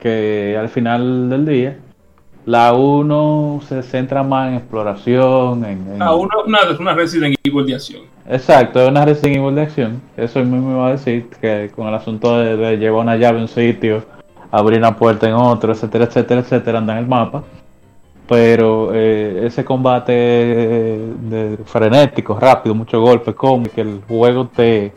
[0.00, 1.78] que al final del día,
[2.48, 7.66] la 1 se centra más en exploración, en, en- Ah, una, una, una Resident Evil
[7.66, 8.02] de acción.
[8.26, 10.00] Exacto, es una Resident Evil de acción.
[10.16, 13.42] Eso mismo iba a decir, que con el asunto de, de llevar una llave a
[13.42, 14.02] un sitio,
[14.50, 17.42] abrir una puerta en otro, etcétera, etcétera, etcétera, anda en el mapa.
[18.26, 24.92] Pero eh, ese combate de- frenético, rápido, muchos golpes, como que el juego te,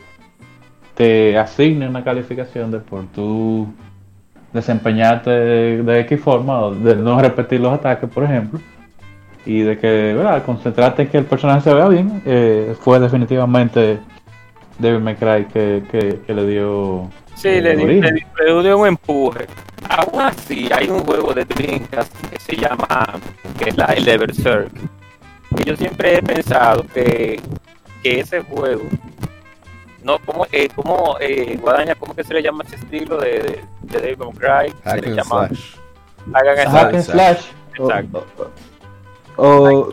[0.94, 3.66] te asigne una calificación de por tú
[4.52, 8.60] desempeñarte de, de X forma, de no repetir los ataques, por ejemplo
[9.44, 10.44] y de que ¿verdad?
[10.44, 13.98] concentrarte en que el personaje se vea bien eh, fue definitivamente
[14.78, 18.02] Devil May Cry que, que, que le dio Sí, eh, le, di- origen.
[18.04, 19.46] le, di- le dio un empuje.
[19.88, 23.04] Aún así, hay un juego de Dreamcast que se llama,
[23.58, 24.70] que es la, el de Berserk.
[25.56, 27.40] Que yo siempre he pensado que,
[28.02, 28.82] que ese juego,
[30.04, 33.64] no, como, eh, como eh, Guadaña, ¿cómo que se le llama ese estilo de, de,
[33.82, 34.70] de Devil Cry?
[34.82, 35.74] Se Hack le and llama slash.
[36.32, 36.94] Hack and Hack Slash.
[36.94, 37.38] and Slash
[37.78, 38.26] o- Exacto.
[39.36, 39.92] o, o-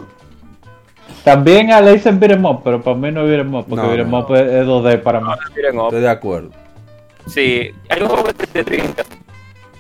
[1.24, 3.90] también a le dicen beat'em up pero para mí no es beat'em up porque No,
[3.90, 4.20] beat'em no.
[4.20, 5.28] up es, es 2D para mí
[5.74, 6.50] No, Estoy de acuerdo.
[7.28, 9.14] Sí, hay un juego de, Dreamcast,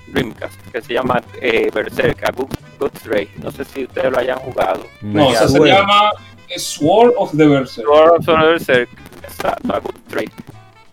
[0.07, 2.49] Dreamcast que se llama eh, Berserk, Good,
[2.79, 3.27] Good Ray.
[3.41, 4.81] No sé si ustedes lo hayan jugado.
[5.01, 6.11] No, o sea, se llama
[6.57, 7.87] Sword of the Berserk.
[7.87, 8.89] Sword of the Berserk,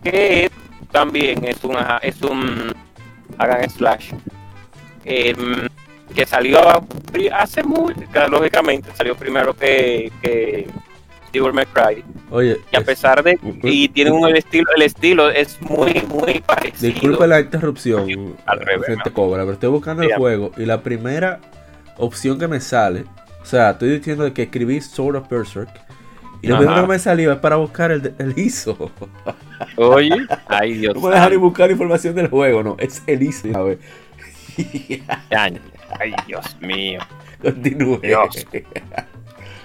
[0.03, 0.49] Que
[0.91, 2.73] también es, una, es un
[3.37, 4.11] hagan slash.
[5.05, 5.67] em,
[6.15, 6.59] que salió
[7.33, 7.93] hace muy,
[8.29, 10.67] lógicamente salió primero que, que
[11.33, 12.03] Devil May Cry.
[12.31, 16.39] Oye, Y a es- pesar de y tiene un estilo, el estilo es muy, muy
[16.39, 16.91] parecido.
[16.93, 19.13] disculpe la interrupción, Al revés, ¿no?
[19.13, 21.39] cobra, pero estoy buscando el juego y la primera
[21.97, 23.03] opción que me sale,
[23.41, 25.69] o sea, estoy diciendo que escribí Sword of Berserk
[26.41, 26.63] y lo Ajá.
[26.65, 28.91] primero que me salió es para buscar el, el ISO.
[29.75, 30.15] Oye,
[30.47, 33.47] ay Dios No me dejan ni buscar información del juego, no, es el ISO.
[33.55, 33.79] A ver,
[34.57, 35.59] Ay,
[35.99, 36.99] ay, Dios mío.
[37.41, 37.99] continúe.
[38.01, 38.45] Dios.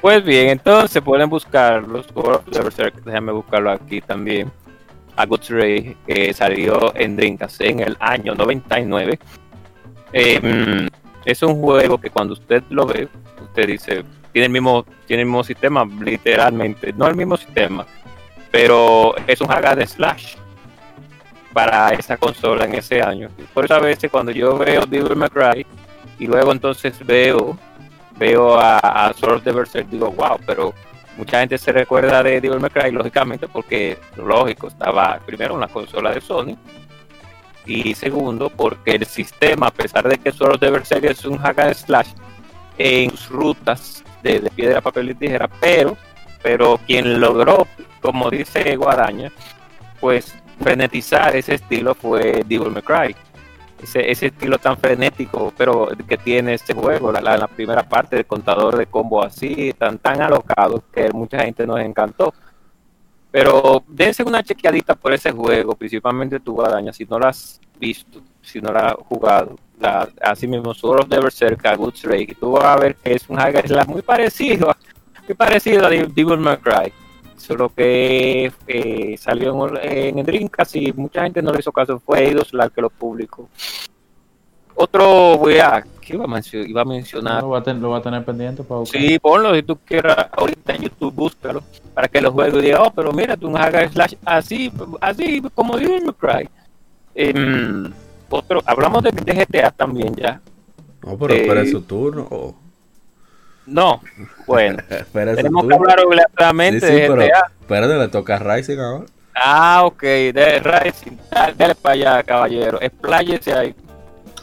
[0.00, 3.04] Pues bien, entonces pueden buscar los Sword of the Berserk.
[3.04, 4.50] Déjame buscarlo aquí también.
[5.14, 9.18] A Good Ray, que salió en Dreamcast en el año 99.
[10.14, 10.88] Eh, mm,
[11.24, 13.08] es un juego que cuando usted lo ve,
[13.42, 16.92] usted dice, tiene el mismo, tiene el mismo sistema, literalmente.
[16.92, 17.86] No el mismo sistema,
[18.50, 20.36] pero es un hack de slash
[21.52, 23.28] para esa consola en ese año.
[23.52, 25.66] Por eso a veces cuando yo veo Devil May Cry
[26.18, 27.58] y luego entonces veo
[28.16, 30.72] veo a, a Sword of Berserk digo wow pero
[31.16, 35.68] mucha gente se recuerda de Devil May Cry lógicamente porque lógico estaba primero en la
[35.68, 36.56] consola de Sony
[37.66, 41.58] y segundo porque el sistema a pesar de que Sword of Berserk es un hack
[41.58, 42.08] and slash
[42.78, 45.96] en sus rutas de, piedra papel y tijera pero
[46.42, 47.66] pero quien logró
[48.00, 49.30] como dice Guadaña
[50.00, 53.16] pues frenetizar ese estilo fue Devil May Cry
[53.82, 58.16] ese, ese estilo tan frenético, pero que tiene este juego, la, la, la primera parte
[58.16, 62.32] del contador de combo así, tan tan alocado, que mucha gente nos encantó.
[63.30, 68.20] Pero dense una chequeadita por ese juego, principalmente tu guadaña, si no lo has visto,
[68.42, 69.56] si no lo has jugado.
[69.82, 73.14] La, así mismo, Sword of the Berserk, a Good Ray, tú vas a ver que
[73.14, 74.72] es un hack slash muy parecido,
[75.26, 76.92] muy parecido a Devil May Cry.
[77.36, 82.22] Solo que eh, salió en, en Dreamcast y mucha gente no le hizo caso, fue
[82.28, 83.48] Eidos la que lo publicó.
[84.74, 87.42] Otro, voy a, ¿qué iba a, mencio- iba a mencionar?
[87.42, 89.00] lo, va a ten- lo va a tener pendiente para buscar.
[89.00, 92.82] Sí, ponlo si tú quieras, ahorita en YouTube, búscalo, para que lo juegue y diga,
[92.82, 96.48] oh, pero mira, tú un hack slash así, así como Devil May Cry.
[97.14, 97.92] Em,
[98.32, 100.40] otro, hablamos de, de GTA también ya.
[101.04, 102.26] No, pero Eh, espera su turno.
[102.30, 102.56] oh,
[103.66, 104.00] No,
[104.46, 107.52] bueno, espera su tenemos que hablar obligatoriamente sí, de pero GTA.
[107.60, 109.06] espérate, le toca a Rising ahora.
[109.34, 111.16] Ah, ok, de Rising.
[111.30, 112.78] Dale, dale para allá, caballero.
[112.82, 113.74] Expláyese ahí.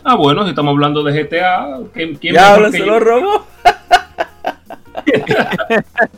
[0.03, 2.85] Ah, bueno, si estamos hablando de GTA, ¿quién, quién Ya, que se yo?
[2.85, 3.47] lo robó.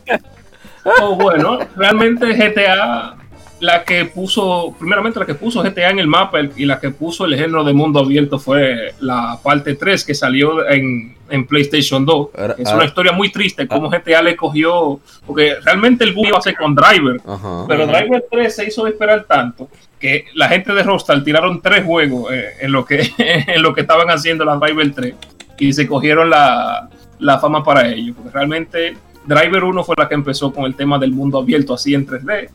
[0.84, 3.16] Oh, bueno, realmente GTA,
[3.62, 7.24] la que puso, primeramente la que puso GTA en el mapa y la que puso
[7.26, 12.28] el género de mundo abierto fue la parte 3 que salió en, en PlayStation 2.
[12.36, 16.38] Ahora- es una historia muy triste, como GTA le cogió, porque realmente el boom iba
[16.38, 17.64] a ser con Driver, Ajá.
[17.68, 19.68] pero Driver 3 se hizo esperar tanto
[20.00, 23.82] que la gente de Rockstar tiraron tres juegos eh, en, lo que, en lo que
[23.82, 25.14] estaban haciendo la Driver 3
[25.60, 26.88] y se cogieron la,
[27.20, 28.12] la fama para ello.
[28.16, 31.94] Porque realmente Driver 1 fue la que empezó con el tema del mundo abierto así
[31.94, 32.48] en 3D.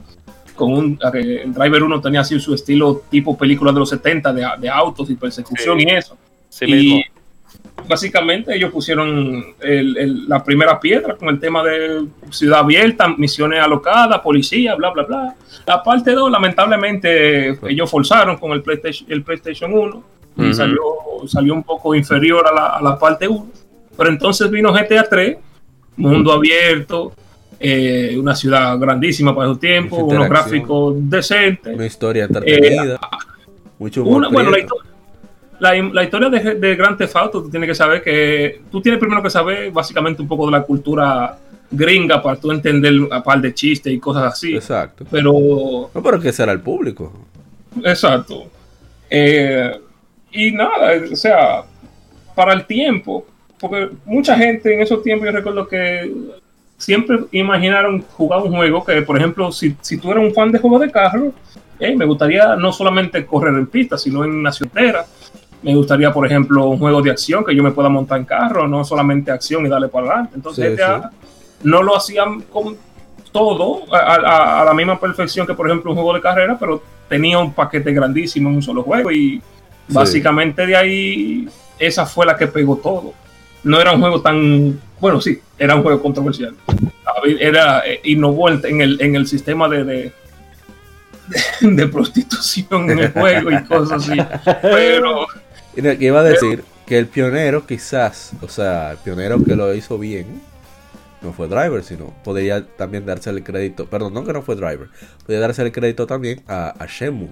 [0.57, 4.45] Con un, el Driver 1 tenía así su estilo tipo película de los 70 de,
[4.59, 5.85] de autos y persecución Sí.
[5.87, 6.17] y eso.
[6.49, 6.97] Sí mismo.
[6.97, 7.05] Y
[7.87, 14.75] básicamente ellos pusieron la primera piedra con el tema de ciudad abierta, misiones alocadas, policía,
[14.75, 15.35] bla, bla, bla.
[15.65, 20.03] La parte 2, lamentablemente, ellos forzaron con el PlayStation, el PlayStation 1
[20.37, 20.81] y salió,
[21.27, 23.47] salió un poco inferior a la, a la parte 1.
[23.95, 25.37] Pero entonces vino GTA 3,
[25.97, 27.13] mundo abierto,
[27.59, 31.75] eh, una ciudad grandísima para su tiempo, unos gráficos decentes.
[31.75, 32.95] Una historia entretenida.
[32.95, 34.29] Eh, mucho bueno,
[35.59, 38.61] la, la, historia de, de Grand Theft Auto, tú tienes que saber que.
[38.71, 41.37] Tú tienes primero que saber básicamente un poco de la cultura
[41.69, 44.55] gringa para tú entender a par de chistes y cosas así.
[44.55, 45.05] Exacto.
[45.09, 45.89] Pero.
[45.93, 47.11] No, pero que será el público.
[47.83, 48.45] Exacto.
[49.09, 49.79] Eh,
[50.31, 51.63] y nada, o sea,
[52.35, 53.25] para el tiempo,
[53.59, 56.13] porque mucha gente en esos tiempos, yo recuerdo que
[56.77, 60.59] siempre imaginaron jugar un juego que, por ejemplo, si, si tú eres un fan de
[60.59, 61.33] juegos de carro,
[61.79, 65.05] me gustaría no solamente correr en pista, sino en una ciudad
[65.61, 68.67] Me gustaría, por ejemplo, un juego de acción que yo me pueda montar en carro,
[68.67, 70.33] no solamente acción y darle para adelante.
[70.35, 70.79] Entonces,
[71.63, 72.77] no lo hacían con
[73.31, 77.53] todo a, la misma perfección que, por ejemplo, un juego de carrera, pero tenía un
[77.53, 79.41] paquete grandísimo en un solo juego y
[79.87, 81.49] básicamente de ahí
[81.79, 83.13] esa fue la que pegó todo.
[83.67, 86.55] No era un juego tan, bueno, sí, era un juego controversial.
[87.39, 90.11] Era, eh, innovó en el, en el sistema de
[91.61, 94.19] de, prostitución en el juego y cosas así.
[94.61, 95.27] Pero.
[95.75, 100.41] iba a decir que el pionero, quizás, o sea, el pionero que lo hizo bien,
[101.21, 104.87] no fue Driver, sino podría también darse el crédito, perdón, no que no fue Driver,
[105.21, 107.27] podría darse el crédito también a, a Shemu.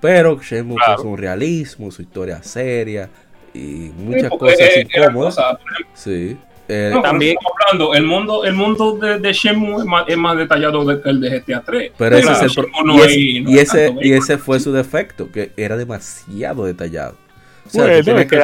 [0.00, 1.02] Pero Shemu claro.
[1.02, 3.10] un realismo, su historia seria
[3.54, 5.36] y muchas cosas incómodas.
[5.94, 6.36] sí.
[6.72, 11.20] Eh, también hablando, el mundo, el mundo de, de Shenmue es más, detallado que el
[11.20, 11.92] de GTA 3.
[11.98, 12.66] Pero ese es el
[13.48, 17.16] y, ese, y ese fue su defecto, que era demasiado detallado.
[17.66, 18.40] O sea, que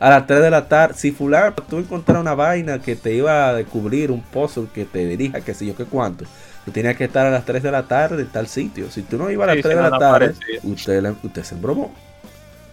[0.00, 3.48] a las 3 de la tarde, si fulano tú encontrar una vaina que te iba
[3.48, 6.24] a descubrir un puzzle que te dirija, qué sé yo, qué cuánto,
[6.64, 8.90] tú tenías que estar a las 3 de la tarde en tal sitio.
[8.90, 11.92] Si tú no ibas a las 3 de la tarde, usted, usted se embromó.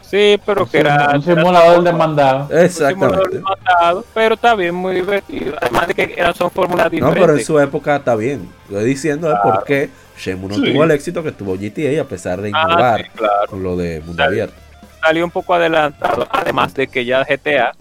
[0.10, 1.12] Sí, pero que era.
[1.14, 2.48] Un simulador demandado.
[2.58, 3.42] Exactamente.
[4.14, 5.56] pero está bien, muy divertido.
[5.62, 7.22] Además de que eran, son fórmulas diferentes.
[7.22, 8.50] No, pero en su época está bien.
[8.70, 9.44] Estoy diciendo claro.
[9.44, 13.06] por qué Shemu no tuvo el éxito que tuvo GTA a pesar de ah, innovar
[13.50, 14.56] con lo de mundo abierto.
[15.02, 16.28] Salió un poco adelantado.
[16.32, 17.74] Además de que ya GTA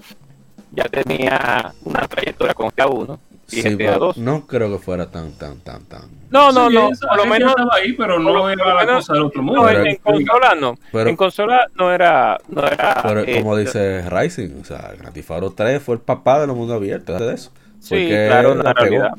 [0.72, 3.20] ya tenía una trayectoria con GTA 1
[3.50, 4.16] y sí, GTA 2.
[4.18, 6.02] No creo que fuera tan, tan, tan, tan.
[6.30, 6.90] No, no, no.
[6.90, 9.62] por lo menos estaba ahí, pero no era la cosa del otro mundo.
[9.62, 10.74] No, en, consola no.
[10.92, 12.38] en consola no era.
[12.48, 16.40] No era pero como dice Rising, o sea, Grand Theft Auto 3 fue el papá
[16.40, 17.52] de los mundos abiertos de eso.
[17.78, 19.10] Sí, claro, la realidad.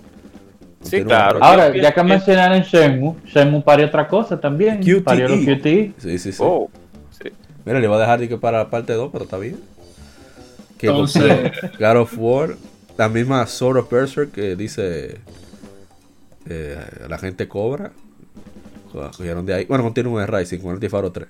[0.82, 1.40] Sí, claro.
[1.42, 4.80] Ahora, ya que mencionaron Shenmue, Shenmue parió otra cosa también.
[4.80, 5.02] QTE.
[5.02, 5.94] Parió los QTE.
[5.98, 6.38] Sí, sí, sí.
[6.40, 6.70] Oh,
[7.12, 7.30] sí.
[7.66, 9.60] Mira, le voy a dejar de que para la parte 2, pero está bien.
[10.78, 12.56] Que Entonces, God of War
[12.98, 15.20] la misma Sword of Berserk que dice
[16.50, 17.92] eh, la gente cobra.
[18.92, 19.66] Cogieron de ahí.
[19.66, 21.28] Bueno, continúa en Rising con el Tifaro 3.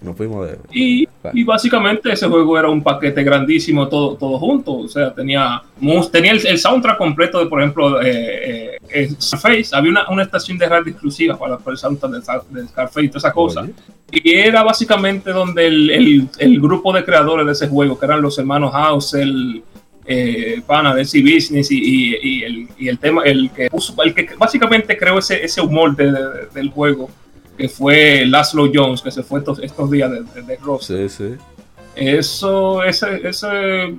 [0.00, 0.56] Nos fuimos de.
[0.72, 4.78] Y, y, básicamente ese juego era un paquete grandísimo todo, todo junto.
[4.78, 5.62] O sea, tenía,
[6.10, 9.68] tenía el, soundtrack completo de, por ejemplo, eh, eh, Scarface.
[9.72, 12.12] Había una, una, estación de radio exclusiva para, el soundtrack
[12.48, 13.68] de, Scarface y toda esa cosa.
[14.10, 18.22] Y era básicamente donde el, el, el, grupo de creadores de ese juego, que eran
[18.22, 19.62] los hermanos House, el,
[20.12, 23.70] eh, pana de ese business y, y, el, y, el, tema, el que,
[24.04, 26.12] el que básicamente creó ese, ese humor de,
[26.52, 27.08] del juego,
[27.56, 30.86] que fue Laszlo Jones, que se fue estos, estos días de, de, Ross.
[30.86, 31.36] Sí, sí.
[31.94, 33.94] Eso, ese, ese,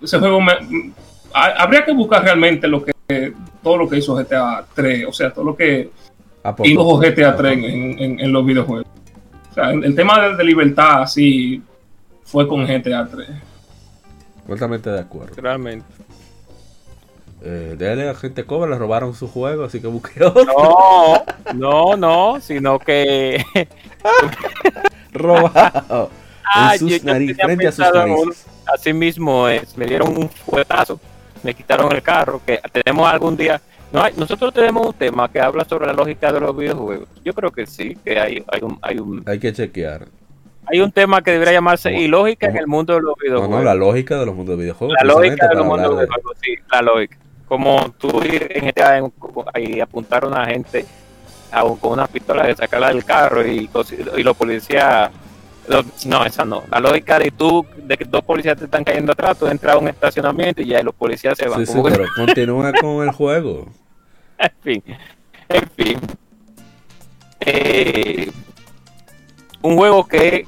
[0.00, 0.52] ese juego, me,
[1.34, 2.92] habría que buscar realmente lo que
[3.60, 5.90] todo lo que hizo GTA 3, o sea, todo lo que
[6.62, 8.86] hizo GTA 3 en, en, en, los videojuegos.
[9.50, 11.60] O sea, el, tema de, de libertad, así,
[12.22, 13.28] fue con GTA 3.
[14.46, 15.34] Completamente de acuerdo.
[15.36, 15.86] Realmente.
[17.42, 20.44] Eh, de gente cobra, le robaron su juego, así que busqué otro.
[20.44, 21.24] No,
[21.54, 23.44] no, no, sino que.
[25.12, 26.10] Robado.
[26.44, 28.46] Ah, sus nariz, frente a sus narices.
[28.72, 31.00] Así mismo es, me dieron un fuetazo,
[31.42, 33.60] me quitaron el carro, que tenemos algún día.
[33.92, 37.08] No hay, nosotros tenemos un tema que habla sobre la lógica de los videojuegos.
[37.24, 39.22] Yo creo que sí, que hay, hay, un, hay un.
[39.26, 40.06] Hay que chequear.
[40.66, 43.50] Hay un tema que debería llamarse y lógica en el mundo de los videojuegos.
[43.50, 44.96] No, no, la lógica de los mundos de videojuegos.
[45.00, 47.16] La lógica de los mundos de videojuegos, sí, la lógica.
[47.46, 49.10] Como tú en GTA
[49.60, 50.84] y apuntar a una gente
[51.80, 53.70] con una pistola de sacarla del carro y,
[54.16, 55.10] y los policías
[56.06, 56.62] no, esa no.
[56.70, 59.78] La lógica de tú, de que dos policías te están cayendo atrás, tú entras a
[59.78, 61.66] un estacionamiento y ya los policías se van.
[61.66, 63.66] Sí, sí, pero continúa con el juego.
[64.38, 64.82] En fin,
[65.48, 66.00] en fin.
[67.40, 68.30] Eh,
[69.62, 70.46] un juego que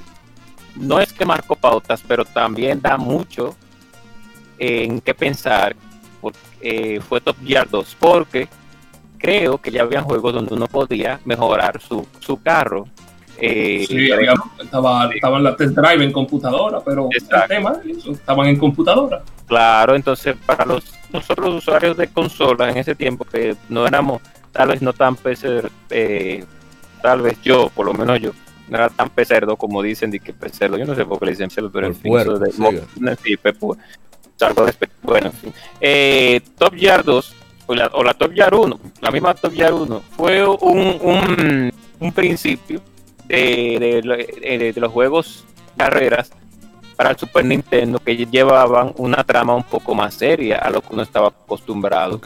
[0.75, 3.55] no es que marcó pautas, pero también da mucho
[4.57, 5.75] en qué pensar
[6.61, 8.47] eh, fue Top Gear 2, porque
[9.17, 12.87] creo que ya habían juegos donde uno podía mejorar su, su carro.
[13.37, 14.09] Eh, sí,
[14.59, 17.77] estaba, estaban las test drive en computadora, pero el tema,
[18.11, 19.21] estaban en computadora.
[19.47, 20.83] Claro, entonces para los
[21.13, 24.21] nosotros usuarios de consola en ese tiempo que no éramos
[24.51, 26.43] tal vez no tan PC, eh,
[27.01, 28.31] tal vez yo, por lo menos yo,
[28.69, 31.31] no era tan pecerdo como dicen de que pecerdo, yo no sé por qué le
[31.31, 33.37] dicen pecerdo, pero en fin, de, sí,
[35.01, 35.31] bueno,
[35.81, 37.35] eh, Top Gear 2
[37.67, 41.73] o la, o la, Top Gear 1, la misma Top Gear 1, fue un, un,
[41.99, 42.81] un principio
[43.27, 45.45] de, de, de, los juegos
[45.77, 46.31] carreras
[46.95, 50.93] para el Super Nintendo que llevaban una trama un poco más seria a lo que
[50.93, 52.19] uno estaba acostumbrado.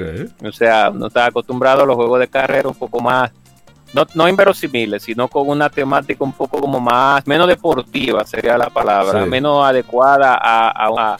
[0.44, 3.32] O sea, uno estaba acostumbrado a los juegos de carrera un poco más,
[3.94, 8.70] no, no inverosimiles, sino con una temática un poco como más, menos deportiva sería la
[8.70, 11.18] palabra, menos adecuada a, a,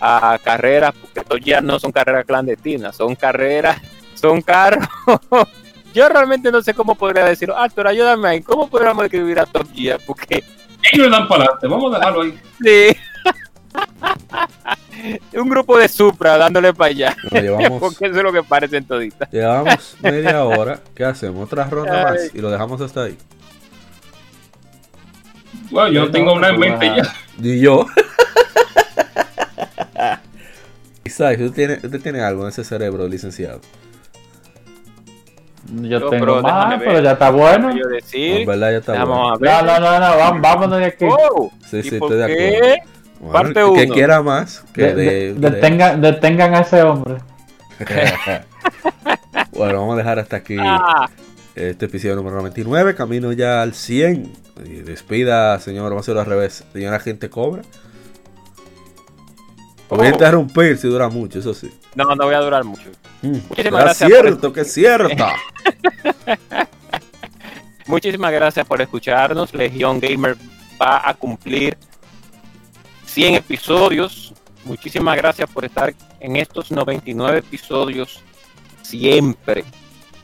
[0.00, 3.80] a, carreras, porque estos ya no son carreras clandestinas, son carreras,
[4.14, 4.88] son carros.
[5.94, 9.66] Yo realmente no sé cómo podría decir, Arthur, ayúdame ahí, ¿cómo podríamos escribir a Top
[9.72, 9.98] Gear?
[10.04, 10.44] Porque
[10.92, 12.40] ellos dan para adelante, vamos a dejarlo ahí.
[12.62, 12.96] Sí.
[15.34, 17.16] Un grupo de Supra dándole para allá.
[17.80, 19.28] Porque eso es lo que parece en todita.
[19.30, 20.80] Llevamos media hora.
[20.94, 21.44] ¿Qué hacemos?
[21.44, 23.16] Otra ronda más y lo dejamos hasta ahí.
[25.70, 27.14] Bueno, yo no tengo una en mente ya.
[27.38, 27.86] Ni yo.
[31.04, 33.60] Isaac, ¿usted tiene, tiene algo en ese cerebro, licenciado?
[35.82, 37.76] Yo, tengo más, pero ya está bueno.
[37.76, 39.36] Yo decir, no, verdad, ya está bueno.
[39.36, 41.06] No, no, no, no, vamos, vámonos de aquí.
[41.08, 42.95] Oh, sí, sí, estoy de acuerdo.
[43.20, 43.74] Bueno, Parte uno.
[43.74, 44.64] Que quiera más.
[44.72, 47.16] Que de, de, detengan, detengan a ese hombre.
[49.52, 51.08] bueno, vamos a dejar hasta aquí ah.
[51.54, 52.94] este episodio número 99.
[52.94, 54.32] Camino ya al 100.
[54.64, 55.84] Y despida, señor.
[55.84, 56.64] Vamos a hacerlo al revés.
[56.72, 57.62] Señora gente cobra.
[59.88, 60.12] voy a oh.
[60.12, 61.70] interrumpir si dura mucho, eso sí.
[61.94, 62.90] No, no voy a durar mucho.
[63.22, 64.10] Mm, Muchísimas gracias.
[64.10, 65.26] cierto, que es cierto.
[67.86, 69.54] Muchísimas gracias por escucharnos.
[69.54, 70.36] Legión Gamer
[70.80, 71.76] va a cumplir
[73.16, 74.34] 100 episodios.
[74.66, 78.20] Muchísimas gracias por estar en estos 99 episodios
[78.82, 79.64] siempre.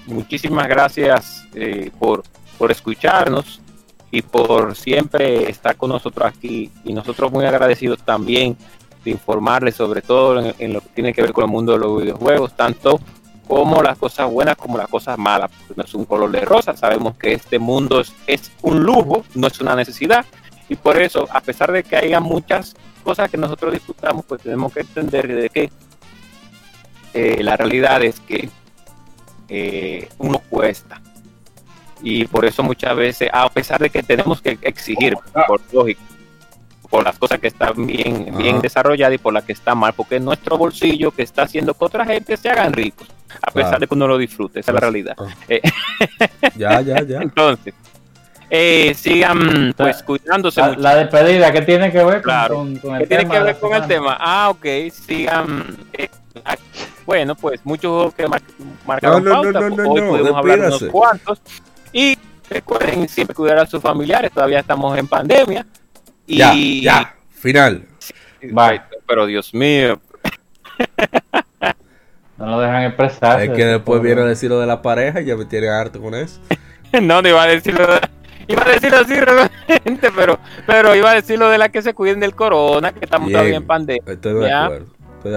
[0.05, 2.23] Muchísimas gracias eh, por,
[2.59, 3.63] por escucharnos
[4.11, 6.71] y por siempre estar con nosotros aquí.
[6.85, 8.59] Y nosotros muy agradecidos también
[9.03, 12.03] de informarles sobre todo en, lo que tiene que ver con el mundo de los
[12.03, 13.01] videojuegos, tanto
[13.49, 16.77] como las cosas buenas como las cosas malas, porque no es un color de rosa,
[16.77, 20.27] sabemos que este mundo es un lujo, no es una necesidad,
[20.69, 24.73] y por eso, a pesar de que haya muchas cosas que nosotros disfrutamos, pues tenemos
[24.73, 25.71] que entender de que
[27.15, 28.49] eh, la realidad es que
[29.49, 31.01] eh, uno cuesta.
[32.03, 35.15] Y por eso muchas veces, a pesar de que tenemos que exigir,
[35.47, 36.01] por lógica,
[36.93, 40.17] por las cosas que están bien, bien desarrolladas y por las que están mal, porque
[40.17, 43.09] es nuestro bolsillo que está haciendo que otra gente se hagan ricos,
[43.41, 45.17] a pesar de que uno lo disfrute, esa es la pues, realidad.
[45.19, 45.35] Ah.
[45.49, 45.63] Eh,
[46.57, 47.23] ya, ya, ya.
[47.23, 47.73] Entonces,
[48.55, 50.61] eh, sigan pues cuidándose.
[50.77, 53.87] La, despedida, ¿qué tiene que ver con, con, el ¿qué tiene que ver con el
[53.87, 54.19] tema?
[54.21, 55.75] Ah, ok, sigan.
[55.95, 56.11] Eh,
[57.07, 58.43] bueno, pues muchos que mar
[58.87, 61.41] marcaron no, no, no, hoy podemos hablar unos cuantos.
[61.95, 62.19] Y
[62.51, 65.65] recuerden siempre cuidar a sus familiares, todavía estamos en pandemia.
[66.27, 67.87] Ya, ya, final.
[69.07, 69.99] Pero Dios mío.
[72.39, 73.41] No lo dejan expresar.
[73.41, 76.01] Es que después viene a decir lo de la pareja y ya me tiene harto
[76.01, 76.41] con eso.
[77.01, 78.01] no, no iba a decirlo de...
[78.47, 81.95] Iba a decirlo así realmente, pero, pero iba a decir lo de la que se
[81.95, 84.03] cuiden del corona, que estamos todavía en pandemia.
[84.07, 84.87] Estoy de acuerdo.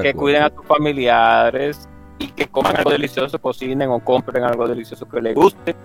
[0.01, 1.87] que cuiden a sus familiares
[2.19, 5.75] y que coman algo delicioso, cocinen o compren algo delicioso que les guste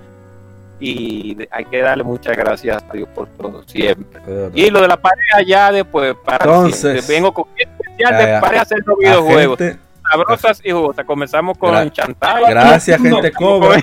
[0.80, 4.20] y hay que darle muchas gracias a Dios por todo siempre.
[4.54, 8.78] Y lo de la pareja ya después, para Entonces, vengo con especial de pareja hacer
[8.84, 9.58] los videojuegos.
[10.10, 11.04] Sabrosas y jugosas.
[11.04, 12.44] Comenzamos con Gra Chantal.
[12.48, 13.78] Gracias, gente cobra.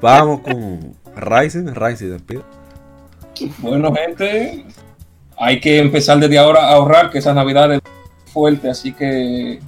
[0.00, 2.44] Vamos con Rising, Rising, despido.
[3.58, 4.64] Bueno, gente,
[5.36, 7.80] hay que empezar desde ahora a ahorrar, que esa Navidad es
[8.32, 9.60] fuerte, así que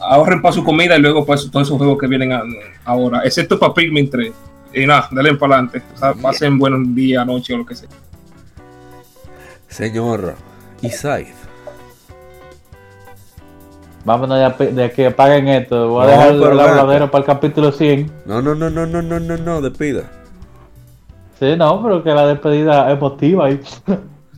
[0.00, 2.32] ahorren para su comida y luego para todos esos juegos que vienen
[2.84, 4.32] ahora, excepto para Pikmin 3
[4.72, 5.82] y nada, denle para adelante.
[6.20, 7.88] pasen buenos días, noche o lo que sea.
[9.68, 10.34] Señor
[10.82, 11.34] Isaid.
[14.04, 15.88] Vámonos de, de que apaguen esto.
[15.88, 18.10] Voy a dejar el habladero para el capítulo 100.
[18.26, 20.04] No, no, no, no, no, no, no, no, despida.
[21.38, 23.60] Sí, no, pero que la despedida emotiva y,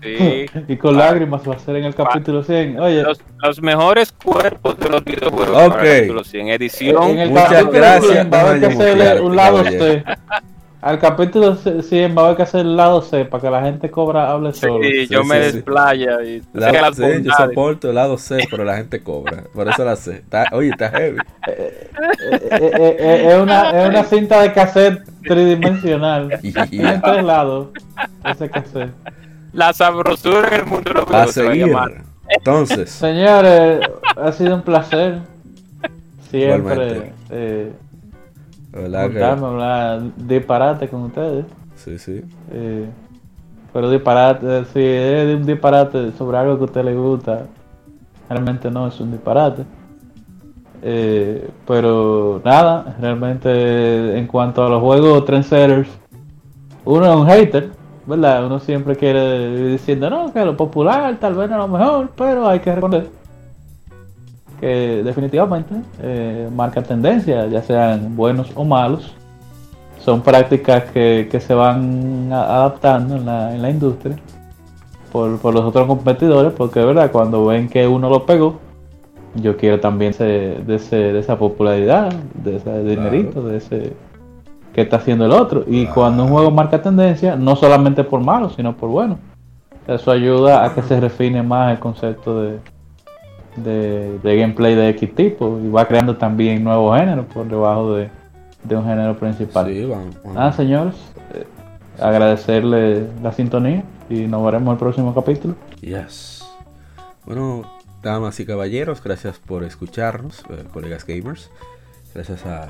[0.03, 0.47] sí.
[0.69, 2.81] y con lágrimas va a ser en el capítulo 100.
[2.81, 3.05] Oye,
[3.43, 5.69] los, mejores cuerpos de los videojuegos.
[5.69, 5.83] Ok.
[5.83, 7.17] Edición.
[7.31, 8.33] Muchas gracias.
[8.33, 10.05] Va a haber que hacerle un lado este.
[10.81, 13.91] Al capítulo 100 va a haber que hacer el lado C para que la gente
[13.91, 14.79] cobra hable solo.
[14.85, 15.57] Sí, yo Sí, me sí, sí.
[15.57, 19.43] desplaya y La- sí, yo soporto el lado C, pero la gente cobra.
[19.53, 20.13] Por eso la C.
[20.19, 21.19] Está- oye, está heavy.
[21.49, 21.91] Eh,
[22.31, 26.39] eh, eh, eh, es, una, es una cinta de cassette tridimensional.
[26.71, 27.69] Tiene tres lados.
[28.25, 28.93] Ese cassette.
[29.53, 31.75] La sabrosura en el mundo los A seguir.
[32.29, 33.81] Entonces, Señores,
[34.17, 35.19] ha sido un placer.
[36.31, 37.13] Siempre
[38.85, 41.45] Hablar disparate con ustedes.
[41.75, 42.23] Sí, sí.
[42.53, 42.87] Eh,
[43.73, 47.47] pero disparate, si es de un disparate sobre algo que a usted le gusta,
[48.29, 49.65] realmente no es un disparate.
[50.83, 55.89] Eh, pero nada, realmente en cuanto a los juegos trendsetters,
[56.85, 57.71] uno es un hater,
[58.07, 58.47] ¿verdad?
[58.47, 62.11] Uno siempre quiere ir diciendo, no, que lo popular tal vez no es lo mejor,
[62.17, 63.18] pero hay que reconocer
[64.61, 69.15] que definitivamente eh, marca tendencia, ya sean buenos o malos.
[69.99, 74.17] Son prácticas que, que se van adaptando en la, en la industria
[75.13, 78.59] por, por los otros competidores, porque verdad, cuando ven que uno lo pegó,
[79.35, 83.93] yo quiero también ese, de, ese, de esa popularidad, de ese dinerito, de ese
[84.73, 85.65] que está haciendo el otro.
[85.67, 89.19] Y cuando un juego marca tendencia, no solamente por malo, sino por bueno.
[89.87, 92.59] Eso ayuda a que se refine más el concepto de,
[93.57, 98.09] de, de gameplay de X tipo y va creando también nuevos géneros por debajo de,
[98.65, 99.67] de un género principal.
[99.67, 100.95] Sí, van- van- Ah, señores,
[101.35, 101.45] eh,
[102.01, 105.55] agradecerle la sintonía y nos veremos el próximo capítulo.
[105.81, 106.45] Yes.
[107.25, 107.63] Bueno,
[108.03, 111.51] damas y caballeros, gracias por escucharnos, eh, colegas gamers.
[112.15, 112.69] Gracias a,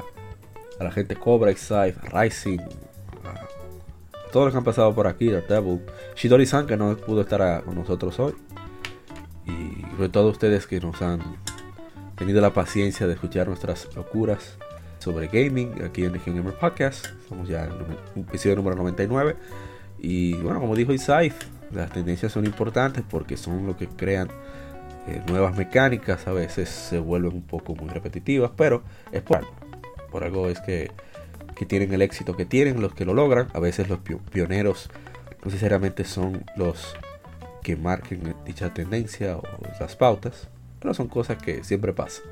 [0.81, 5.81] a la gente Cobra, Excite, Rising, a todos los que han pasado por aquí, Daredevil,
[6.17, 8.35] Shidori-san que no pudo estar a- con nosotros hoy.
[9.49, 11.21] Y sobre todo ustedes que nos han
[12.17, 14.57] tenido la paciencia de escuchar nuestras locuras
[14.99, 17.07] sobre gaming aquí en Legion Gamer Podcast.
[17.29, 17.71] Somos ya en
[18.17, 19.37] el episodio número 99.
[19.99, 21.35] Y bueno, como dijo Isaif,
[21.73, 24.29] las tendencias son importantes porque son lo que crean
[25.07, 26.27] eh, nuevas mecánicas.
[26.29, 29.51] A veces se vuelven un poco muy repetitivas, pero es por algo.
[30.11, 30.91] Por algo es que,
[31.57, 33.49] que tienen el éxito que tienen, los que lo logran.
[33.55, 34.91] A veces los pio- pioneros
[35.45, 36.95] no necesariamente son los
[37.63, 39.43] que marquen dicha tendencia o
[39.81, 40.49] las pautas,
[40.81, 42.25] pero son cosas que siempre pasan.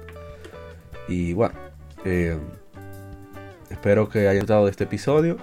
[1.09, 1.55] Y bueno,
[2.05, 2.39] eh,
[3.71, 5.37] espero que hayan gustado de este episodio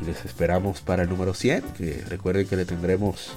[0.00, 3.32] y les esperamos para el número 100, que recuerden que le tendremos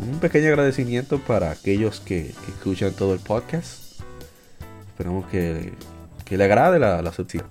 [0.00, 4.00] un pequeño agradecimiento para aquellos que, escuchan todo el podcast.
[4.88, 5.72] Esperamos que,
[6.24, 7.46] que le agrade la, la subsidia.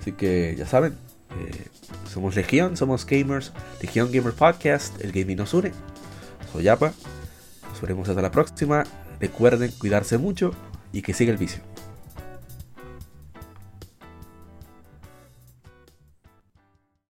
[0.00, 0.96] Así que ya saben,
[1.40, 1.68] eh,
[2.12, 5.72] somos Legión, somos gamers, Legión Gamer Podcast, el gaming nos une.
[6.52, 6.92] Soy Yapa,
[7.70, 8.84] nos veremos hasta la próxima.
[9.20, 10.52] Recuerden cuidarse mucho
[10.92, 11.62] y que siga el vicio.